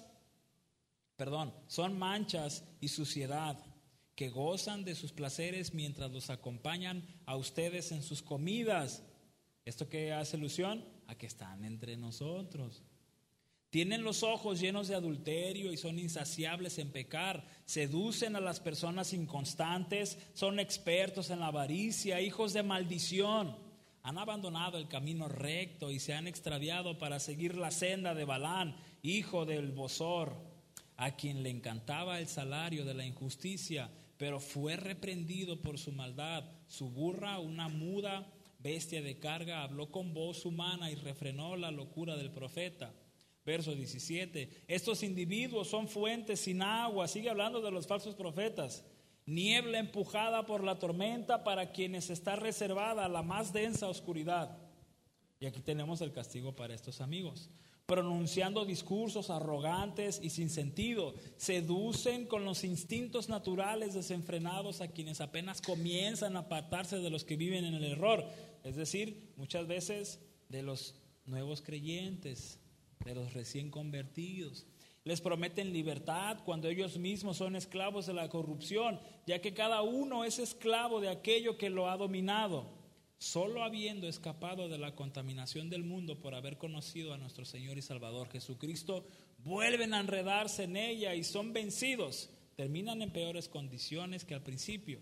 perdón, 1.15 1.53
son 1.67 1.97
manchas 1.97 2.63
y 2.79 2.89
suciedad 2.89 3.57
que 4.15 4.29
gozan 4.29 4.83
de 4.83 4.93
sus 4.93 5.11
placeres 5.11 5.73
mientras 5.73 6.11
los 6.11 6.29
acompañan 6.29 7.07
a 7.25 7.35
ustedes 7.37 7.91
en 7.91 8.03
sus 8.03 8.21
comidas. 8.21 9.03
¿Esto 9.65 9.89
qué 9.89 10.13
hace 10.13 10.37
alusión? 10.37 10.85
A 11.07 11.15
que 11.15 11.25
están 11.25 11.65
entre 11.65 11.97
nosotros. 11.97 12.83
Tienen 13.71 14.03
los 14.03 14.21
ojos 14.21 14.59
llenos 14.59 14.89
de 14.89 14.95
adulterio 14.95 15.71
y 15.71 15.77
son 15.77 15.97
insaciables 15.97 16.77
en 16.77 16.91
pecar. 16.91 17.45
Seducen 17.63 18.35
a 18.35 18.41
las 18.41 18.59
personas 18.59 19.13
inconstantes, 19.13 20.19
son 20.33 20.59
expertos 20.59 21.29
en 21.29 21.39
la 21.39 21.47
avaricia, 21.47 22.19
hijos 22.19 22.51
de 22.51 22.63
maldición. 22.63 23.55
Han 24.03 24.17
abandonado 24.17 24.77
el 24.77 24.89
camino 24.89 25.29
recto 25.29 25.89
y 25.89 25.99
se 25.99 26.13
han 26.13 26.27
extraviado 26.27 26.97
para 26.97 27.21
seguir 27.21 27.55
la 27.55 27.71
senda 27.71 28.13
de 28.13 28.25
Balán, 28.25 28.75
hijo 29.03 29.45
del 29.45 29.71
Bosor, 29.71 30.35
a 30.97 31.15
quien 31.15 31.41
le 31.41 31.49
encantaba 31.49 32.19
el 32.19 32.27
salario 32.27 32.83
de 32.83 32.93
la 32.93 33.05
injusticia, 33.05 33.89
pero 34.17 34.41
fue 34.41 34.75
reprendido 34.75 35.61
por 35.61 35.79
su 35.79 35.93
maldad. 35.93 36.43
Su 36.67 36.89
burra, 36.89 37.39
una 37.39 37.69
muda 37.69 38.27
bestia 38.59 39.01
de 39.01 39.17
carga, 39.17 39.63
habló 39.63 39.89
con 39.91 40.13
voz 40.13 40.45
humana 40.45 40.91
y 40.91 40.95
refrenó 40.95 41.55
la 41.55 41.71
locura 41.71 42.17
del 42.17 42.31
profeta. 42.31 42.91
Verso 43.45 43.73
17. 43.73 44.65
Estos 44.67 45.03
individuos 45.03 45.67
son 45.67 45.87
fuentes 45.87 46.41
sin 46.41 46.61
agua. 46.61 47.07
Sigue 47.07 47.29
hablando 47.29 47.61
de 47.61 47.71
los 47.71 47.87
falsos 47.87 48.15
profetas. 48.15 48.85
Niebla 49.25 49.79
empujada 49.79 50.45
por 50.45 50.63
la 50.63 50.77
tormenta 50.77 51.43
para 51.43 51.71
quienes 51.71 52.09
está 52.09 52.35
reservada 52.35 53.07
la 53.07 53.23
más 53.23 53.53
densa 53.53 53.87
oscuridad. 53.87 54.57
Y 55.39 55.47
aquí 55.47 55.61
tenemos 55.61 56.01
el 56.01 56.11
castigo 56.11 56.55
para 56.55 56.75
estos 56.75 57.01
amigos. 57.01 57.49
Pronunciando 57.87 58.63
discursos 58.63 59.31
arrogantes 59.31 60.19
y 60.21 60.29
sin 60.29 60.49
sentido, 60.49 61.15
seducen 61.35 62.27
con 62.27 62.45
los 62.45 62.63
instintos 62.63 63.27
naturales 63.27 63.95
desenfrenados 63.95 64.81
a 64.81 64.89
quienes 64.89 65.19
apenas 65.19 65.61
comienzan 65.61 66.35
a 66.35 66.41
apartarse 66.41 66.99
de 66.99 67.09
los 67.09 67.25
que 67.25 67.37
viven 67.37 67.65
en 67.65 67.73
el 67.73 67.83
error. 67.83 68.23
Es 68.63 68.75
decir, 68.75 69.33
muchas 69.35 69.67
veces 69.67 70.19
de 70.47 70.61
los 70.61 70.95
nuevos 71.25 71.61
creyentes, 71.61 72.60
de 73.03 73.15
los 73.15 73.33
recién 73.33 73.69
convertidos. 73.69 74.65
Les 75.03 75.19
prometen 75.19 75.73
libertad 75.73 76.39
cuando 76.45 76.67
ellos 76.67 76.97
mismos 76.97 77.37
son 77.37 77.55
esclavos 77.55 78.05
de 78.05 78.13
la 78.13 78.29
corrupción, 78.29 78.99
ya 79.25 79.41
que 79.41 79.53
cada 79.53 79.81
uno 79.81 80.23
es 80.25 80.37
esclavo 80.37 81.01
de 81.01 81.09
aquello 81.09 81.57
que 81.57 81.71
lo 81.71 81.89
ha 81.89 81.97
dominado, 81.97 82.67
solo 83.17 83.63
habiendo 83.63 84.07
escapado 84.07 84.69
de 84.69 84.77
la 84.77 84.95
contaminación 84.95 85.69
del 85.69 85.83
mundo 85.83 86.19
por 86.19 86.35
haber 86.35 86.57
conocido 86.57 87.13
a 87.13 87.17
nuestro 87.17 87.45
Señor 87.45 87.77
y 87.79 87.81
Salvador 87.81 88.29
Jesucristo, 88.29 89.05
vuelven 89.39 89.95
a 89.95 89.99
enredarse 89.99 90.63
en 90.63 90.77
ella 90.77 91.15
y 91.15 91.23
son 91.23 91.51
vencidos, 91.51 92.29
terminan 92.55 93.01
en 93.01 93.11
peores 93.11 93.49
condiciones 93.49 94.23
que 94.23 94.35
al 94.35 94.43
principio. 94.43 95.01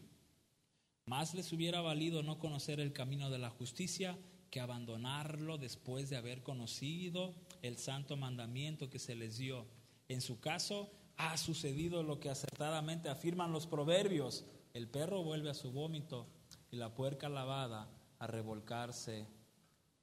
Más 1.06 1.34
les 1.34 1.52
hubiera 1.52 1.82
valido 1.82 2.24
no 2.24 2.40
conocer 2.40 2.80
el 2.80 2.94
camino 2.94 3.30
de 3.30 3.40
la 3.40 3.50
justicia 3.50 4.18
que 4.50 4.60
abandonarlo 4.60 5.58
después 5.58 6.10
de 6.10 6.18
haber 6.18 6.44
conocido 6.44 7.36
el 7.62 7.78
santo 7.78 8.18
mandamiento 8.18 8.90
que 8.90 9.00
se 9.00 9.16
les 9.16 9.38
dio. 9.38 9.66
En 10.08 10.22
su 10.22 10.40
caso, 10.40 10.92
ha 11.18 11.38
sucedido 11.38 12.04
lo 12.04 12.20
que 12.20 12.30
acertadamente 12.30 13.10
afirman 13.10 13.52
los 13.52 13.68
proverbios. 13.68 14.46
El 14.74 14.88
perro 14.88 15.24
vuelve 15.24 15.50
a 15.50 15.54
su 15.54 15.72
vómito 15.72 16.28
y 16.72 16.78
la 16.78 16.94
puerca 16.94 17.30
lavada 17.30 17.90
a 18.20 18.28
revolcarse 18.28 19.28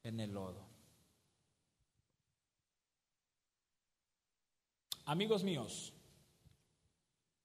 en 0.02 0.20
el 0.20 0.32
lodo. 0.32 0.66
Amigos 5.04 5.44
míos, 5.44 5.92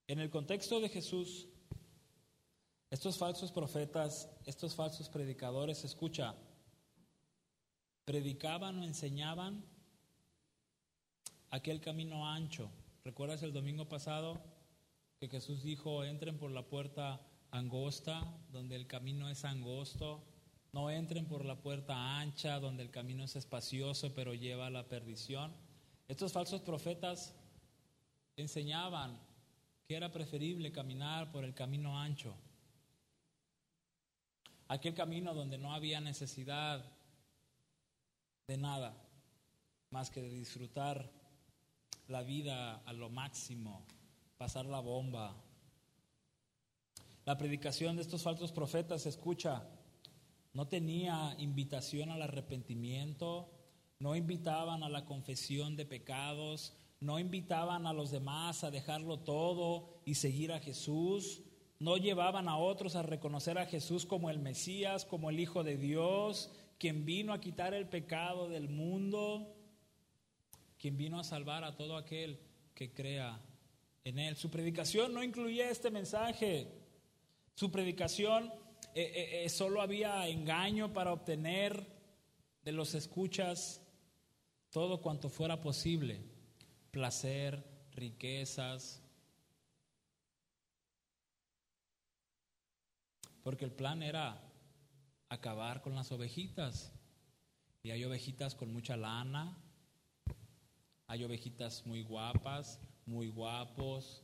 en 0.07 0.19
el 0.19 0.29
contexto 0.29 0.79
de 0.79 0.89
Jesús, 0.89 1.47
estos 2.89 3.17
falsos 3.17 3.51
profetas, 3.51 4.29
estos 4.45 4.75
falsos 4.75 5.07
predicadores, 5.07 5.85
escucha, 5.85 6.35
predicaban 8.11 8.77
o 8.77 8.83
enseñaban 8.83 9.63
aquel 11.49 11.79
camino 11.79 12.27
ancho. 12.27 12.69
¿Recuerdas 13.05 13.41
el 13.41 13.53
domingo 13.53 13.87
pasado 13.87 14.43
que 15.17 15.29
Jesús 15.29 15.63
dijo, 15.63 16.03
entren 16.03 16.37
por 16.37 16.51
la 16.51 16.67
puerta 16.67 17.21
angosta, 17.51 18.37
donde 18.51 18.75
el 18.75 18.85
camino 18.85 19.29
es 19.29 19.45
angosto? 19.45 20.25
No 20.73 20.89
entren 20.89 21.25
por 21.25 21.45
la 21.45 21.61
puerta 21.61 22.19
ancha, 22.19 22.59
donde 22.59 22.83
el 22.83 22.91
camino 22.91 23.23
es 23.23 23.37
espacioso, 23.37 24.13
pero 24.13 24.33
lleva 24.33 24.67
a 24.67 24.71
la 24.71 24.89
perdición. 24.89 25.53
Estos 26.09 26.33
falsos 26.33 26.59
profetas 26.59 27.33
enseñaban 28.35 29.17
que 29.87 29.95
era 29.95 30.11
preferible 30.11 30.73
caminar 30.73 31.31
por 31.31 31.45
el 31.45 31.53
camino 31.53 31.97
ancho, 31.97 32.35
aquel 34.67 34.93
camino 34.93 35.33
donde 35.33 35.57
no 35.57 35.73
había 35.73 36.01
necesidad 36.01 36.90
de 38.51 38.57
nada 38.57 38.93
más 39.91 40.11
que 40.11 40.21
de 40.21 40.29
disfrutar 40.29 41.09
la 42.09 42.21
vida 42.21 42.81
a 42.85 42.91
lo 42.91 43.09
máximo, 43.09 43.85
pasar 44.37 44.65
la 44.65 44.81
bomba. 44.81 45.41
La 47.23 47.37
predicación 47.37 47.95
de 47.95 48.01
estos 48.01 48.23
falsos 48.23 48.51
profetas, 48.51 49.05
escucha, 49.05 49.69
no 50.51 50.67
tenía 50.67 51.33
invitación 51.37 52.09
al 52.09 52.23
arrepentimiento, 52.23 53.49
no 53.99 54.17
invitaban 54.17 54.83
a 54.83 54.89
la 54.89 55.05
confesión 55.05 55.77
de 55.77 55.85
pecados, 55.85 56.73
no 56.99 57.19
invitaban 57.19 57.87
a 57.87 57.93
los 57.93 58.11
demás 58.11 58.65
a 58.65 58.71
dejarlo 58.71 59.19
todo 59.19 60.01
y 60.03 60.15
seguir 60.15 60.51
a 60.51 60.59
Jesús, 60.59 61.41
no 61.79 61.95
llevaban 61.95 62.49
a 62.49 62.57
otros 62.57 62.97
a 62.97 63.01
reconocer 63.01 63.57
a 63.57 63.65
Jesús 63.65 64.05
como 64.05 64.29
el 64.29 64.39
Mesías, 64.39 65.05
como 65.05 65.29
el 65.29 65.39
Hijo 65.39 65.63
de 65.63 65.77
Dios, 65.77 66.51
quien 66.81 67.05
vino 67.05 67.31
a 67.31 67.39
quitar 67.39 67.75
el 67.75 67.87
pecado 67.87 68.49
del 68.49 68.67
mundo. 68.67 69.55
quien 70.79 70.97
vino 70.97 71.19
a 71.19 71.23
salvar 71.23 71.63
a 71.63 71.75
todo 71.75 71.95
aquel 71.95 72.39
que 72.73 72.91
crea 72.91 73.39
en 74.03 74.17
Él. 74.17 74.35
Su 74.35 74.49
predicación 74.49 75.13
no 75.13 75.23
incluía 75.23 75.69
este 75.69 75.91
mensaje. 75.91 76.67
Su 77.53 77.69
predicación 77.69 78.45
eh, 78.95 79.11
eh, 79.13 79.43
eh, 79.43 79.49
solo 79.49 79.79
había 79.79 80.27
engaño 80.27 80.91
para 80.91 81.13
obtener 81.13 81.85
de 82.63 82.71
los 82.71 82.95
escuchas 82.95 83.79
todo 84.71 85.01
cuanto 85.01 85.29
fuera 85.29 85.61
posible. 85.61 86.19
Placer, 86.89 87.63
riquezas. 87.91 89.03
Porque 93.43 93.65
el 93.65 93.71
plan 93.71 94.01
era 94.01 94.50
acabar 95.31 95.81
con 95.81 95.95
las 95.95 96.11
ovejitas. 96.11 96.91
Y 97.83 97.91
hay 97.91 98.03
ovejitas 98.03 98.53
con 98.53 98.71
mucha 98.71 98.95
lana, 98.97 99.57
hay 101.07 101.23
ovejitas 101.23 101.85
muy 101.87 102.03
guapas, 102.03 102.79
muy 103.05 103.29
guapos. 103.29 104.23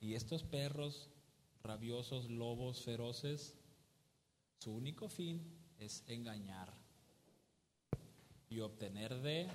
Y 0.00 0.14
estos 0.14 0.44
perros 0.44 1.10
rabiosos, 1.62 2.30
lobos 2.30 2.84
feroces, 2.84 3.54
su 4.60 4.72
único 4.72 5.08
fin 5.08 5.42
es 5.78 6.04
engañar 6.06 6.72
y 8.48 8.60
obtener 8.60 9.20
de... 9.20 9.48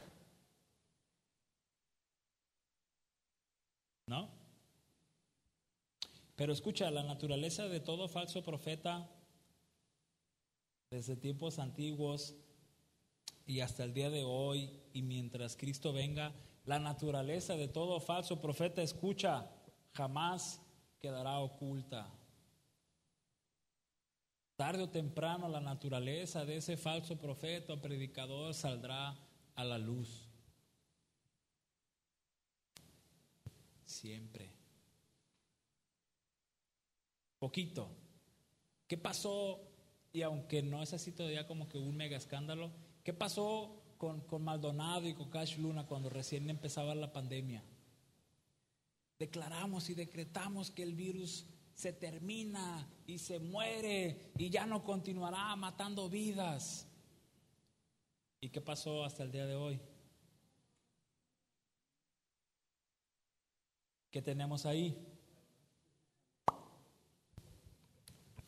¿No? 4.08 4.42
Pero 6.36 6.52
escucha, 6.54 6.89
la 6.89 7.04
naturaleza 7.04 7.67
de 7.67 7.80
todo 7.80 8.08
falso 8.08 8.43
profeta 8.43 9.10
desde 10.89 11.15
tiempos 11.15 11.60
antiguos 11.60 12.36
y 13.46 13.60
hasta 13.60 13.84
el 13.84 13.93
día 13.93 14.10
de 14.10 14.24
hoy 14.24 14.69
y 14.93 15.02
mientras 15.02 15.56
Cristo 15.56 15.91
venga, 15.91 16.34
la 16.65 16.80
naturaleza 16.80 17.56
de 17.56 17.67
todo 17.67 18.00
falso 18.00 18.39
profeta, 18.39 18.82
escucha, 18.82 19.50
jamás 19.93 20.62
quedará 21.00 21.39
oculta. 21.39 22.10
Tarde 24.56 24.84
o 24.84 24.89
temprano 24.89 25.50
la 25.50 25.60
naturaleza 25.60 26.46
de 26.46 26.58
ese 26.58 26.78
falso 26.78 27.17
profeta 27.17 27.74
o 27.74 27.82
predicador 27.82 28.54
saldrá 28.54 29.17
a 29.56 29.63
la 29.63 29.78
luz. 29.78 30.30
Siempre. 33.84 34.53
Poquito. 37.43 37.89
¿Qué 38.88 38.97
pasó? 38.97 39.60
Y 40.13 40.21
aunque 40.21 40.63
no 40.63 40.82
es 40.82 40.93
así 40.93 41.12
todavía 41.12 41.45
como 41.45 41.67
que 41.67 41.77
un 41.77 41.97
mega 41.97 42.15
escándalo, 42.15 42.71
¿Qué 43.03 43.12
pasó 43.12 43.84
con, 43.97 44.21
con 44.21 44.45
Maldonado 44.45 45.10
y 45.10 45.13
con 45.13 45.29
Cash 45.29 45.58
Luna 45.58 45.86
cuando 45.86 46.10
recién 46.10 46.49
empezaba 46.49 46.95
la 46.95 47.12
pandemia? 47.12 47.62
Declaramos 49.19 49.89
y 49.89 49.93
decretamos 49.93 50.71
que 50.71 50.84
el 50.84 50.95
virus 50.95 51.45
se 51.73 51.91
termina 51.91 52.89
y 53.06 53.17
se 53.17 53.39
muere 53.39 54.32
y 54.38 54.49
ya 54.49 54.65
no 54.65 54.82
continuará 54.82 55.53
matando 55.58 56.08
vidas. 56.08 56.88
¿Y 58.39 58.51
qué 58.51 58.62
pasó 58.62 59.03
hasta 59.03 59.23
el 59.23 59.34
día 59.34 59.47
de 59.47 59.56
hoy? 59.56 59.82
¿Qué 64.12 64.21
tenemos 64.21 64.65
ahí? 64.65 65.12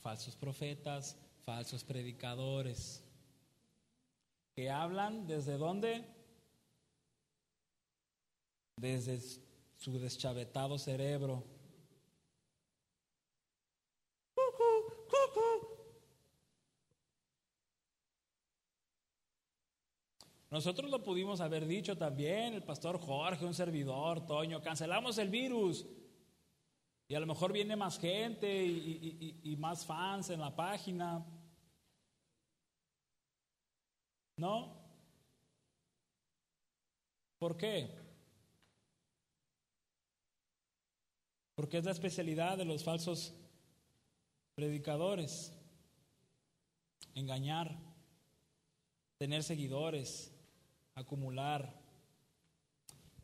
Falsos 0.06 0.36
profetas, 0.36 1.18
falsos 1.46 1.84
predicadores 1.84 3.04
que 4.54 4.70
hablan 4.70 5.26
desde 5.26 5.58
dónde? 5.58 6.06
Desde 8.76 9.20
su 9.76 9.98
deschavetado 9.98 10.78
cerebro. 10.78 11.44
Nosotros 20.52 20.91
lo 20.91 21.04
pudimos 21.04 21.41
haber 21.41 21.65
dicho 21.65 21.98
también, 21.98 22.54
el 22.54 22.62
pastor 22.62 23.00
Jorge, 23.00 23.44
un 23.44 23.56
servidor, 23.56 24.28
Toño, 24.28 24.62
cancelamos 24.62 25.18
el 25.18 25.30
virus. 25.30 25.84
Y 27.08 27.13
a 27.13 27.20
lo 27.20 27.28
mejor 27.28 27.54
viene 27.54 27.76
más 27.76 28.00
gente 28.00 28.65
y, 28.65 29.56
más 29.60 29.86
fans 29.86 30.32
en 30.32 30.39
la 30.39 30.56
página. 30.56 31.24
¿No? 34.38 34.74
¿Por 37.38 37.56
qué? 37.58 37.91
Porque 41.54 41.78
es 41.78 41.86
la 41.86 41.91
especialidad 41.91 42.58
de 42.58 42.65
los 42.65 42.84
falsos 42.84 43.34
predicadores. 44.56 45.54
Engañar, 47.13 47.78
tener 49.18 49.44
seguidores, 49.44 50.34
acumular. 50.96 51.80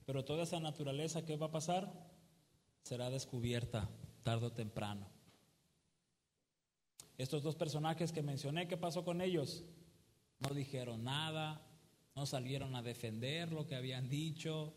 Pero 0.06 0.24
toda 0.24 0.44
esa 0.44 0.60
naturaleza, 0.60 1.26
¿qué 1.26 1.36
va 1.36 1.48
a 1.48 1.52
pasar? 1.52 2.11
Será 2.84 3.10
descubierta 3.10 3.90
tarde 4.24 4.48
o 4.48 4.52
temprano. 4.52 5.08
Estos 7.18 7.44
dos 7.44 7.56
personajes 7.56 8.12
que 8.12 8.24
mencioné, 8.24 8.68
¿qué 8.68 8.78
pasó 8.78 9.04
con 9.04 9.22
ellos? 9.22 9.64
no 10.42 10.56
dijeron 10.56 11.04
nada, 11.04 11.62
no 12.16 12.26
salieron 12.26 12.76
a 12.76 12.82
defender 12.82 13.52
lo 13.52 13.68
que 13.68 13.76
habían 13.76 14.10
dicho, 14.10 14.74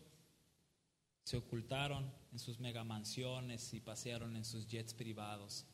se 1.23 1.37
ocultaron 1.37 2.11
en 2.31 2.39
sus 2.39 2.59
megamansiones 2.59 3.73
y 3.73 3.81
pasearon 3.81 4.35
en 4.35 4.45
sus 4.45 4.67
jets 4.67 4.93
privados. 4.93 5.65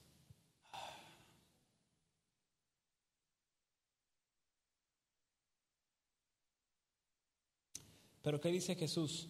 Pero 8.22 8.40
¿qué 8.40 8.50
dice 8.50 8.76
Jesús? 8.76 9.28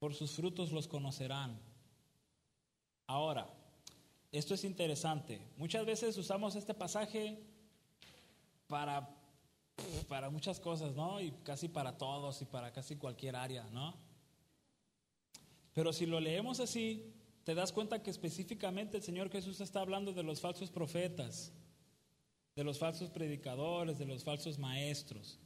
Por 0.00 0.14
sus 0.14 0.32
frutos 0.32 0.72
los 0.72 0.88
conocerán. 0.88 1.60
Ahora, 3.06 3.48
esto 4.32 4.54
es 4.54 4.64
interesante. 4.64 5.40
Muchas 5.56 5.86
veces 5.86 6.16
usamos 6.16 6.56
este 6.56 6.74
pasaje 6.74 7.38
para, 8.66 9.08
para 10.08 10.30
muchas 10.30 10.58
cosas, 10.58 10.96
¿no? 10.96 11.20
Y 11.20 11.30
casi 11.44 11.68
para 11.68 11.98
todos 11.98 12.40
y 12.42 12.46
para 12.46 12.72
casi 12.72 12.96
cualquier 12.96 13.36
área, 13.36 13.64
¿no? 13.70 13.94
Pero 15.74 15.92
si 15.92 16.06
lo 16.06 16.18
leemos 16.18 16.60
así, 16.60 17.12
te 17.44 17.54
das 17.54 17.72
cuenta 17.72 18.02
que 18.02 18.10
específicamente 18.10 18.96
el 18.96 19.02
Señor 19.02 19.30
Jesús 19.30 19.60
está 19.60 19.80
hablando 19.80 20.12
de 20.12 20.22
los 20.22 20.40
falsos 20.40 20.70
profetas, 20.70 21.52
de 22.54 22.64
los 22.64 22.78
falsos 22.78 23.10
predicadores, 23.10 23.98
de 23.98 24.06
los 24.06 24.24
falsos 24.24 24.58
maestros. 24.58 25.38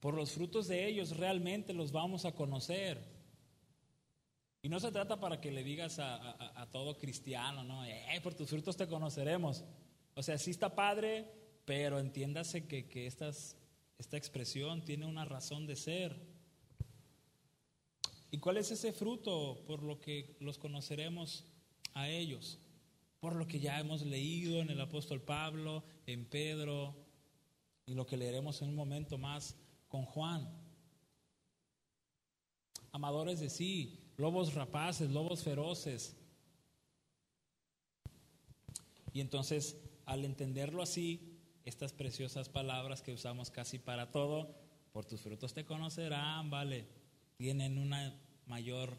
Por 0.00 0.14
los 0.14 0.32
frutos 0.32 0.68
de 0.68 0.86
ellos 0.86 1.16
realmente 1.16 1.72
los 1.72 1.92
vamos 1.92 2.24
a 2.24 2.32
conocer. 2.32 3.19
Y 4.62 4.68
no 4.68 4.78
se 4.78 4.92
trata 4.92 5.18
para 5.18 5.40
que 5.40 5.50
le 5.50 5.64
digas 5.64 5.98
a, 5.98 6.68
todo 6.70 6.98
cristiano, 6.98 7.64
¿no? 7.64 7.84
Eh, 7.84 8.20
por 8.22 8.34
tus 8.34 8.50
frutos 8.50 8.76
te 8.76 8.86
conoceremos. 8.86 9.64
O 10.14 10.22
sea, 10.22 10.36
sí 10.38 10.50
está 10.50 10.74
padre 10.74 11.40
pero 11.70 12.00
entiéndase 12.00 12.66
que, 12.66 12.88
que 12.88 13.06
esta 13.06 13.30
expresión 14.16 14.84
tiene 14.84 15.06
una 15.06 15.24
razón 15.24 15.68
de 15.68 15.76
ser. 15.76 16.20
¿Y 18.32 18.38
cuál 18.38 18.56
es 18.56 18.72
ese 18.72 18.92
fruto 18.92 19.62
por 19.68 19.84
lo 19.84 20.00
que 20.00 20.36
los 20.40 20.58
conoceremos 20.58 21.44
a 21.94 22.08
ellos? 22.08 22.58
Por 23.20 23.36
lo 23.36 23.46
que 23.46 23.60
ya 23.60 23.78
hemos 23.78 24.02
leído 24.02 24.60
en 24.60 24.70
el 24.70 24.80
apóstol 24.80 25.22
Pablo, 25.22 25.84
en 26.06 26.24
Pedro, 26.24 26.96
y 27.86 27.94
lo 27.94 28.04
que 28.04 28.16
leeremos 28.16 28.62
en 28.62 28.70
un 28.70 28.74
momento 28.74 29.16
más 29.16 29.56
con 29.86 30.04
Juan. 30.04 30.48
Amadores 32.90 33.38
de 33.38 33.48
sí, 33.48 34.09
lobos 34.20 34.52
rapaces, 34.54 35.10
lobos 35.10 35.42
feroces. 35.42 36.14
Y 39.12 39.20
entonces, 39.20 39.76
al 40.04 40.24
entenderlo 40.24 40.82
así, 40.82 41.38
estas 41.64 41.92
preciosas 41.92 42.48
palabras 42.48 43.00
que 43.00 43.12
usamos 43.12 43.50
casi 43.50 43.78
para 43.78 44.12
todo, 44.12 44.54
por 44.92 45.06
tus 45.06 45.22
frutos 45.22 45.54
te 45.54 45.64
conocerán, 45.64 46.50
¿vale? 46.50 46.86
Tienen 47.38 47.78
una 47.78 48.14
mayor 48.46 48.98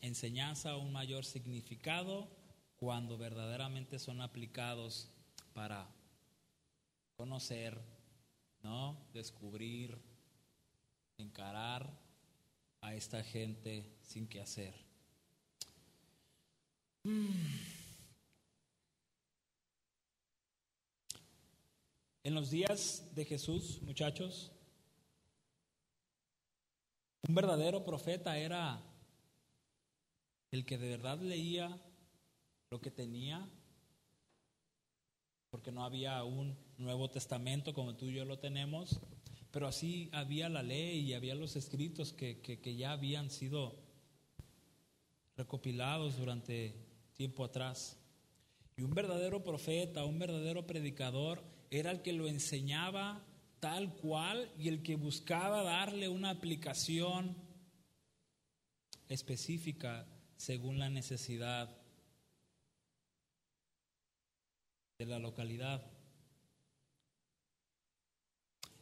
enseñanza, 0.00 0.76
un 0.76 0.92
mayor 0.92 1.24
significado 1.24 2.28
cuando 2.76 3.18
verdaderamente 3.18 3.98
son 3.98 4.22
aplicados 4.22 5.10
para 5.52 5.90
conocer, 7.16 7.78
¿no? 8.62 8.96
Descubrir, 9.12 9.98
encarar 11.18 12.00
a 12.80 12.94
esta 12.94 13.22
gente 13.22 13.97
sin 14.08 14.26
que 14.26 14.40
hacer. 14.40 14.74
Mm. 17.04 17.28
En 22.24 22.34
los 22.34 22.50
días 22.50 23.04
de 23.14 23.24
Jesús, 23.24 23.80
muchachos, 23.82 24.50
Un 27.26 27.34
verdadero 27.34 27.84
profeta 27.84 28.38
era 28.38 28.80
el 30.50 30.64
que 30.64 30.78
de 30.78 30.88
verdad 30.88 31.20
leía 31.20 31.68
lo 32.70 32.80
que 32.80 32.90
tenía, 32.90 33.46
porque 35.50 35.72
no 35.72 35.84
había 35.84 36.24
un 36.24 36.56
Nuevo 36.78 37.10
Testamento 37.10 37.74
como 37.74 37.96
tú 37.96 38.06
y 38.06 38.14
yo 38.14 38.24
lo 38.24 38.38
tenemos, 38.38 39.00
pero 39.50 39.66
así 39.66 40.08
había 40.12 40.48
la 40.48 40.62
ley 40.62 41.00
y 41.00 41.12
había 41.12 41.34
los 41.34 41.56
escritos 41.56 42.14
que, 42.14 42.40
que 42.40 42.76
ya 42.76 42.92
habían 42.92 43.30
sido 43.30 43.87
recopilados 45.38 46.18
durante 46.18 46.74
tiempo 47.14 47.44
atrás. 47.44 47.96
Y 48.76 48.82
un 48.82 48.92
verdadero 48.92 49.42
profeta, 49.42 50.04
un 50.04 50.18
verdadero 50.18 50.66
predicador, 50.66 51.42
era 51.70 51.92
el 51.92 52.02
que 52.02 52.12
lo 52.12 52.26
enseñaba 52.26 53.24
tal 53.60 53.94
cual 53.94 54.52
y 54.58 54.68
el 54.68 54.82
que 54.82 54.96
buscaba 54.96 55.62
darle 55.62 56.08
una 56.08 56.30
aplicación 56.30 57.36
específica 59.08 60.06
según 60.36 60.78
la 60.78 60.90
necesidad 60.90 61.70
de 64.98 65.06
la 65.06 65.18
localidad. 65.18 65.84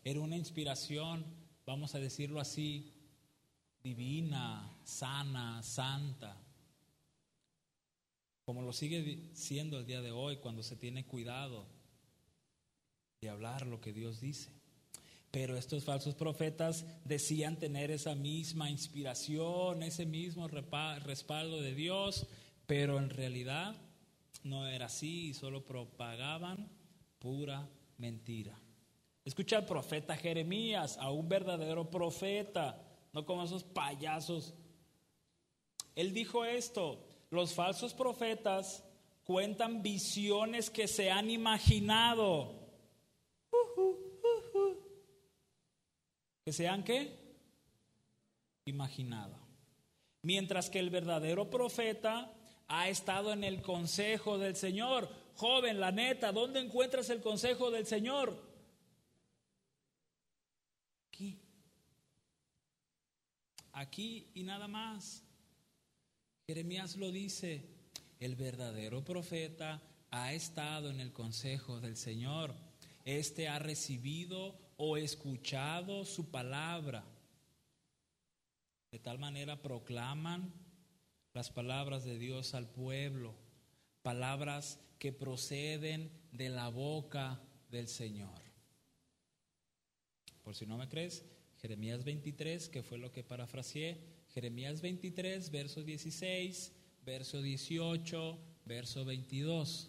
Era 0.04 0.20
una 0.20 0.36
inspiración, 0.36 1.24
vamos 1.66 1.94
a 1.94 1.98
decirlo 1.98 2.40
así, 2.40 2.94
divina, 3.82 4.78
sana, 4.84 5.62
santa, 5.62 6.45
como 8.47 8.62
lo 8.62 8.72
sigue 8.72 9.18
siendo 9.34 9.76
el 9.80 9.86
día 9.86 10.01
de 10.01 10.12
hoy 10.12 10.36
cuando 10.36 10.62
se 10.62 10.76
tiene 10.76 11.05
cuidado 11.05 11.66
de 13.20 13.28
hablar 13.28 13.66
lo 13.66 13.80
que 13.80 13.92
Dios 13.92 14.20
dice. 14.20 14.51
Pero 15.32 15.57
estos 15.57 15.82
falsos 15.82 16.14
profetas 16.14 16.86
decían 17.05 17.59
tener 17.59 17.90
esa 17.90 18.14
misma 18.14 18.70
inspiración, 18.70 19.82
ese 19.82 20.07
mismo 20.07 20.47
respaldo 20.47 21.61
de 21.61 21.74
Dios, 21.74 22.28
pero 22.68 22.99
en 22.99 23.11
realidad 23.11 23.74
no 24.44 24.68
era 24.68 24.86
así 24.86 25.30
y 25.30 25.34
solo 25.34 25.66
propagaban 25.66 26.70
pura 27.18 27.68
mentira. 27.99 28.57
Escucha 29.24 29.57
al 29.57 29.66
profeta 29.66 30.16
Jeremías, 30.16 30.99
a 30.99 31.11
un 31.11 31.28
verdadero 31.28 31.90
profeta, 31.90 32.80
no 33.12 33.26
como 33.26 33.42
esos 33.42 33.64
payasos. 33.64 34.55
Él 35.97 36.14
dijo 36.14 36.44
esto, 36.44 37.05
los 37.37 37.55
falsos 37.55 37.95
profetas 37.95 38.82
cuentan 39.24 39.82
visiones 39.82 40.70
que 40.70 40.89
se 40.89 41.11
han 41.11 41.30
imaginado. 41.30 42.55
¿Que 46.45 46.53
sean 46.53 46.82
qué? 46.82 47.16
Imaginado. 48.64 49.37
Mientras 50.22 50.70
que 50.70 50.78
el 50.78 50.91
verdadero 50.91 51.51
profeta 51.51 52.32
ha 52.68 52.89
estado 52.89 53.32
en 53.32 53.45
el 53.45 53.62
consejo 53.62 54.39
del 54.39 54.57
Señor. 54.57 55.09
Joven, 55.34 55.80
la 55.80 55.93
neta, 55.93 56.32
¿dónde 56.32 56.61
encuentras 56.61 57.11
el 57.11 57.20
consejo 57.20 57.70
del 57.70 57.87
Señor? 57.87 58.43
Aquí. 61.09 61.39
Aquí 63.72 64.30
y 64.34 64.43
nada 64.43 64.66
más. 64.66 65.25
Jeremías 66.49 66.94
lo 66.94 67.11
dice, 67.11 67.64
el 68.20 68.36
verdadero 68.36 69.05
profeta 69.05 69.82
ha 70.12 70.32
estado 70.32 70.90
en 70.90 71.01
el 71.01 71.12
consejo 71.12 71.80
del 71.80 71.97
Señor. 71.97 72.55
Este 73.05 73.49
ha 73.49 73.59
recibido 73.59 74.57
o 74.76 74.97
escuchado 74.97 76.05
su 76.05 76.30
palabra. 76.30 77.05
De 78.92 79.01
tal 79.01 79.18
manera 79.18 79.61
proclaman 79.61 80.53
las 81.34 81.51
palabras 81.51 82.05
de 82.05 82.16
Dios 82.16 82.55
al 82.55 82.68
pueblo, 82.68 83.34
palabras 84.03 84.78
que 85.01 85.12
proceden 85.12 86.12
de 86.30 86.49
la 86.49 86.68
boca 86.68 87.40
del 87.72 87.88
Señor. 87.88 88.40
Por 90.44 90.55
si 90.55 90.64
no 90.64 90.78
me 90.78 90.88
crees, 90.88 91.24
Jeremías 91.61 92.05
23, 92.05 92.68
que 92.68 92.84
fue 92.84 92.99
lo 92.99 93.11
que 93.11 93.24
parafraseé, 93.24 94.15
Jeremías 94.37 94.82
23, 94.82 95.51
verso 95.51 95.82
16, 95.82 96.70
verso 97.07 97.41
18, 97.41 98.39
verso 98.66 99.03
22. 99.03 99.89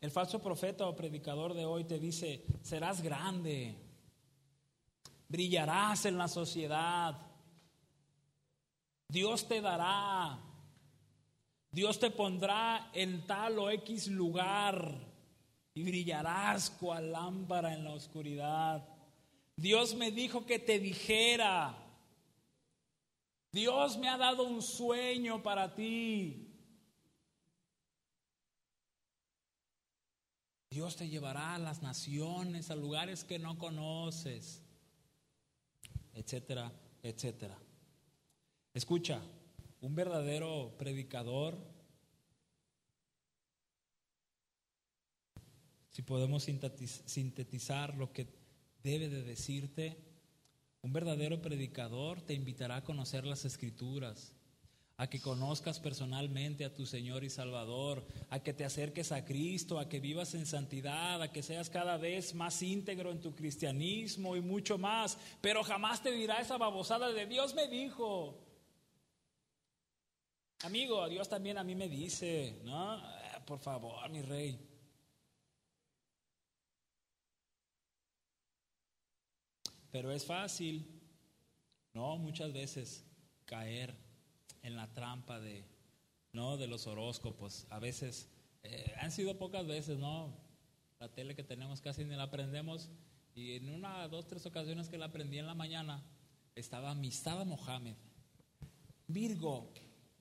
El 0.00 0.10
falso 0.10 0.42
profeta 0.42 0.88
o 0.88 0.96
predicador 0.96 1.54
de 1.54 1.64
hoy 1.64 1.84
te 1.84 2.00
dice, 2.00 2.44
serás 2.60 3.02
grande, 3.02 3.76
brillarás 5.28 6.06
en 6.06 6.18
la 6.18 6.26
sociedad, 6.26 7.24
Dios 9.06 9.46
te 9.46 9.60
dará, 9.60 10.40
Dios 11.70 12.00
te 12.00 12.10
pondrá 12.10 12.90
en 12.94 13.28
tal 13.28 13.60
o 13.60 13.70
X 13.70 14.08
lugar 14.08 15.06
y 15.72 15.84
brillarás 15.84 16.68
cual 16.68 17.12
lámpara 17.12 17.74
en 17.74 17.84
la 17.84 17.92
oscuridad. 17.92 18.91
Dios 19.62 19.94
me 19.94 20.10
dijo 20.10 20.44
que 20.44 20.58
te 20.58 20.80
dijera, 20.80 21.72
Dios 23.52 23.96
me 23.96 24.08
ha 24.08 24.16
dado 24.16 24.42
un 24.42 24.60
sueño 24.60 25.40
para 25.40 25.72
ti. 25.72 26.52
Dios 30.68 30.96
te 30.96 31.08
llevará 31.08 31.54
a 31.54 31.58
las 31.60 31.80
naciones, 31.80 32.72
a 32.72 32.74
lugares 32.74 33.22
que 33.22 33.38
no 33.38 33.56
conoces, 33.56 34.64
etcétera, 36.12 36.72
etcétera. 37.00 37.56
Escucha, 38.74 39.22
un 39.80 39.94
verdadero 39.94 40.74
predicador, 40.76 41.56
si 45.90 46.02
podemos 46.02 46.42
sintetizar 46.42 47.94
lo 47.94 48.12
que 48.12 48.41
debe 48.82 49.08
de 49.08 49.22
decirte, 49.22 49.96
un 50.82 50.92
verdadero 50.92 51.40
predicador 51.40 52.20
te 52.20 52.34
invitará 52.34 52.76
a 52.76 52.84
conocer 52.84 53.24
las 53.24 53.44
escrituras, 53.44 54.32
a 54.96 55.08
que 55.08 55.20
conozcas 55.20 55.80
personalmente 55.80 56.64
a 56.64 56.74
tu 56.74 56.86
Señor 56.86 57.24
y 57.24 57.30
Salvador, 57.30 58.04
a 58.30 58.40
que 58.40 58.52
te 58.52 58.64
acerques 58.64 59.12
a 59.12 59.24
Cristo, 59.24 59.78
a 59.78 59.88
que 59.88 60.00
vivas 60.00 60.34
en 60.34 60.44
santidad, 60.44 61.22
a 61.22 61.32
que 61.32 61.42
seas 61.42 61.70
cada 61.70 61.96
vez 61.96 62.34
más 62.34 62.62
íntegro 62.62 63.12
en 63.12 63.20
tu 63.20 63.34
cristianismo 63.34 64.36
y 64.36 64.40
mucho 64.40 64.76
más, 64.78 65.18
pero 65.40 65.62
jamás 65.62 66.02
te 66.02 66.10
dirá 66.10 66.40
esa 66.40 66.58
babosada 66.58 67.12
de 67.12 67.26
Dios 67.26 67.54
me 67.54 67.68
dijo. 67.68 68.38
Amigo, 70.64 71.08
Dios 71.08 71.28
también 71.28 71.58
a 71.58 71.64
mí 71.64 71.74
me 71.74 71.88
dice, 71.88 72.60
¿no? 72.64 72.96
Eh, 72.96 73.02
por 73.44 73.58
favor, 73.58 74.08
mi 74.10 74.22
rey. 74.22 74.71
Pero 79.92 80.10
es 80.10 80.24
fácil, 80.24 80.84
¿no? 81.92 82.16
Muchas 82.16 82.52
veces 82.52 83.04
caer 83.44 83.94
en 84.62 84.74
la 84.74 84.92
trampa 84.94 85.38
de, 85.38 85.64
¿no? 86.32 86.56
De 86.56 86.66
los 86.66 86.86
horóscopos. 86.86 87.66
A 87.68 87.78
veces, 87.78 88.28
eh, 88.62 88.94
han 89.00 89.12
sido 89.12 89.38
pocas 89.38 89.66
veces, 89.66 89.98
¿no? 89.98 90.34
La 90.98 91.08
tele 91.08 91.36
que 91.36 91.44
tenemos 91.44 91.82
casi 91.82 92.04
ni 92.04 92.16
la 92.16 92.24
aprendemos. 92.24 92.88
Y 93.34 93.56
en 93.56 93.68
una, 93.68 94.08
dos, 94.08 94.26
tres 94.26 94.46
ocasiones 94.46 94.88
que 94.88 94.96
la 94.96 95.06
aprendí 95.06 95.38
en 95.38 95.46
la 95.46 95.54
mañana, 95.54 96.02
estaba 96.54 96.94
Mistada 96.94 97.44
Mohamed. 97.44 97.96
Virgo, 99.08 99.74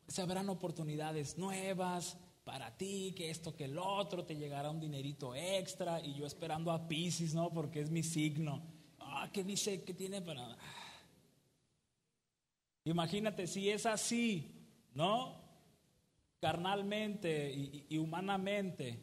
se 0.08 0.22
habrán 0.22 0.50
oportunidades 0.50 1.38
nuevas 1.38 2.18
para 2.44 2.76
ti, 2.76 3.14
que 3.16 3.30
esto, 3.30 3.56
que 3.56 3.66
el 3.66 3.78
otro, 3.78 4.26
te 4.26 4.36
llegará 4.36 4.70
un 4.70 4.82
dinerito 4.82 5.34
extra 5.34 6.02
y 6.02 6.14
yo 6.14 6.26
esperando 6.26 6.72
a 6.72 6.90
Pisces, 6.90 7.34
¿no? 7.34 7.54
Porque 7.54 7.80
es 7.80 7.90
mi 7.90 8.04
signo. 8.04 8.81
Ah, 9.22 9.30
¿qué 9.32 9.44
dice? 9.44 9.84
¿Qué 9.84 9.94
tiene 9.94 10.20
para...? 10.20 10.58
Imagínate 12.86 13.46
si 13.46 13.70
es 13.70 13.86
así, 13.86 14.52
¿no? 14.96 15.40
Carnalmente 16.40 17.54
y, 17.88 17.98
humanamente. 18.00 19.00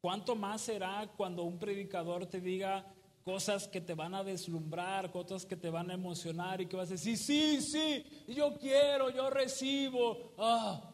¿Cuánto 0.00 0.34
más 0.34 0.62
será 0.62 1.12
cuando 1.14 1.42
un 1.42 1.58
predicador 1.58 2.24
te 2.24 2.40
diga, 2.40 2.86
cosas 3.22 3.68
que 3.68 3.82
te 3.82 3.92
van 3.92 4.14
a 4.14 4.24
deslumbrar, 4.24 5.12
cosas 5.12 5.44
que 5.44 5.56
te 5.56 5.68
van 5.68 5.90
a 5.90 5.94
emocionar 5.94 6.62
y 6.62 6.66
que 6.66 6.76
vas 6.76 6.88
a 6.88 6.92
decir, 6.92 7.18
sí, 7.18 7.60
sí, 7.60 8.06
yo 8.28 8.56
quiero, 8.56 9.10
yo 9.10 9.28
recibo. 9.28 10.32
Ah. 10.38 10.91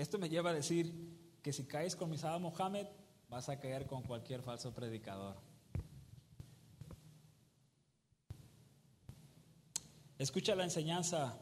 Esto 0.00 0.18
me 0.18 0.30
lleva 0.30 0.48
a 0.48 0.54
decir 0.54 0.94
que 1.42 1.52
si 1.52 1.66
caes 1.66 1.94
con 1.94 2.08
Misada 2.08 2.38
Mohammed, 2.38 2.86
vas 3.28 3.50
a 3.50 3.60
caer 3.60 3.86
con 3.86 4.02
cualquier 4.02 4.40
falso 4.40 4.72
predicador. 4.72 5.36
Escucha 10.16 10.54
la 10.54 10.64
enseñanza 10.64 11.38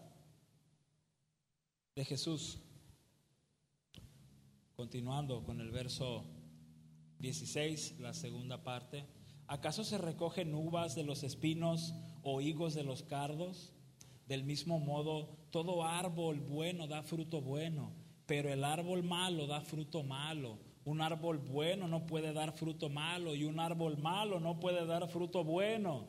de 1.95 2.05
Jesús. 2.05 2.59
Continuando 4.75 5.45
con 5.45 5.61
el 5.61 5.71
verso 5.71 6.25
16, 7.21 8.01
la 8.01 8.13
segunda 8.13 8.65
parte. 8.65 9.07
¿Acaso 9.47 9.85
se 9.85 9.99
recogen 9.99 10.53
uvas 10.53 10.97
de 10.97 11.05
los 11.05 11.23
espinos 11.23 11.95
o 12.25 12.41
higos 12.41 12.75
de 12.75 12.83
los 12.83 13.05
cardos? 13.05 13.73
Del 14.27 14.43
mismo 14.43 14.81
modo, 14.81 15.47
todo 15.53 15.85
árbol 15.85 16.41
bueno 16.41 16.89
da 16.89 17.05
fruto 17.05 17.41
bueno, 17.41 17.93
pero 18.29 18.53
el 18.53 18.62
árbol 18.62 19.03
malo 19.03 19.47
da 19.47 19.62
fruto 19.62 20.03
malo. 20.03 20.59
Un 20.85 21.01
árbol 21.01 21.39
bueno 21.39 21.89
no 21.89 22.07
puede 22.07 22.35
dar 22.35 22.53
fruto 22.53 22.91
malo 22.91 23.35
y 23.35 23.45
un 23.45 23.59
árbol 23.59 23.97
malo 23.97 24.39
no 24.39 24.61
puede 24.61 24.85
dar 24.85 25.09
fruto 25.09 25.45
bueno. 25.45 26.07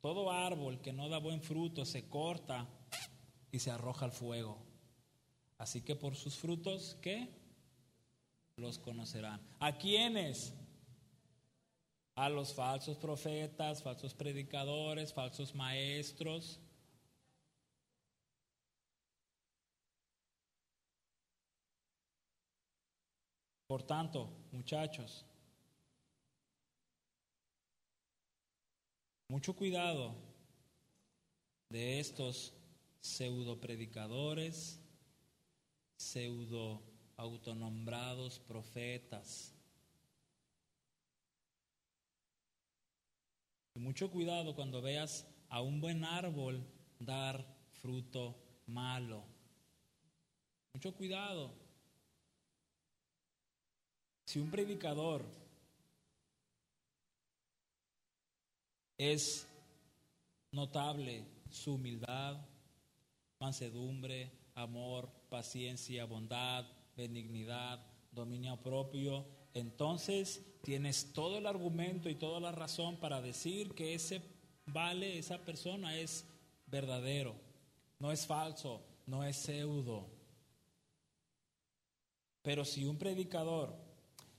Todo 0.00 0.32
árbol 0.32 0.80
que 0.80 0.92
no 0.92 1.08
da 1.08 1.18
buen 1.18 1.40
fruto 1.40 1.84
se 1.84 2.08
corta 2.08 2.66
y 3.52 3.60
se 3.60 3.70
arroja 3.70 4.06
al 4.06 4.10
fuego. 4.10 4.58
Así 5.58 5.80
que 5.82 5.94
por 5.94 6.16
sus 6.16 6.36
frutos, 6.36 6.98
¿qué? 7.00 7.28
Los 8.56 8.80
conocerán. 8.80 9.40
¿A 9.60 9.78
quiénes? 9.78 10.52
A 12.16 12.28
los 12.28 12.52
falsos 12.52 12.96
profetas, 12.96 13.84
falsos 13.84 14.12
predicadores, 14.12 15.12
falsos 15.14 15.54
maestros. 15.54 16.58
Por 23.68 23.82
tanto, 23.82 24.28
muchachos, 24.50 25.24
mucho 29.28 29.54
cuidado 29.54 30.16
de 31.68 32.00
estos 32.00 32.54
pseudo 32.98 33.60
predicadores, 33.60 34.80
pseudo 35.98 36.82
autonombrados 37.16 38.40
profetas. 38.40 39.54
mucho 43.74 44.10
cuidado 44.10 44.56
cuando 44.56 44.82
veas 44.82 45.24
a 45.50 45.62
un 45.62 45.80
buen 45.80 46.04
árbol 46.04 46.66
dar 46.98 47.46
fruto 47.80 48.36
malo. 48.66 49.24
Mucho 50.74 50.92
cuidado. 50.94 51.67
Si 54.28 54.38
un 54.38 54.50
predicador 54.50 55.24
es 58.98 59.48
notable 60.52 61.24
su 61.50 61.76
humildad, 61.76 62.36
mansedumbre, 63.40 64.30
amor, 64.54 65.08
paciencia, 65.30 66.04
bondad, 66.04 66.66
benignidad, 66.94 67.80
dominio 68.12 68.60
propio, 68.60 69.24
entonces 69.54 70.44
tienes 70.62 71.14
todo 71.14 71.38
el 71.38 71.46
argumento 71.46 72.10
y 72.10 72.14
toda 72.14 72.38
la 72.38 72.52
razón 72.52 72.98
para 72.98 73.22
decir 73.22 73.74
que 73.74 73.94
ese 73.94 74.20
vale, 74.66 75.16
esa 75.16 75.38
persona 75.38 75.96
es 75.96 76.26
verdadero, 76.66 77.34
no 77.98 78.12
es 78.12 78.26
falso, 78.26 78.82
no 79.06 79.24
es 79.24 79.38
pseudo. 79.38 80.06
Pero 82.42 82.66
si 82.66 82.84
un 82.84 82.98
predicador 82.98 83.87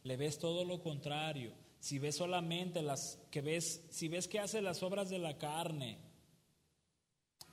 le 0.03 0.17
ves 0.17 0.39
todo 0.39 0.65
lo 0.65 0.81
contrario, 0.81 1.53
si 1.79 1.99
ves 1.99 2.17
solamente 2.17 2.81
las 2.81 3.19
que 3.31 3.41
ves, 3.41 3.85
si 3.89 4.07
ves 4.07 4.27
que 4.27 4.39
hace 4.39 4.61
las 4.61 4.83
obras 4.83 5.09
de 5.09 5.19
la 5.19 5.37
carne, 5.37 5.97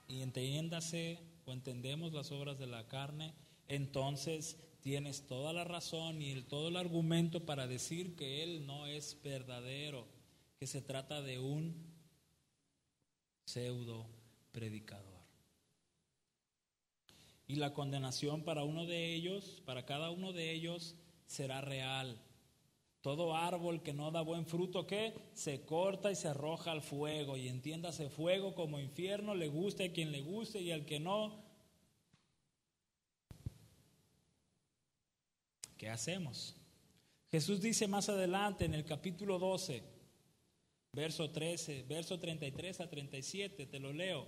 y 0.08 0.22
entiéndase 0.22 1.18
o 1.44 1.52
entendemos 1.52 2.12
las 2.12 2.30
obras 2.32 2.58
de 2.58 2.66
la 2.66 2.86
carne, 2.88 3.34
entonces 3.68 4.56
tienes 4.80 5.26
toda 5.26 5.52
la 5.52 5.64
razón 5.64 6.22
y 6.22 6.42
todo 6.42 6.68
el 6.68 6.76
argumento 6.76 7.44
para 7.44 7.66
decir 7.66 8.14
que 8.14 8.42
Él 8.42 8.66
no 8.66 8.86
es 8.86 9.20
verdadero, 9.22 10.06
que 10.58 10.66
se 10.66 10.80
trata 10.80 11.22
de 11.22 11.38
un 11.38 11.74
pseudo 13.44 14.06
predicador. 14.52 15.16
Y 17.48 17.56
la 17.56 17.72
condenación 17.74 18.42
para 18.42 18.64
uno 18.64 18.86
de 18.86 19.14
ellos, 19.14 19.62
para 19.64 19.84
cada 19.86 20.10
uno 20.10 20.32
de 20.32 20.52
ellos, 20.52 20.96
será 21.26 21.60
real. 21.60 22.20
Todo 23.06 23.36
árbol 23.36 23.84
que 23.84 23.94
no 23.94 24.10
da 24.10 24.20
buen 24.20 24.46
fruto, 24.46 24.84
¿qué? 24.84 25.14
Se 25.32 25.64
corta 25.64 26.10
y 26.10 26.16
se 26.16 26.26
arroja 26.26 26.72
al 26.72 26.82
fuego. 26.82 27.36
Y 27.36 27.46
entiéndase 27.46 28.10
fuego 28.10 28.52
como 28.52 28.80
infierno, 28.80 29.36
le 29.36 29.46
guste 29.46 29.84
a 29.84 29.92
quien 29.92 30.10
le 30.10 30.22
guste 30.22 30.60
y 30.60 30.72
al 30.72 30.84
que 30.84 30.98
no. 30.98 31.40
¿Qué 35.78 35.88
hacemos? 35.88 36.56
Jesús 37.30 37.60
dice 37.60 37.86
más 37.86 38.08
adelante 38.08 38.64
en 38.64 38.74
el 38.74 38.84
capítulo 38.84 39.38
12, 39.38 39.84
verso 40.92 41.30
13, 41.30 41.84
verso 41.84 42.18
33 42.18 42.80
a 42.80 42.90
37, 42.90 43.66
te 43.66 43.78
lo 43.78 43.92
leo. 43.92 44.26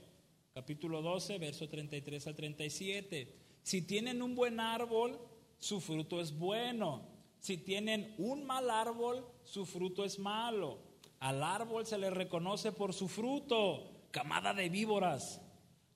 Capítulo 0.55 1.03
12, 1.03 1.37
verso 1.39 1.69
33 1.69 2.29
a 2.29 2.33
37. 2.33 3.35
Si 3.61 3.83
tienen 3.83 4.23
un 4.23 4.37
buen 4.37 4.61
árbol, 4.61 5.19
su 5.59 5.81
fruto 5.81 6.21
es 6.21 6.31
bueno 6.31 7.18
si 7.41 7.57
tienen 7.59 8.15
un 8.19 8.45
mal 8.45 8.71
árbol, 8.71 9.27
su 9.45 9.65
fruto 9.65 10.05
es 10.05 10.19
malo. 10.19 10.79
Al 11.21 11.43
árbol 11.43 11.87
se 11.87 11.99
le 11.99 12.11
reconoce 12.11 12.73
por 12.73 12.95
su 12.95 13.09
fruto, 13.09 14.09
camada 14.11 14.55
de 14.55 14.69
víboras. 14.69 15.41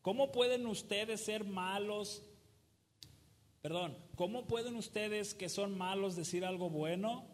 ¿Cómo 0.02 0.32
pueden 0.32 0.66
ustedes 0.66 1.24
ser 1.24 1.44
malos? 1.44 2.22
Perdón, 3.60 3.96
¿cómo 4.16 4.46
pueden 4.46 4.74
ustedes 4.76 5.34
que 5.34 5.48
son 5.48 5.78
malos 5.78 6.16
decir 6.16 6.44
algo 6.44 6.70
bueno? 6.70 7.24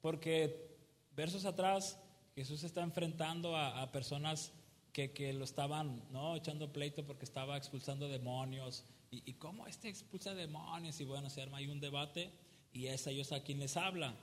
Porque 0.00 0.76
versos 1.16 1.44
atrás 1.44 1.98
Jesús 2.36 2.62
está 2.62 2.82
enfrentando 2.82 3.56
a, 3.56 3.90
personas 3.90 4.52
que, 4.92 5.32
lo 5.32 5.44
estaban 5.44 6.02
¿no? 6.12 6.36
echando 6.36 6.72
pleito 6.72 7.04
porque 7.04 7.24
estaba 7.24 7.56
expulsando 7.56 8.08
demonios. 8.08 8.84
¿Y, 9.10 9.28
y 9.28 9.34
cómo 9.34 9.66
este 9.66 9.88
expulsa 9.88 10.34
demonios? 10.34 11.00
Y 11.00 11.04
bueno, 11.04 11.28
se 11.28 11.42
arma 11.42 11.58
ahí 11.58 11.66
un 11.66 11.80
debate 11.80 12.30
y 12.72 12.86
es 12.86 13.06
a 13.06 13.10
ellos 13.10 13.32
a 13.32 13.42
quien 13.42 13.60
les 13.60 13.76
habla. 13.76 14.14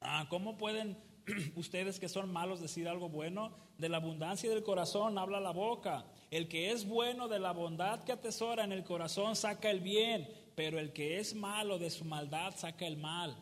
Ah, 0.00 0.26
¿Cómo 0.28 0.56
pueden 0.58 0.96
ustedes 1.56 1.98
que 1.98 2.08
son 2.08 2.32
malos 2.32 2.60
decir 2.60 2.88
algo 2.88 3.08
bueno? 3.08 3.52
De 3.78 3.88
la 3.88 3.96
abundancia 3.96 4.50
del 4.50 4.62
corazón 4.62 5.18
habla 5.18 5.40
la 5.40 5.52
boca. 5.52 6.04
El 6.30 6.48
que 6.48 6.70
es 6.70 6.86
bueno 6.86 7.28
de 7.28 7.38
la 7.38 7.52
bondad 7.52 8.04
que 8.04 8.12
atesora 8.12 8.64
en 8.64 8.72
el 8.72 8.84
corazón 8.84 9.36
saca 9.36 9.70
el 9.70 9.80
bien, 9.80 10.28
pero 10.54 10.78
el 10.78 10.92
que 10.92 11.18
es 11.18 11.34
malo 11.34 11.78
de 11.78 11.90
su 11.90 12.04
maldad 12.04 12.54
saca 12.56 12.86
el 12.86 12.96
mal. 12.96 13.36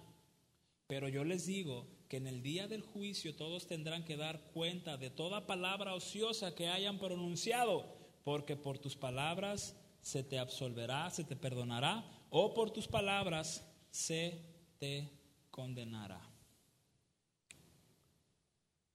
Pero 0.86 1.08
yo 1.08 1.24
les 1.24 1.46
digo 1.46 1.86
que 2.08 2.16
en 2.16 2.26
el 2.26 2.42
día 2.42 2.66
del 2.66 2.82
juicio 2.82 3.36
todos 3.36 3.66
tendrán 3.66 4.04
que 4.04 4.16
dar 4.16 4.40
cuenta 4.52 4.96
de 4.96 5.10
toda 5.10 5.46
palabra 5.46 5.94
ociosa 5.94 6.54
que 6.54 6.68
hayan 6.68 6.98
pronunciado, 6.98 7.84
porque 8.24 8.56
por 8.56 8.78
tus 8.78 8.96
palabras 8.96 9.76
se 10.00 10.22
te 10.22 10.38
absolverá, 10.38 11.10
se 11.10 11.24
te 11.24 11.36
perdonará, 11.36 12.04
o 12.30 12.54
por 12.54 12.70
tus 12.70 12.88
palabras 12.88 13.67
se 13.98 14.40
te 14.78 15.10
condenará. 15.50 16.20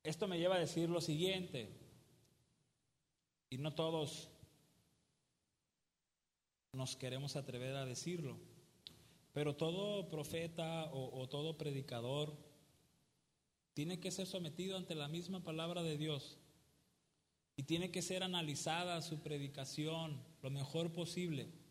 Esto 0.02 0.30
me 0.30 0.40
lleva 0.40 0.56
a 0.56 0.60
decir 0.60 0.90
lo 0.90 1.02
siguiente, 1.02 1.70
y 3.50 3.58
no 3.58 3.76
todos 3.76 4.30
nos 6.72 6.96
queremos 6.96 7.36
atrever 7.36 7.76
a 7.76 7.86
decirlo, 7.86 8.38
pero 9.34 9.58
todo 9.58 10.10
profeta 10.10 10.90
o, 10.94 11.28
todo 11.28 11.58
predicador 11.58 12.34
tiene 13.74 14.00
que 14.00 14.10
ser 14.10 14.26
sometido 14.26 14.78
ante 14.78 14.96
la 14.96 15.10
misma 15.10 15.44
palabra 15.44 15.84
de 15.84 15.98
Dios 15.98 16.38
y 17.58 17.64
tiene 17.64 17.92
que 17.92 18.02
ser 18.02 18.24
analizada 18.24 19.02
su 19.02 19.20
predicación 19.20 20.24
lo 20.42 20.50
mejor 20.50 20.94
posible. 20.94 21.63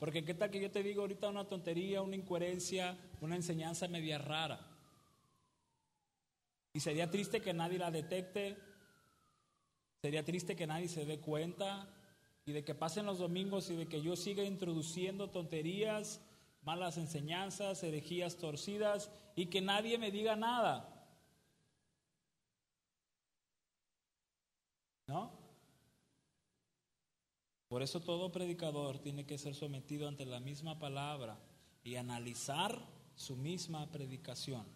Porque 0.00 0.24
qué 0.24 0.32
tal 0.32 0.50
que 0.50 0.58
yo 0.58 0.70
te 0.70 0.82
digo 0.82 1.02
ahorita 1.02 1.28
una 1.28 1.46
tontería, 1.46 2.00
una 2.00 2.16
incoherencia, 2.16 2.96
una 3.20 3.36
enseñanza 3.36 3.86
media 3.86 4.16
rara. 4.16 4.66
Y 6.72 6.80
sería 6.80 7.10
triste 7.10 7.42
que 7.42 7.52
nadie 7.52 7.78
la 7.78 7.90
detecte, 7.90 8.56
sería 10.00 10.24
triste 10.24 10.56
que 10.56 10.66
nadie 10.66 10.88
se 10.88 11.04
dé 11.04 11.20
cuenta 11.20 11.86
y 12.46 12.52
de 12.52 12.64
que 12.64 12.74
pasen 12.74 13.04
los 13.04 13.18
domingos 13.18 13.68
y 13.68 13.76
de 13.76 13.88
que 13.88 14.00
yo 14.00 14.16
siga 14.16 14.42
introduciendo 14.42 15.28
tonterías, 15.28 16.22
malas 16.62 16.96
enseñanzas, 16.96 17.82
herejías 17.82 18.38
torcidas 18.38 19.10
y 19.36 19.46
que 19.46 19.60
nadie 19.60 19.98
me 19.98 20.10
diga 20.10 20.34
nada. 20.34 20.88
¿No? 25.06 25.39
Por 27.70 27.84
eso 27.84 28.00
todo 28.00 28.32
predicador 28.32 28.98
tiene 28.98 29.24
que 29.24 29.38
ser 29.38 29.54
sometido 29.54 30.08
ante 30.08 30.26
la 30.26 30.40
misma 30.40 30.80
palabra 30.80 31.38
y 31.84 31.94
analizar 31.94 32.84
su 33.14 33.36
misma 33.36 33.88
predicación. 33.92 34.66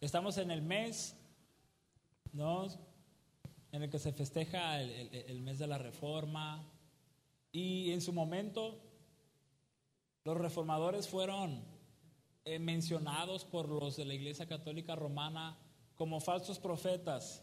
Estamos 0.00 0.38
en 0.38 0.52
el 0.52 0.62
mes, 0.62 1.16
¿no? 2.32 2.68
en 3.72 3.82
el 3.82 3.90
que 3.90 3.98
se 3.98 4.12
festeja 4.12 4.80
el, 4.80 5.40
mes 5.40 5.58
de 5.58 5.66
la 5.66 5.78
reforma. 5.78 6.64
Y 7.50 7.90
en 7.90 8.00
su 8.00 8.12
momento, 8.12 8.80
los 10.22 10.36
reformadores 10.36 11.08
fueron 11.08 11.64
eh, 12.44 12.60
mencionados 12.60 13.44
por 13.44 13.68
los 13.68 13.96
de 13.96 14.04
la 14.04 14.14
Iglesia 14.14 14.46
Católica 14.46 14.94
Romana 14.94 15.58
como 15.96 16.20
falsos 16.20 16.60
profetas, 16.60 17.42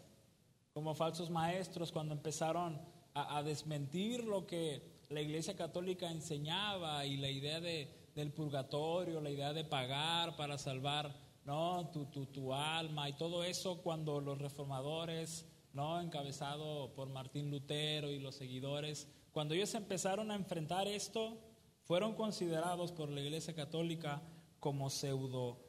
como 0.79 0.95
falsos 0.95 1.29
maestros, 1.29 1.91
cuando 1.91 2.13
empezaron 2.13 2.79
a, 3.13 3.43
desmentir 3.43 4.23
lo 4.23 4.47
que 4.47 4.81
la 5.09 5.19
Iglesia 5.19 5.53
Católica 5.53 6.09
enseñaba 6.09 7.05
y 7.05 7.17
la 7.17 7.29
idea 7.29 7.59
de, 7.59 7.91
del 8.15 8.31
purgatorio, 8.31 9.19
la 9.19 9.29
idea 9.29 9.51
de 9.51 9.65
pagar 9.65 10.37
para 10.37 10.57
salvar 10.57 11.13
¿no? 11.43 11.89
tu, 11.91 12.05
tu, 12.05 12.27
tu 12.27 12.53
alma 12.53 13.09
y 13.09 13.17
todo 13.17 13.43
eso 13.43 13.81
cuando 13.81 14.21
los 14.21 14.37
reformadores, 14.37 15.45
¿no? 15.73 15.99
encabezado 15.99 16.95
por 16.95 17.09
Martín 17.09 17.51
Lutero 17.51 18.09
y 18.09 18.19
los 18.19 18.35
seguidores, 18.35 19.09
cuando 19.33 19.55
ellos 19.55 19.75
empezaron 19.75 20.31
a 20.31 20.35
enfrentar 20.35 20.87
esto, 20.87 21.37
fueron 21.83 22.13
considerados 22.13 22.93
por 22.93 23.09
la 23.09 23.19
Iglesia 23.19 23.53
Católica 23.53 24.21
como 24.61 24.89
pseudo 24.89 25.59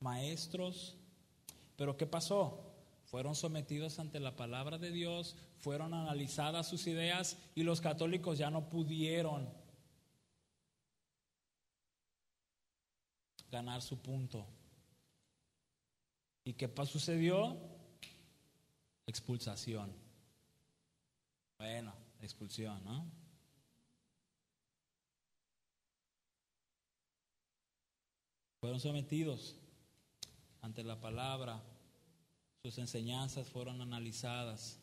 maestros. 0.00 0.96
Pero 1.76 1.96
¿qué 1.96 2.06
pasó? 2.06 2.69
Fueron 3.10 3.34
sometidos 3.34 3.98
ante 3.98 4.20
la 4.20 4.36
palabra 4.36 4.78
de 4.78 4.92
Dios, 4.92 5.34
fueron 5.58 5.94
analizadas 5.94 6.68
sus 6.68 6.86
ideas 6.86 7.36
y 7.56 7.64
los 7.64 7.80
católicos 7.80 8.38
ya 8.38 8.50
no 8.50 8.68
pudieron 8.68 9.52
ganar 13.50 13.82
su 13.82 14.00
punto. 14.00 14.46
¿Y 16.44 16.52
qué 16.52 16.72
sucedió? 16.86 17.58
Expulsación. 19.06 19.92
Bueno, 21.58 21.92
expulsión, 22.20 22.84
¿no? 22.84 23.10
Fueron 28.60 28.78
sometidos 28.78 29.56
ante 30.62 30.84
la 30.84 31.00
palabra, 31.00 31.60
sus 32.62 32.76
enseñanzas 32.76 33.48
fueron 33.48 33.80
analizadas. 33.80 34.78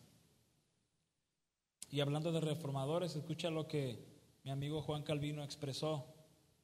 Y 1.91 1.99
hablando 1.99 2.31
de 2.31 2.41
reformadores, 2.41 3.15
escucha 3.15 3.51
lo 3.51 3.67
que 3.67 3.99
mi 4.43 4.49
amigo 4.49 4.81
Juan 4.81 5.03
Calvino 5.03 5.43
expresó 5.43 6.05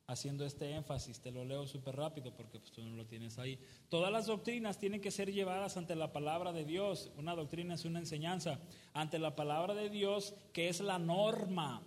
haciendo 0.07 0.43
este 0.43 0.72
énfasis. 0.72 1.20
Te 1.20 1.32
lo 1.32 1.45
leo 1.45 1.68
súper 1.68 1.95
rápido 1.95 2.36
porque 2.36 2.59
pues, 2.59 2.72
tú 2.72 2.84
no 2.84 2.95
lo 2.95 3.05
tienes 3.05 3.38
ahí. 3.38 3.59
Todas 3.89 4.11
las 4.11 4.26
doctrinas 4.26 4.80
tienen 4.80 5.01
que 5.01 5.11
ser 5.11 5.32
llevadas 5.32 5.78
ante 5.78 5.95
la 5.95 6.11
palabra 6.11 6.51
de 6.51 6.66
Dios. 6.66 7.11
Una 7.16 7.36
doctrina 7.36 7.76
es 7.76 7.86
una 7.86 7.99
enseñanza. 7.99 8.59
Ante 8.93 9.20
la 9.20 9.36
palabra 9.36 9.76
de 9.76 9.91
Dios, 9.91 10.34
que 10.51 10.68
es 10.68 10.82
la 10.82 10.97
norma. 10.97 11.84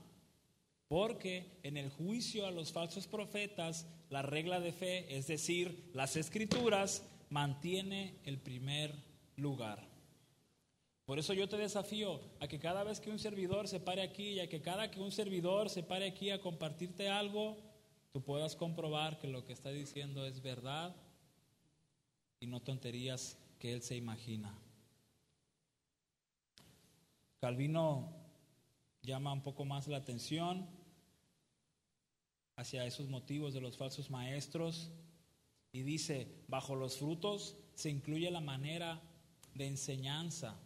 Porque 0.86 1.58
en 1.64 1.76
el 1.76 1.90
juicio 1.90 2.46
a 2.46 2.52
los 2.52 2.72
falsos 2.72 3.08
profetas, 3.08 3.88
la 4.08 4.22
regla 4.22 4.60
de 4.60 4.72
fe, 4.72 5.16
es 5.16 5.26
decir, 5.26 5.90
las 5.94 6.14
escrituras, 6.14 7.02
mantiene 7.28 8.20
el 8.24 8.38
primer 8.38 9.05
lugar. 9.36 9.96
Por 11.04 11.20
eso 11.20 11.32
yo 11.34 11.48
te 11.48 11.56
desafío 11.56 12.20
a 12.40 12.48
que 12.48 12.58
cada 12.58 12.82
vez 12.82 12.98
que 12.98 13.10
un 13.10 13.18
servidor 13.18 13.68
se 13.68 13.78
pare 13.78 14.02
aquí 14.02 14.30
y 14.30 14.40
a 14.40 14.48
que 14.48 14.60
cada 14.60 14.90
que 14.90 15.00
un 15.00 15.12
servidor 15.12 15.70
se 15.70 15.84
pare 15.84 16.06
aquí 16.06 16.30
a 16.30 16.40
compartirte 16.40 17.08
algo, 17.08 17.56
tú 18.12 18.22
puedas 18.22 18.56
comprobar 18.56 19.18
que 19.18 19.28
lo 19.28 19.44
que 19.44 19.52
está 19.52 19.70
diciendo 19.70 20.26
es 20.26 20.42
verdad 20.42 20.96
y 22.40 22.48
no 22.48 22.60
tonterías 22.60 23.38
que 23.60 23.72
él 23.72 23.82
se 23.82 23.96
imagina. 23.96 24.52
Calvino 27.40 28.12
llama 29.02 29.32
un 29.32 29.42
poco 29.42 29.64
más 29.64 29.86
la 29.86 29.98
atención 29.98 30.68
hacia 32.56 32.84
esos 32.84 33.08
motivos 33.08 33.54
de 33.54 33.60
los 33.60 33.76
falsos 33.76 34.10
maestros 34.10 34.90
y 35.70 35.82
dice, 35.82 36.26
bajo 36.48 36.74
los 36.74 36.96
frutos 36.96 37.56
se 37.74 37.90
incluye 37.90 38.30
la 38.30 38.40
manera 38.40 39.00
de 39.56 39.66
enseñanza, 39.66 40.58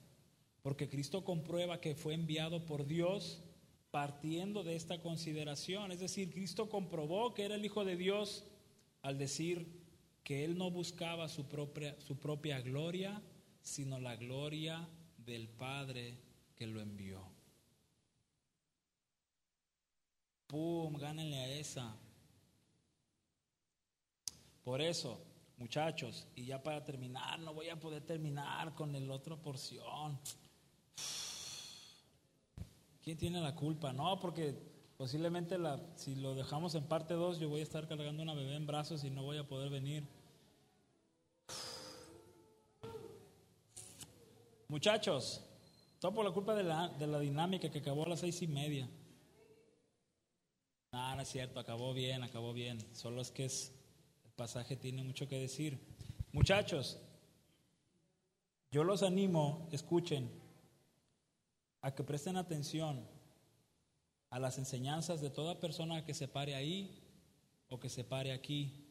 porque 0.63 0.89
Cristo 0.89 1.25
comprueba 1.25 1.81
que 1.81 1.95
fue 1.95 2.15
enviado 2.15 2.67
por 2.67 2.87
Dios 2.87 3.43
partiendo 3.91 4.63
de 4.63 4.77
esta 4.77 5.01
consideración. 5.01 5.93
Es 5.93 6.01
decir, 6.01 6.31
Cristo 6.31 6.69
comprobó 6.69 7.35
que 7.35 7.45
era 7.45 7.55
el 7.55 7.65
Hijo 7.65 7.85
de 7.85 7.97
Dios 7.97 8.45
al 9.03 9.19
decir 9.19 9.81
que 10.23 10.45
Él 10.45 10.57
no 10.57 10.71
buscaba 10.71 11.29
su 11.29 11.49
propia, 11.49 11.99
su 12.01 12.19
propia 12.19 12.61
gloria, 12.61 13.23
sino 13.63 13.99
la 13.99 14.17
gloria 14.17 14.89
del 15.19 15.49
Padre 15.49 16.19
que 16.55 16.67
lo 16.67 16.81
envió. 16.81 17.21
¡Pum! 20.47 20.95
Gánenle 20.97 21.37
a 21.37 21.53
esa. 21.59 21.97
Por 24.63 24.81
eso, 24.81 25.21
muchachos, 25.61 26.27
y 26.35 26.47
ya 26.47 26.63
para 26.63 26.83
terminar, 26.83 27.39
no 27.39 27.55
voy 27.55 27.69
a 27.69 27.79
poder 27.79 28.03
terminar 28.03 28.75
con 28.75 28.97
el 28.97 29.11
otra 29.11 29.37
porción. 29.37 30.19
¿Quién 33.03 33.19
tiene 33.19 33.41
la 33.41 33.55
culpa? 33.55 33.93
No, 33.93 34.19
porque 34.19 34.55
posiblemente 34.97 35.59
la, 35.59 35.79
si 35.97 36.15
lo 36.17 36.35
dejamos 36.35 36.75
en 36.75 36.85
parte 36.85 37.15
2, 37.15 37.39
yo 37.39 37.49
voy 37.49 37.61
a 37.61 37.63
estar 37.63 37.87
cargando 37.87 38.23
una 38.23 38.35
bebé 38.35 38.57
en 38.57 38.67
brazos 38.67 39.05
y 39.05 39.11
no 39.11 39.23
voy 39.23 39.37
a 39.37 39.47
poder 39.47 39.71
venir. 39.71 40.03
Muchachos, 44.69 45.43
todo 45.99 46.15
por 46.15 46.25
la 46.25 46.31
culpa 46.31 46.55
de 46.55 46.63
la, 46.63 46.89
de 46.89 47.07
la 47.07 47.19
dinámica 47.19 47.71
que 47.71 47.81
acabó 47.81 48.07
a 48.07 48.11
las 48.11 48.21
seis 48.21 48.41
y 48.41 48.47
media. 48.47 48.89
No, 50.93 51.17
no 51.17 51.23
es 51.23 51.29
cierto, 51.29 51.61
acabó 51.61 51.93
bien, 51.93 52.23
acabó 52.23 52.53
bien. 52.53 52.79
Solo 52.95 53.21
es 53.21 53.31
que 53.31 53.45
es, 53.45 53.73
pasaje 54.41 54.75
tiene 54.75 55.03
mucho 55.03 55.29
que 55.29 55.39
decir. 55.39 55.79
Muchachos, 56.33 56.99
yo 58.71 58.85
los 58.85 59.03
animo, 59.03 59.69
escuchen, 59.71 60.31
a 61.83 61.95
que 61.95 62.03
presten 62.03 62.39
atención 62.39 63.07
a 64.31 64.39
las 64.39 64.57
enseñanzas 64.57 65.21
de 65.21 65.29
toda 65.29 65.61
persona 65.61 66.07
que 66.07 66.15
se 66.15 66.27
pare 66.27 66.55
ahí 66.55 67.03
o 67.69 67.79
que 67.79 67.91
se 67.91 68.03
pare 68.03 68.33
aquí. 68.33 68.87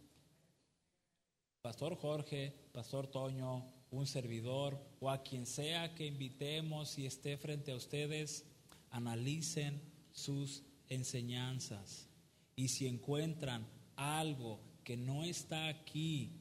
Pastor 1.64 1.96
Jorge, 1.96 2.54
Pastor 2.72 3.08
Toño, 3.08 3.66
un 3.90 4.06
servidor 4.06 4.80
o 5.00 5.10
a 5.10 5.24
quien 5.24 5.48
sea 5.48 5.96
que 5.96 6.06
invitemos 6.06 7.00
y 7.00 7.08
esté 7.08 7.38
frente 7.38 7.72
a 7.72 7.76
ustedes, 7.76 8.46
analicen 8.92 9.82
sus 10.12 10.62
enseñanzas. 10.90 12.08
Y 12.56 12.68
si 12.68 12.86
encuentran 12.86 13.66
algo 13.96 14.69
que 14.90 14.98
no 14.98 15.24
está 15.24 15.68
aquí, 15.68 16.32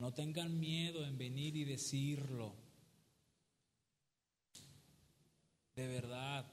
no 0.00 0.12
tengan 0.12 0.58
miedo 0.58 1.06
en 1.06 1.16
venir 1.16 1.54
y 1.54 1.62
decirlo 1.62 2.52
de 5.76 5.86
verdad. 5.86 6.44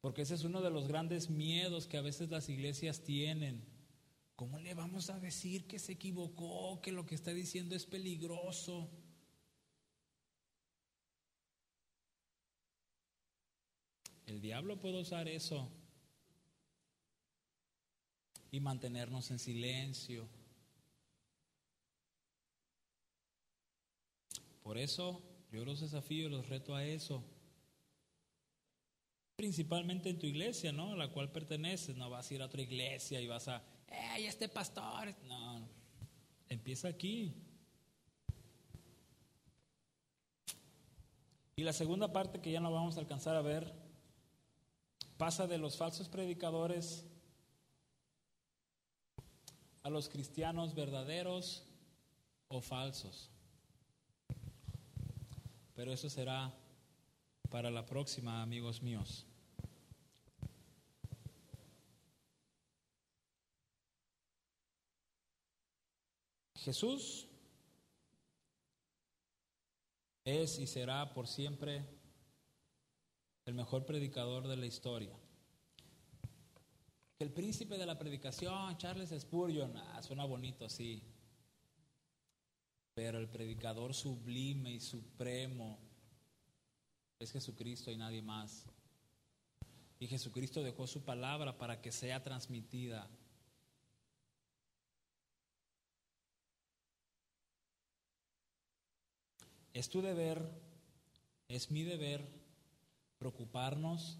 Porque 0.00 0.22
ese 0.22 0.36
es 0.36 0.44
uno 0.44 0.60
de 0.62 0.70
los 0.70 0.86
grandes 0.86 1.28
miedos 1.28 1.88
que 1.88 1.96
a 1.96 2.02
veces 2.02 2.30
las 2.30 2.48
iglesias 2.48 3.02
tienen. 3.02 3.64
¿Cómo 4.36 4.60
le 4.60 4.74
vamos 4.74 5.10
a 5.10 5.18
decir 5.18 5.66
que 5.66 5.80
se 5.80 5.94
equivocó, 5.94 6.80
que 6.80 6.92
lo 6.92 7.04
que 7.04 7.16
está 7.16 7.32
diciendo 7.32 7.74
es 7.74 7.84
peligroso? 7.84 8.88
El 14.26 14.40
diablo 14.40 14.78
puede 14.78 15.00
usar 15.00 15.26
eso 15.26 15.68
y 18.50 18.60
mantenernos 18.60 19.30
en 19.30 19.38
silencio. 19.38 20.28
Por 24.62 24.78
eso 24.78 25.22
yo 25.50 25.64
los 25.64 25.80
desafío 25.80 26.28
los 26.28 26.48
reto 26.48 26.74
a 26.74 26.84
eso 26.84 27.24
principalmente 29.40 30.10
en 30.10 30.18
tu 30.18 30.26
iglesia, 30.26 30.70
¿no? 30.70 30.92
A 30.92 30.96
la 30.96 31.08
cual 31.08 31.32
perteneces. 31.32 31.96
No 31.96 32.10
vas 32.10 32.30
a 32.30 32.34
ir 32.34 32.42
a 32.42 32.44
otra 32.44 32.60
iglesia 32.60 33.22
y 33.22 33.26
vas 33.26 33.48
a, 33.48 33.64
¡Ey, 33.88 34.26
este 34.26 34.50
pastor! 34.50 35.14
No, 35.26 35.66
empieza 36.46 36.88
aquí. 36.88 37.34
Y 41.56 41.62
la 41.62 41.72
segunda 41.72 42.12
parte 42.12 42.42
que 42.42 42.52
ya 42.52 42.60
no 42.60 42.70
vamos 42.70 42.98
a 42.98 43.00
alcanzar 43.00 43.34
a 43.34 43.40
ver 43.40 43.72
pasa 45.16 45.46
de 45.46 45.56
los 45.56 45.78
falsos 45.78 46.10
predicadores 46.10 47.06
a 49.82 49.90
los 49.90 50.08
cristianos 50.08 50.74
verdaderos 50.74 51.64
o 52.48 52.60
falsos. 52.60 53.30
Pero 55.74 55.92
eso 55.92 56.10
será 56.10 56.54
para 57.50 57.70
la 57.70 57.86
próxima, 57.86 58.42
amigos 58.42 58.82
míos. 58.82 59.26
Jesús 66.56 67.26
es 70.24 70.58
y 70.58 70.66
será 70.66 71.14
por 71.14 71.26
siempre 71.26 71.86
el 73.46 73.54
mejor 73.54 73.86
predicador 73.86 74.46
de 74.46 74.56
la 74.56 74.66
historia. 74.66 75.18
El 77.20 77.30
príncipe 77.30 77.76
de 77.76 77.84
la 77.84 77.98
predicación, 77.98 78.78
Charles 78.78 79.10
Spurgeon, 79.10 79.76
ah, 79.76 80.02
suena 80.02 80.24
bonito, 80.24 80.70
sí. 80.70 81.02
Pero 82.94 83.18
el 83.18 83.28
predicador 83.28 83.92
sublime 83.92 84.72
y 84.72 84.80
supremo 84.80 85.78
es 87.18 87.30
Jesucristo 87.30 87.90
y 87.90 87.98
nadie 87.98 88.22
más. 88.22 88.64
Y 89.98 90.06
Jesucristo 90.06 90.62
dejó 90.62 90.86
su 90.86 91.04
palabra 91.04 91.58
para 91.58 91.82
que 91.82 91.92
sea 91.92 92.22
transmitida. 92.22 93.06
Es 99.74 99.90
tu 99.90 100.00
deber, 100.00 100.50
es 101.48 101.70
mi 101.70 101.82
deber 101.82 102.26
preocuparnos 103.18 104.18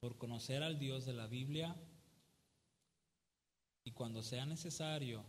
por 0.00 0.18
conocer 0.18 0.62
al 0.62 0.78
Dios 0.78 1.06
de 1.06 1.14
la 1.14 1.26
Biblia 1.26 1.74
y 3.84 3.92
cuando 3.92 4.22
sea 4.22 4.46
necesario 4.46 5.22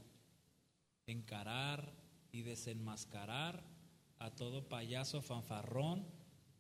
encarar 1.06 1.94
y 2.32 2.42
desenmascarar 2.42 3.64
a 4.20 4.32
todo 4.32 4.68
payaso 4.68 5.22
fanfarrón 5.22 6.06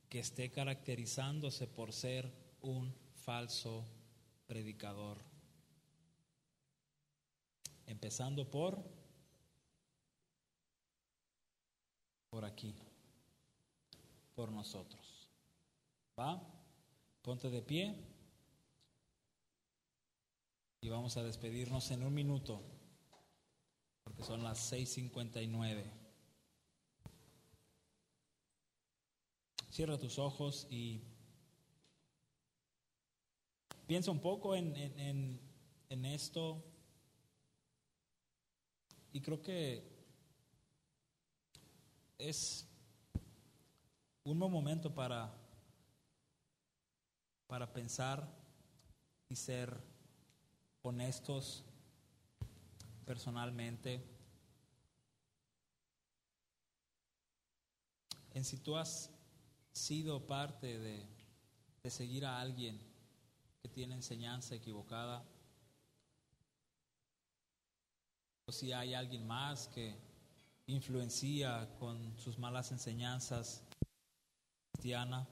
que 0.09 0.19
esté 0.19 0.51
caracterizándose 0.51 1.67
por 1.67 1.93
ser 1.93 2.31
un 2.61 2.93
falso 3.13 3.85
predicador. 4.45 5.17
Empezando 7.87 8.49
por 8.49 8.83
por 12.29 12.43
aquí, 12.43 12.75
por 14.33 14.51
nosotros. 14.51 15.29
¿Va? 16.19 16.41
Ponte 17.21 17.49
de 17.49 17.61
pie 17.61 17.95
y 20.85 20.89
vamos 20.89 21.17
a 21.17 21.23
despedirnos 21.23 21.89
en 21.89 22.03
un 22.03 22.13
minuto, 22.13 22.61
porque 24.03 24.21
son 24.21 24.43
las 24.43 24.71
6.59. 24.71 25.83
Cierra 29.71 29.97
tus 29.97 30.19
ojos 30.19 30.67
y 30.69 31.01
piensa 33.87 34.11
un 34.11 34.19
poco 34.19 34.55
en, 34.55 34.75
en, 34.75 35.41
en, 35.89 36.05
esto. 36.05 36.63
Y 39.11 39.21
creo 39.21 39.41
que 39.41 39.91
es 42.19 42.69
un 44.23 44.37
buen 44.37 44.51
momento 44.51 44.93
para, 44.93 45.33
para 47.47 47.73
pensar 47.73 48.31
y 49.29 49.35
ser 49.35 49.94
honestos 50.85 51.63
personalmente. 53.05 54.03
En 58.33 58.43
si 58.43 58.57
tú 58.57 58.75
has 58.77 59.09
sido 59.71 60.25
parte 60.25 60.77
de, 60.77 61.05
seguir 61.89 62.25
a 62.25 62.39
alguien 62.41 62.81
que 63.61 63.69
tiene 63.69 63.93
enseñanza 63.93 64.55
equivocada, 64.55 65.23
o 68.47 68.51
si 68.51 68.71
hay 68.71 68.93
alguien 68.93 69.25
más 69.27 69.67
que 69.67 69.95
influencia 70.67 71.69
con 71.77 72.17
sus 72.17 72.39
malas 72.39 72.71
enseñanzas 72.71 73.63
cristiana. 74.73 75.27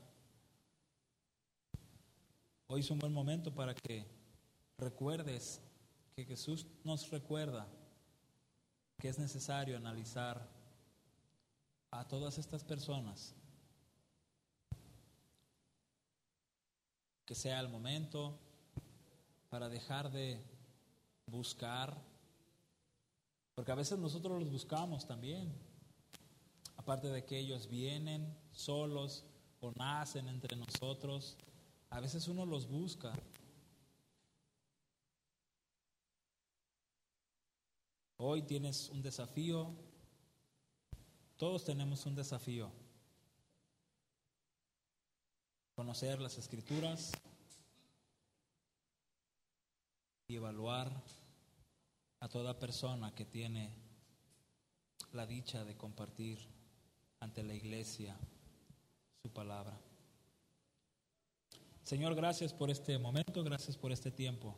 Hoy 2.68 2.82
es 2.82 2.90
un 2.92 3.00
buen 3.00 3.14
momento 3.14 3.54
para 3.54 3.74
que 3.74 4.13
recuerdes 4.84 5.62
que 6.16 6.26
Jesús 6.26 6.68
nos 6.84 7.10
recuerda 7.10 7.68
que 9.00 9.10
es 9.10 9.18
necesario 9.18 9.78
analizar 9.78 10.48
a 11.92 12.08
todas 12.08 12.38
estas 12.38 12.64
personas. 12.64 13.34
Que 17.26 17.36
sea 17.36 17.60
el 17.60 17.70
momento 17.70 18.38
para 19.50 19.70
dejar 19.70 20.12
de 20.12 20.40
buscar 21.26 21.98
porque 23.56 23.72
a 23.72 23.76
veces 23.76 24.00
nosotros 24.00 24.40
los 24.40 24.52
buscamos 24.52 25.06
también. 25.06 25.54
Aparte 26.78 27.08
de 27.10 27.24
que 27.24 27.38
ellos 27.38 27.70
vienen 27.70 28.36
solos 28.52 29.24
o 29.62 29.72
nacen 29.72 30.28
entre 30.28 30.56
nosotros, 30.56 31.38
a 31.90 32.00
veces 32.00 32.28
uno 32.28 32.46
los 32.46 32.68
busca. 32.68 33.14
Hoy 38.26 38.42
tienes 38.42 38.88
un 38.88 39.02
desafío, 39.02 39.76
todos 41.36 41.66
tenemos 41.66 42.06
un 42.06 42.16
desafío. 42.16 42.72
Conocer 45.76 46.22
las 46.22 46.38
escrituras 46.38 47.12
y 50.30 50.38
evaluar 50.38 50.90
a 52.22 52.30
toda 52.30 52.58
persona 52.58 53.14
que 53.14 53.26
tiene 53.26 53.76
la 55.12 55.26
dicha 55.26 55.66
de 55.66 55.76
compartir 55.76 56.40
ante 57.20 57.44
la 57.44 57.56
iglesia 57.56 58.18
su 59.22 59.30
palabra. 59.34 59.78
Señor, 61.84 62.16
gracias 62.16 62.54
por 62.54 62.72
este 62.72 62.98
momento, 62.98 63.44
gracias 63.44 63.76
por 63.76 63.92
este 63.92 64.12
tiempo, 64.12 64.56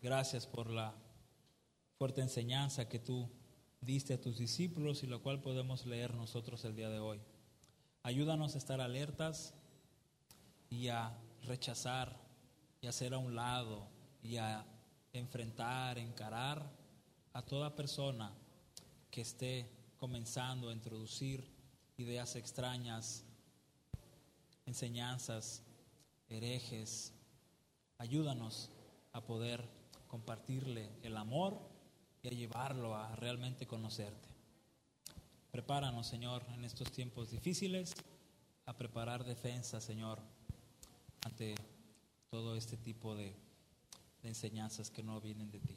gracias 0.00 0.46
por 0.46 0.70
la 0.70 0.94
fuerte 2.02 2.20
enseñanza 2.20 2.88
que 2.88 2.98
tú 2.98 3.30
diste 3.80 4.14
a 4.14 4.20
tus 4.20 4.36
discípulos 4.36 5.04
y 5.04 5.06
la 5.06 5.18
cual 5.18 5.40
podemos 5.40 5.86
leer 5.86 6.14
nosotros 6.14 6.64
el 6.64 6.74
día 6.74 6.88
de 6.88 6.98
hoy. 6.98 7.20
Ayúdanos 8.02 8.56
a 8.56 8.58
estar 8.58 8.80
alertas 8.80 9.54
y 10.68 10.88
a 10.88 11.16
rechazar 11.44 12.18
y 12.80 12.88
a 12.88 12.90
hacer 12.90 13.14
a 13.14 13.18
un 13.18 13.36
lado 13.36 13.86
y 14.20 14.36
a 14.36 14.66
enfrentar, 15.12 15.96
encarar 15.96 16.68
a 17.34 17.42
toda 17.42 17.76
persona 17.76 18.32
que 19.08 19.20
esté 19.20 19.70
comenzando 19.96 20.70
a 20.70 20.72
introducir 20.72 21.48
ideas 21.98 22.34
extrañas, 22.34 23.22
enseñanzas, 24.66 25.62
herejes. 26.28 27.12
Ayúdanos 27.98 28.70
a 29.12 29.20
poder 29.20 29.70
compartirle 30.08 30.90
el 31.04 31.16
amor 31.16 31.70
y 32.22 32.28
a 32.28 32.30
llevarlo 32.30 32.94
a 32.94 33.14
realmente 33.16 33.66
conocerte. 33.66 34.28
Prepáranos, 35.50 36.06
Señor, 36.06 36.44
en 36.54 36.64
estos 36.64 36.90
tiempos 36.92 37.30
difíciles, 37.30 37.94
a 38.64 38.76
preparar 38.76 39.24
defensa, 39.24 39.80
Señor, 39.80 40.20
ante 41.24 41.54
todo 42.30 42.54
este 42.56 42.76
tipo 42.76 43.16
de 43.16 43.34
enseñanzas 44.22 44.88
que 44.90 45.02
no 45.02 45.20
vienen 45.20 45.50
de 45.50 45.58
ti. 45.58 45.76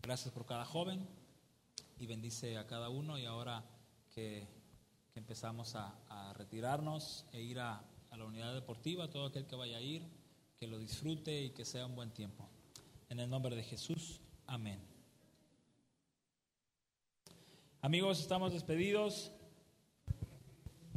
Gracias 0.00 0.32
por 0.32 0.46
cada 0.46 0.64
joven 0.64 1.06
y 1.98 2.06
bendice 2.06 2.56
a 2.56 2.66
cada 2.66 2.88
uno 2.88 3.18
y 3.18 3.26
ahora 3.26 3.64
que, 4.14 4.46
empezamos 5.16 5.74
a, 5.74 6.32
retirarnos 6.34 7.26
e 7.32 7.42
ir 7.42 7.58
a, 7.58 7.84
a 8.10 8.16
la 8.16 8.24
unidad 8.24 8.54
deportiva, 8.54 9.10
todo 9.10 9.26
aquel 9.26 9.46
que 9.46 9.56
vaya 9.56 9.76
a 9.76 9.80
ir, 9.82 10.02
que 10.58 10.66
lo 10.66 10.78
disfrute 10.78 11.42
y 11.42 11.50
que 11.50 11.66
sea 11.66 11.84
un 11.84 11.94
buen 11.94 12.10
tiempo. 12.10 12.48
En 13.10 13.20
el 13.20 13.28
nombre 13.28 13.54
de 13.54 13.62
Jesús, 13.62 14.20
amén. 14.46 14.89
Amigos, 17.82 18.20
estamos 18.20 18.52
despedidos. 18.52 19.32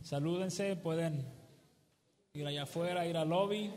Salúdense, 0.02 0.76
pueden 0.76 1.26
ir 2.34 2.46
allá 2.46 2.64
afuera, 2.64 3.08
ir 3.08 3.16
al 3.16 3.30
lobby. 3.30 3.72